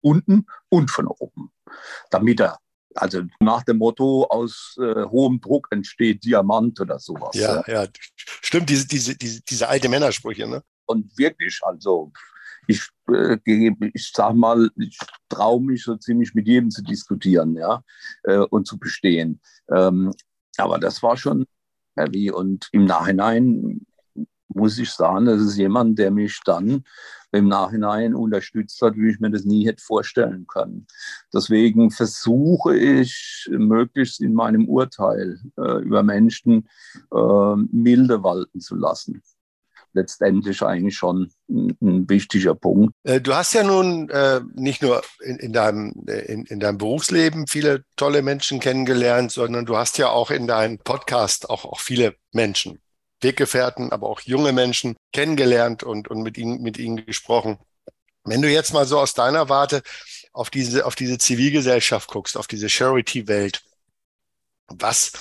unten 0.00 0.46
und 0.70 0.90
von 0.90 1.06
oben, 1.06 1.52
damit 2.10 2.40
er 2.40 2.58
also 2.96 3.22
nach 3.38 3.62
dem 3.62 3.78
Motto, 3.78 4.24
aus 4.24 4.76
äh, 4.80 5.04
hohem 5.04 5.40
Druck 5.40 5.68
entsteht 5.70 6.24
Diamant 6.24 6.80
oder 6.80 6.98
sowas. 6.98 7.36
Ja, 7.36 7.62
ja, 7.68 7.86
stimmt, 8.16 8.70
diese, 8.70 8.88
diese, 8.88 9.16
diese, 9.16 9.40
diese 9.42 9.68
alte 9.68 9.88
Männersprüche, 9.88 10.48
ne? 10.48 10.64
Und 10.86 11.16
wirklich, 11.16 11.60
also 11.62 12.10
ich, 12.68 12.88
äh, 13.10 13.38
ich 13.94 14.12
sag 14.14 14.34
mal, 14.34 14.70
ich 14.76 14.98
traue 15.28 15.62
mich 15.62 15.82
so 15.82 15.96
ziemlich 15.96 16.34
mit 16.34 16.46
jedem 16.46 16.70
zu 16.70 16.82
diskutieren, 16.82 17.56
ja, 17.56 17.82
äh, 18.24 18.38
und 18.38 18.66
zu 18.66 18.78
bestehen. 18.78 19.40
Ähm, 19.70 20.12
aber 20.58 20.78
das 20.78 21.02
war 21.02 21.16
schon 21.16 21.46
heavy 21.96 22.30
und 22.30 22.68
im 22.72 22.84
Nachhinein 22.84 23.86
muss 24.48 24.78
ich 24.78 24.90
sagen, 24.90 25.26
das 25.26 25.40
ist 25.40 25.56
jemand, 25.56 25.98
der 25.98 26.10
mich 26.10 26.40
dann 26.44 26.84
im 27.32 27.48
Nachhinein 27.48 28.14
unterstützt 28.14 28.80
hat, 28.80 28.96
wie 28.96 29.10
ich 29.10 29.20
mir 29.20 29.30
das 29.30 29.44
nie 29.44 29.66
hätte 29.66 29.82
vorstellen 29.82 30.46
können. 30.46 30.86
Deswegen 31.32 31.90
versuche 31.90 32.76
ich 32.76 33.48
möglichst 33.50 34.20
in 34.20 34.32
meinem 34.32 34.68
Urteil 34.68 35.38
äh, 35.58 35.82
über 35.82 36.02
Menschen 36.02 36.68
äh, 37.12 37.56
milde 37.70 38.22
walten 38.22 38.60
zu 38.60 38.74
lassen 38.74 39.22
letztendlich 39.92 40.62
eigentlich 40.62 40.96
schon 40.96 41.30
ein, 41.48 42.08
wichtiger 42.08 42.54
Punkt. 42.54 42.94
Äh, 43.04 43.20
du 43.20 43.34
hast 43.34 43.54
ja 43.54 43.62
nun 43.62 44.08
äh, 44.10 44.40
nicht 44.54 44.82
nur 44.82 45.02
in, 45.22 45.36
in, 45.36 45.52
deinem, 45.52 45.92
in, 46.06 46.44
in 46.44 46.60
deinem 46.60 46.78
Berufsleben 46.78 47.46
viele 47.46 47.84
tolle 47.96 48.22
Menschen 48.22 48.60
kennengelernt, 48.60 49.32
sondern 49.32 49.66
du 49.66 49.76
hast 49.76 49.98
ja 49.98 50.10
auch 50.10 50.30
in 50.30 50.46
deinem 50.46 50.78
Podcast 50.78 51.50
auch, 51.50 51.64
auch 51.64 51.80
viele 51.80 52.14
Menschen, 52.32 52.80
Weggefährten, 53.20 53.92
aber 53.92 54.08
auch 54.08 54.20
junge 54.20 54.52
Menschen 54.52 54.96
kennengelernt 55.12 55.82
und, 55.82 56.08
und 56.08 56.22
mit, 56.22 56.38
ihnen, 56.38 56.62
mit 56.62 56.78
ihnen 56.78 57.04
gesprochen. 57.04 57.58
Wenn 58.24 58.42
du 58.42 58.50
jetzt 58.50 58.72
mal 58.72 58.86
so 58.86 58.98
aus 58.98 59.14
deiner 59.14 59.48
Warte 59.48 59.82
auf 60.32 60.50
diese, 60.50 60.84
auf 60.86 60.94
diese 60.94 61.18
Zivilgesellschaft 61.18 62.08
guckst, 62.10 62.36
auf 62.36 62.46
diese 62.46 62.68
Charity-Welt, 62.68 63.62
was, 64.68 65.12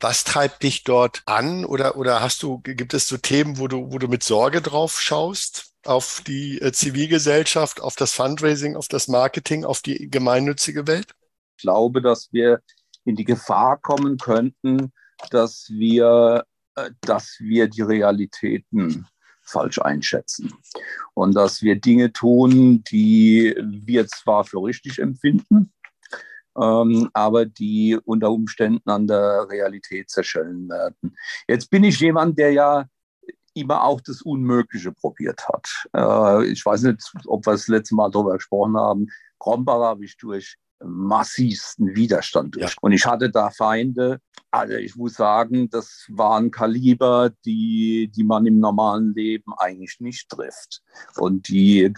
was 0.00 0.24
treibt 0.24 0.62
dich 0.62 0.84
dort 0.84 1.22
an 1.26 1.64
oder, 1.64 1.96
oder 1.96 2.20
hast 2.20 2.42
du, 2.42 2.58
gibt 2.58 2.94
es 2.94 3.08
so 3.08 3.16
Themen, 3.16 3.58
wo 3.58 3.68
du, 3.68 3.92
wo 3.92 3.98
du 3.98 4.08
mit 4.08 4.22
Sorge 4.22 4.62
drauf 4.62 5.00
schaust? 5.00 5.72
Auf 5.84 6.22
die 6.26 6.60
äh, 6.60 6.72
Zivilgesellschaft, 6.72 7.80
auf 7.80 7.96
das 7.96 8.12
Fundraising, 8.12 8.76
auf 8.76 8.88
das 8.88 9.08
Marketing, 9.08 9.64
auf 9.64 9.80
die 9.80 10.10
gemeinnützige 10.10 10.86
Welt? 10.86 11.14
Ich 11.56 11.62
glaube, 11.62 12.02
dass 12.02 12.32
wir 12.32 12.60
in 13.04 13.16
die 13.16 13.24
Gefahr 13.24 13.78
kommen 13.78 14.18
könnten, 14.18 14.92
dass 15.30 15.68
wir, 15.70 16.44
äh, 16.74 16.90
dass 17.00 17.36
wir 17.38 17.68
die 17.68 17.82
Realitäten 17.82 19.06
falsch 19.42 19.78
einschätzen 19.78 20.52
und 21.14 21.34
dass 21.34 21.62
wir 21.62 21.80
Dinge 21.80 22.12
tun, 22.12 22.84
die 22.90 23.54
wir 23.58 24.06
zwar 24.08 24.44
für 24.44 24.62
richtig 24.62 24.98
empfinden, 24.98 25.72
ähm, 26.56 27.08
aber 27.12 27.46
die 27.46 27.98
unter 28.04 28.30
Umständen 28.30 28.88
an 28.88 29.06
der 29.06 29.48
Realität 29.48 30.10
zerschellen 30.10 30.68
werden. 30.68 31.16
Jetzt 31.48 31.70
bin 31.70 31.84
ich 31.84 32.00
jemand, 32.00 32.38
der 32.38 32.52
ja 32.52 32.86
immer 33.54 33.84
auch 33.84 34.00
das 34.00 34.22
Unmögliche 34.22 34.92
probiert 34.92 35.48
hat. 35.48 35.68
Äh, 35.94 36.46
ich 36.46 36.64
weiß 36.64 36.82
nicht, 36.82 37.02
ob 37.26 37.46
wir 37.46 37.52
das 37.52 37.68
letzte 37.68 37.94
Mal 37.94 38.10
darüber 38.10 38.34
gesprochen 38.34 38.76
haben. 38.76 39.08
Krombacher 39.38 39.86
habe 39.86 40.04
ich 40.04 40.16
durch 40.16 40.56
massivsten 40.84 41.94
Widerstand 41.94 42.54
durch. 42.54 42.70
Ja. 42.70 42.76
Und 42.80 42.92
ich 42.92 43.04
hatte 43.04 43.30
da 43.30 43.50
Feinde, 43.50 44.20
also 44.50 44.74
ich 44.74 44.96
muss 44.96 45.14
sagen, 45.14 45.68
das 45.70 46.06
waren 46.08 46.50
Kaliber, 46.50 47.30
die, 47.44 48.10
die 48.14 48.24
man 48.24 48.46
im 48.46 48.58
normalen 48.58 49.14
Leben 49.14 49.52
eigentlich 49.56 49.96
nicht 50.00 50.28
trifft. 50.28 50.82
Und 51.16 51.48
die 51.48 51.92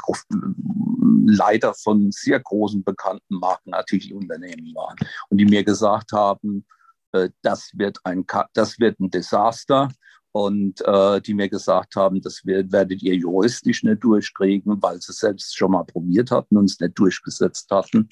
Leiter 1.27 1.75
von 1.75 2.11
sehr 2.11 2.41
großen 2.41 2.83
bekannten 2.83 3.37
Marken 3.37 3.71
natürlich 3.71 4.13
Unternehmen 4.13 4.75
waren. 4.75 4.97
Und 5.29 5.39
die 5.39 5.45
mir 5.45 5.65
gesagt 5.65 6.13
haben, 6.13 6.67
äh, 7.13 7.31
das 7.43 7.71
wird 7.75 7.99
ein, 8.05 8.25
das 8.55 8.79
wird 8.79 8.99
ein 9.01 9.11
Desaster 9.11 9.89
und 10.33 10.81
äh, 10.87 11.21
die 11.21 11.35
mir 11.35 11.49
gesagt 11.49 11.97
haben, 11.97 12.21
das 12.21 12.43
werdet 12.45 13.03
ihr 13.03 13.15
juristisch 13.15 13.83
nicht 13.83 14.05
durchkriegen, 14.05 14.81
weil 14.83 15.01
sie 15.01 15.13
selbst 15.13 15.57
schon 15.57 15.73
mal 15.73 15.85
probiert 15.85 16.31
hatten 16.31 16.57
und 16.57 16.67
es 16.67 16.79
nicht 16.79 16.99
durchgesetzt 16.99 17.71
hatten. 17.71 18.09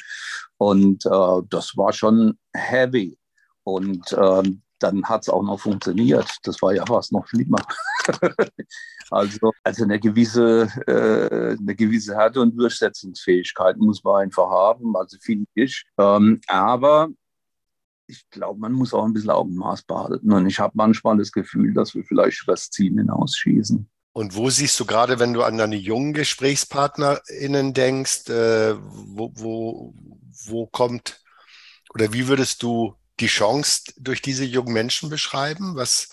Und 0.57 1.07
äh, 1.07 1.43
das 1.49 1.77
war 1.77 1.93
schon 1.93 2.39
heavy. 2.55 3.19
Und 3.63 4.13
äh, 4.13 4.43
dann 4.81 5.05
hat 5.05 5.23
es 5.23 5.29
auch 5.29 5.43
noch 5.43 5.61
funktioniert. 5.61 6.29
Das 6.43 6.61
war 6.63 6.73
ja 6.73 6.85
fast 6.87 7.13
noch 7.13 7.27
schlimmer. 7.27 7.65
also, 9.11 9.53
also 9.63 9.85
eine 9.85 9.99
gewisse, 9.99 10.69
äh, 10.87 11.57
eine 11.59 11.75
gewisse 11.75 12.17
Härte 12.17 12.41
und 12.41 12.57
Durchsetzungsfähigkeit 12.57 13.77
muss 13.77 14.03
man 14.03 14.23
einfach 14.23 14.49
haben, 14.49 14.97
also 14.97 15.17
finde 15.21 15.47
ich. 15.55 15.85
Ähm, 15.99 16.41
aber 16.47 17.09
ich 18.09 18.29
glaube, 18.31 18.59
man 18.59 18.73
muss 18.73 18.95
auch 18.95 19.05
ein 19.05 19.13
bisschen 19.13 19.31
Augenmaß 19.31 19.83
behalten. 19.83 20.33
Und 20.33 20.47
ich 20.47 20.59
habe 20.59 20.73
manchmal 20.75 21.19
das 21.19 21.31
Gefühl, 21.31 21.75
dass 21.75 21.95
wir 21.95 22.05
vielleicht 22.05 22.43
das 22.47 22.71
Ziel 22.71 22.95
hinausschießen. 22.95 23.89
Und 24.13 24.35
wo 24.35 24.51
siehst 24.51 24.81
du 24.81 24.87
gerade, 24.87 25.21
wenn 25.21 25.35
du 25.35 25.43
an 25.43 25.59
deine 25.59 25.77
jungen 25.77 26.15
GesprächspartnerInnen 26.15 27.75
denkst, 27.75 28.29
äh, 28.31 28.75
wo, 28.79 29.31
wo, 29.35 29.95
wo 30.47 30.67
kommt 30.67 31.21
oder 31.95 32.13
wie 32.13 32.27
würdest 32.27 32.63
du 32.63 32.95
die 33.21 33.27
Chance 33.27 33.93
durch 33.97 34.23
diese 34.23 34.45
jungen 34.45 34.73
Menschen 34.73 35.11
beschreiben? 35.11 35.77
Was, 35.77 36.09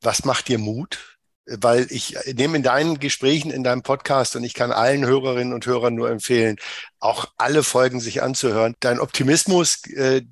was 0.00 0.24
macht 0.24 0.48
dir 0.48 0.58
Mut? 0.58 1.16
weil 1.46 1.86
ich 1.90 2.16
nehme 2.34 2.56
in 2.56 2.62
deinen 2.62 2.98
Gesprächen, 2.98 3.50
in 3.50 3.62
deinem 3.62 3.82
Podcast 3.82 4.34
und 4.34 4.42
ich 4.42 4.52
kann 4.54 4.72
allen 4.72 5.06
Hörerinnen 5.06 5.52
und 5.52 5.64
Hörern 5.64 5.94
nur 5.94 6.10
empfehlen, 6.10 6.56
auch 6.98 7.26
alle 7.36 7.62
Folgen 7.62 8.00
sich 8.00 8.22
anzuhören. 8.22 8.74
Dein 8.80 8.98
Optimismus, 8.98 9.86
äh, 9.92 10.22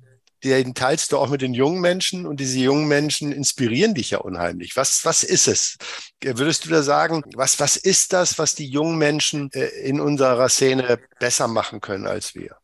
den 0.43 0.73
teilst 0.73 1.11
du 1.11 1.17
auch 1.17 1.29
mit 1.29 1.41
den 1.41 1.53
jungen 1.53 1.81
Menschen 1.81 2.25
und 2.25 2.39
diese 2.39 2.59
jungen 2.59 2.87
Menschen 2.87 3.31
inspirieren 3.31 3.93
dich 3.93 4.11
ja 4.11 4.19
unheimlich. 4.19 4.75
Was, 4.75 5.05
was 5.05 5.23
ist 5.23 5.47
es? 5.47 5.77
Würdest 6.21 6.65
du 6.65 6.69
da 6.69 6.83
sagen, 6.83 7.23
was, 7.35 7.59
was 7.59 7.77
ist 7.77 8.13
das, 8.13 8.37
was 8.37 8.55
die 8.55 8.67
jungen 8.67 8.97
Menschen 8.97 9.51
äh, 9.53 9.67
in 9.83 9.99
unserer 9.99 10.49
Szene 10.49 10.99
besser 11.19 11.47
machen 11.47 11.81
können 11.81 12.07
als 12.07 12.35
wir? 12.35 12.57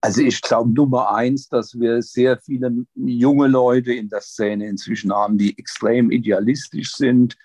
Also 0.00 0.22
ich 0.22 0.40
glaube 0.40 0.70
Nummer 0.72 1.14
eins, 1.14 1.48
dass 1.48 1.78
wir 1.78 2.02
sehr 2.02 2.38
viele 2.38 2.70
junge 2.94 3.48
Leute 3.48 3.92
in 3.92 4.08
der 4.08 4.20
Szene 4.20 4.68
inzwischen 4.68 5.12
haben, 5.12 5.38
die 5.38 5.58
extrem 5.58 6.10
idealistisch 6.10 6.94
sind. 6.94 7.36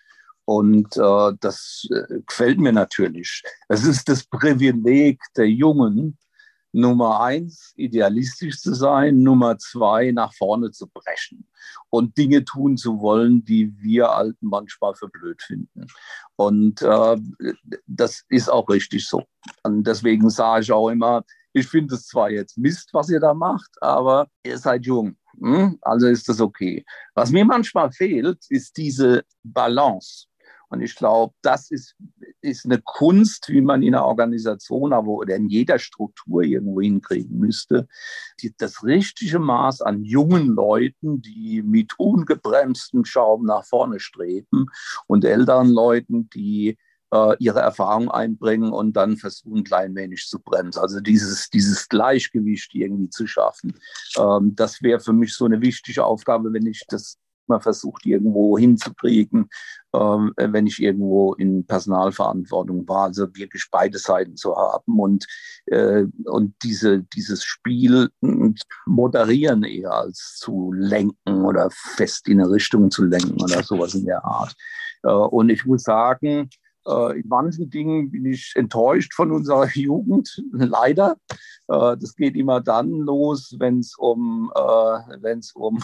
Und 0.45 0.97
äh, 0.97 1.31
das 1.39 1.87
äh, 1.89 2.19
gefällt 2.27 2.59
mir 2.59 2.73
natürlich. 2.73 3.41
Es 3.69 3.85
ist 3.85 4.07
das 4.09 4.25
Privileg 4.25 5.19
der 5.35 5.49
Jungen, 5.49 6.17
Nummer 6.73 7.21
eins, 7.21 7.71
idealistisch 7.75 8.59
zu 8.59 8.73
sein, 8.73 9.21
Nummer 9.21 9.57
zwei, 9.59 10.11
nach 10.11 10.33
vorne 10.33 10.71
zu 10.71 10.87
brechen 10.87 11.47
und 11.89 12.17
Dinge 12.17 12.43
tun 12.43 12.77
zu 12.77 12.99
wollen, 12.99 13.45
die 13.45 13.71
wir 13.79 14.11
Alten 14.11 14.47
manchmal 14.47 14.95
für 14.95 15.07
blöd 15.07 15.41
finden. 15.41 15.85
Und 16.35 16.81
äh, 16.81 17.17
das 17.85 18.23
ist 18.29 18.49
auch 18.49 18.67
richtig 18.69 19.07
so. 19.07 19.23
Und 19.61 19.85
deswegen 19.85 20.29
sage 20.29 20.63
ich 20.63 20.71
auch 20.71 20.89
immer, 20.89 21.23
ich 21.53 21.67
finde 21.67 21.93
es 21.93 22.07
zwar 22.07 22.31
jetzt 22.31 22.57
Mist, 22.57 22.89
was 22.93 23.09
ihr 23.09 23.19
da 23.19 23.35
macht, 23.35 23.71
aber 23.81 24.27
ihr 24.43 24.57
seid 24.57 24.85
jung. 24.85 25.15
Hm? 25.39 25.77
Also 25.81 26.07
ist 26.07 26.27
das 26.27 26.41
okay. 26.41 26.83
Was 27.13 27.31
mir 27.31 27.45
manchmal 27.45 27.91
fehlt, 27.91 28.45
ist 28.49 28.77
diese 28.77 29.23
Balance. 29.43 30.25
Und 30.73 30.81
ich 30.81 30.95
glaube, 30.95 31.35
das 31.43 31.69
ist, 31.69 31.95
ist 32.41 32.65
eine 32.65 32.81
Kunst, 32.81 33.49
wie 33.49 33.61
man 33.61 33.83
in 33.83 33.93
einer 33.93 34.05
Organisation 34.05 34.91
aber 34.91 35.09
oder 35.09 35.35
in 35.35 35.47
jeder 35.47 35.77
Struktur 35.77 36.41
irgendwo 36.41 36.81
hinkriegen 36.81 37.37
müsste. 37.37 37.87
Die, 38.41 38.55
das 38.57 38.83
richtige 38.83 39.37
Maß 39.37 39.81
an 39.81 40.03
jungen 40.03 40.47
Leuten, 40.47 41.21
die 41.21 41.61
mit 41.61 41.93
ungebremstem 41.99 43.05
Schaum 43.05 43.45
nach 43.45 43.63
vorne 43.65 43.99
streben 43.99 44.65
und 45.05 45.25
älteren 45.25 45.69
Leuten, 45.69 46.27
die 46.31 46.79
äh, 47.11 47.35
ihre 47.37 47.59
Erfahrung 47.59 48.09
einbringen 48.09 48.73
und 48.73 48.93
dann 48.93 49.17
versuchen, 49.17 49.63
kleinmännlich 49.63 50.25
zu 50.27 50.39
bremsen. 50.39 50.79
Also 50.79 51.01
dieses, 51.01 51.51
dieses 51.51 51.87
Gleichgewicht 51.87 52.73
irgendwie 52.73 53.09
zu 53.09 53.27
schaffen. 53.27 53.77
Ähm, 54.17 54.55
das 54.55 54.81
wäre 54.81 54.99
für 54.99 55.13
mich 55.13 55.35
so 55.35 55.45
eine 55.45 55.61
wichtige 55.61 56.03
Aufgabe, 56.03 56.51
wenn 56.51 56.65
ich 56.65 56.83
das 56.87 57.19
mal 57.53 57.61
versucht, 57.61 58.05
irgendwo 58.05 58.57
hinzukriegen, 58.57 59.49
ähm, 59.93 60.33
wenn 60.35 60.67
ich 60.67 60.81
irgendwo 60.81 61.33
in 61.33 61.65
Personalverantwortung 61.65 62.87
war. 62.87 63.05
Also 63.05 63.27
wirklich 63.35 63.67
beide 63.71 63.97
Seiten 63.97 64.35
zu 64.35 64.55
haben 64.55 64.99
und, 64.99 65.25
äh, 65.67 66.05
und 66.25 66.55
diese, 66.63 67.03
dieses 67.15 67.43
Spiel 67.43 68.09
moderieren 68.85 69.63
eher 69.63 69.93
als 69.93 70.37
zu 70.37 70.73
lenken 70.73 71.45
oder 71.45 71.69
fest 71.71 72.27
in 72.27 72.41
eine 72.41 72.51
Richtung 72.51 72.91
zu 72.91 73.03
lenken 73.05 73.41
oder 73.41 73.63
sowas 73.63 73.93
in 73.93 74.05
der 74.05 74.23
Art. 74.25 74.55
Äh, 75.03 75.11
und 75.11 75.49
ich 75.49 75.65
muss 75.65 75.83
sagen, 75.83 76.49
äh, 76.85 77.19
in 77.19 77.27
manchen 77.27 77.69
Dingen 77.69 78.11
bin 78.11 78.25
ich 78.25 78.53
enttäuscht 78.55 79.13
von 79.13 79.31
unserer 79.31 79.67
Jugend, 79.73 80.43
leider. 80.51 81.17
Äh, 81.67 81.97
das 81.97 82.15
geht 82.15 82.35
immer 82.35 82.61
dann 82.61 82.91
los, 82.91 83.55
wenn 83.59 83.79
es 83.79 83.95
um, 83.97 84.51
äh, 84.55 84.59
wenn's 85.21 85.53
um 85.53 85.83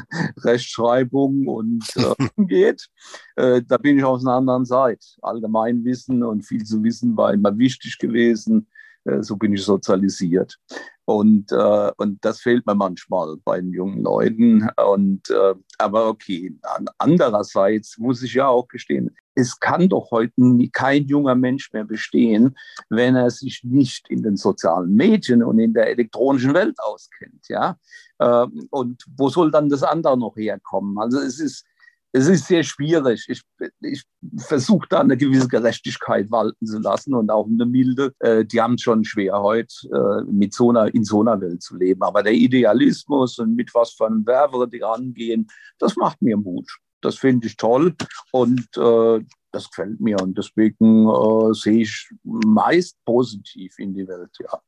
Rechtschreibung 0.44 1.46
und 1.46 1.84
äh, 1.96 2.28
geht. 2.46 2.88
Äh, 3.36 3.62
da 3.66 3.78
bin 3.78 3.98
ich 3.98 4.04
aus 4.04 4.24
einer 4.24 4.36
anderen 4.36 4.64
Seite. 4.64 5.06
Allgemeinwissen 5.22 6.22
und 6.22 6.42
viel 6.42 6.64
zu 6.64 6.82
wissen 6.82 7.16
war 7.16 7.32
immer 7.32 7.56
wichtig 7.56 7.98
gewesen. 7.98 8.68
Äh, 9.04 9.22
so 9.22 9.36
bin 9.36 9.52
ich 9.52 9.62
sozialisiert. 9.62 10.58
Und, 11.04 11.50
äh, 11.50 11.90
und 11.96 12.24
das 12.24 12.40
fehlt 12.40 12.64
mir 12.66 12.74
manchmal 12.74 13.36
bei 13.44 13.60
den 13.60 13.72
jungen 13.72 14.02
Leuten. 14.02 14.68
Und, 14.76 15.30
äh, 15.30 15.54
aber 15.78 16.08
okay, 16.08 16.56
andererseits 16.98 17.98
muss 17.98 18.22
ich 18.22 18.34
ja 18.34 18.46
auch 18.46 18.68
gestehen, 18.68 19.14
es 19.34 19.58
kann 19.58 19.88
doch 19.88 20.10
heute 20.10 20.34
kein 20.72 21.06
junger 21.06 21.34
Mensch 21.34 21.72
mehr 21.72 21.84
bestehen, 21.84 22.56
wenn 22.90 23.16
er 23.16 23.30
sich 23.30 23.64
nicht 23.64 24.10
in 24.10 24.22
den 24.22 24.36
sozialen 24.36 24.94
Medien 24.94 25.42
und 25.42 25.58
in 25.58 25.72
der 25.72 25.88
elektronischen 25.88 26.54
Welt 26.54 26.78
auskennt. 26.78 27.48
Ja? 27.48 27.78
Ähm, 28.20 28.68
und 28.70 29.04
wo 29.16 29.28
soll 29.28 29.50
dann 29.50 29.68
das 29.68 29.82
andere 29.82 30.18
noch 30.18 30.36
herkommen? 30.36 30.98
Also 30.98 31.18
es 31.18 31.40
ist, 31.40 31.64
es 32.12 32.28
ist 32.28 32.46
sehr 32.46 32.62
schwierig. 32.62 33.26
Ich, 33.28 33.40
ich 33.80 34.04
versuche 34.36 34.86
da 34.88 35.00
eine 35.00 35.16
gewisse 35.16 35.48
Gerechtigkeit 35.48 36.30
walten 36.30 36.66
zu 36.66 36.78
lassen 36.78 37.14
und 37.14 37.30
auch 37.30 37.46
eine 37.46 37.64
milde. 37.64 38.12
Äh, 38.18 38.44
die 38.44 38.60
haben 38.60 38.74
es 38.74 38.82
schon 38.82 39.04
schwer 39.04 39.40
heute, 39.40 39.74
äh, 39.90 40.30
mit 40.30 40.52
so 40.52 40.70
einer, 40.70 40.94
in 40.94 41.04
so 41.04 41.22
einer 41.22 41.40
Welt 41.40 41.62
zu 41.62 41.76
leben. 41.76 42.02
Aber 42.02 42.22
der 42.22 42.34
Idealismus 42.34 43.38
und 43.38 43.56
mit 43.56 43.74
was 43.74 43.92
für 43.92 44.06
einem 44.06 44.26
Werbe 44.26 44.68
die 44.68 44.80
rangehen, 44.80 45.48
das 45.78 45.96
macht 45.96 46.20
mir 46.20 46.36
Mut. 46.36 46.70
Das 47.00 47.16
finde 47.16 47.46
ich 47.46 47.56
toll 47.56 47.94
und 48.30 48.68
äh, 48.76 49.24
das 49.50 49.70
gefällt 49.70 50.00
mir. 50.00 50.20
Und 50.20 50.36
deswegen 50.36 51.08
äh, 51.08 51.54
sehe 51.54 51.82
ich 51.82 52.10
meist 52.22 52.96
positiv 53.06 53.78
in 53.78 53.94
die 53.94 54.06
Welt, 54.06 54.36
ja. 54.38 54.60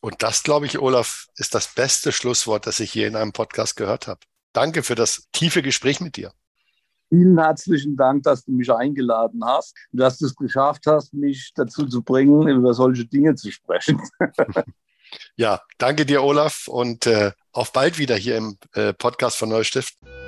Und 0.00 0.22
das, 0.22 0.42
glaube 0.42 0.66
ich, 0.66 0.78
Olaf, 0.80 1.28
ist 1.36 1.54
das 1.54 1.72
beste 1.74 2.12
Schlusswort, 2.12 2.66
das 2.66 2.78
ich 2.80 2.92
hier 2.92 3.08
in 3.08 3.16
einem 3.16 3.32
Podcast 3.32 3.76
gehört 3.76 4.06
habe. 4.06 4.20
Danke 4.52 4.82
für 4.82 4.94
das 4.94 5.28
tiefe 5.32 5.62
Gespräch 5.62 6.00
mit 6.00 6.16
dir. 6.16 6.32
Vielen 7.14 7.38
herzlichen 7.38 7.96
Dank, 7.96 8.24
dass 8.24 8.44
du 8.44 8.50
mich 8.50 8.72
eingeladen 8.72 9.44
hast 9.44 9.76
und 9.92 10.00
dass 10.00 10.18
du 10.18 10.26
es 10.26 10.34
geschafft 10.34 10.84
hast, 10.88 11.14
mich 11.14 11.52
dazu 11.54 11.86
zu 11.86 12.02
bringen, 12.02 12.48
über 12.48 12.74
solche 12.74 13.04
Dinge 13.04 13.36
zu 13.36 13.52
sprechen. 13.52 14.02
ja, 15.36 15.60
danke 15.78 16.06
dir, 16.06 16.24
Olaf, 16.24 16.66
und 16.66 17.06
äh, 17.06 17.30
auf 17.52 17.72
bald 17.72 17.98
wieder 17.98 18.16
hier 18.16 18.36
im 18.36 18.58
äh, 18.72 18.92
Podcast 18.92 19.36
von 19.36 19.50
Neustiften. 19.50 20.23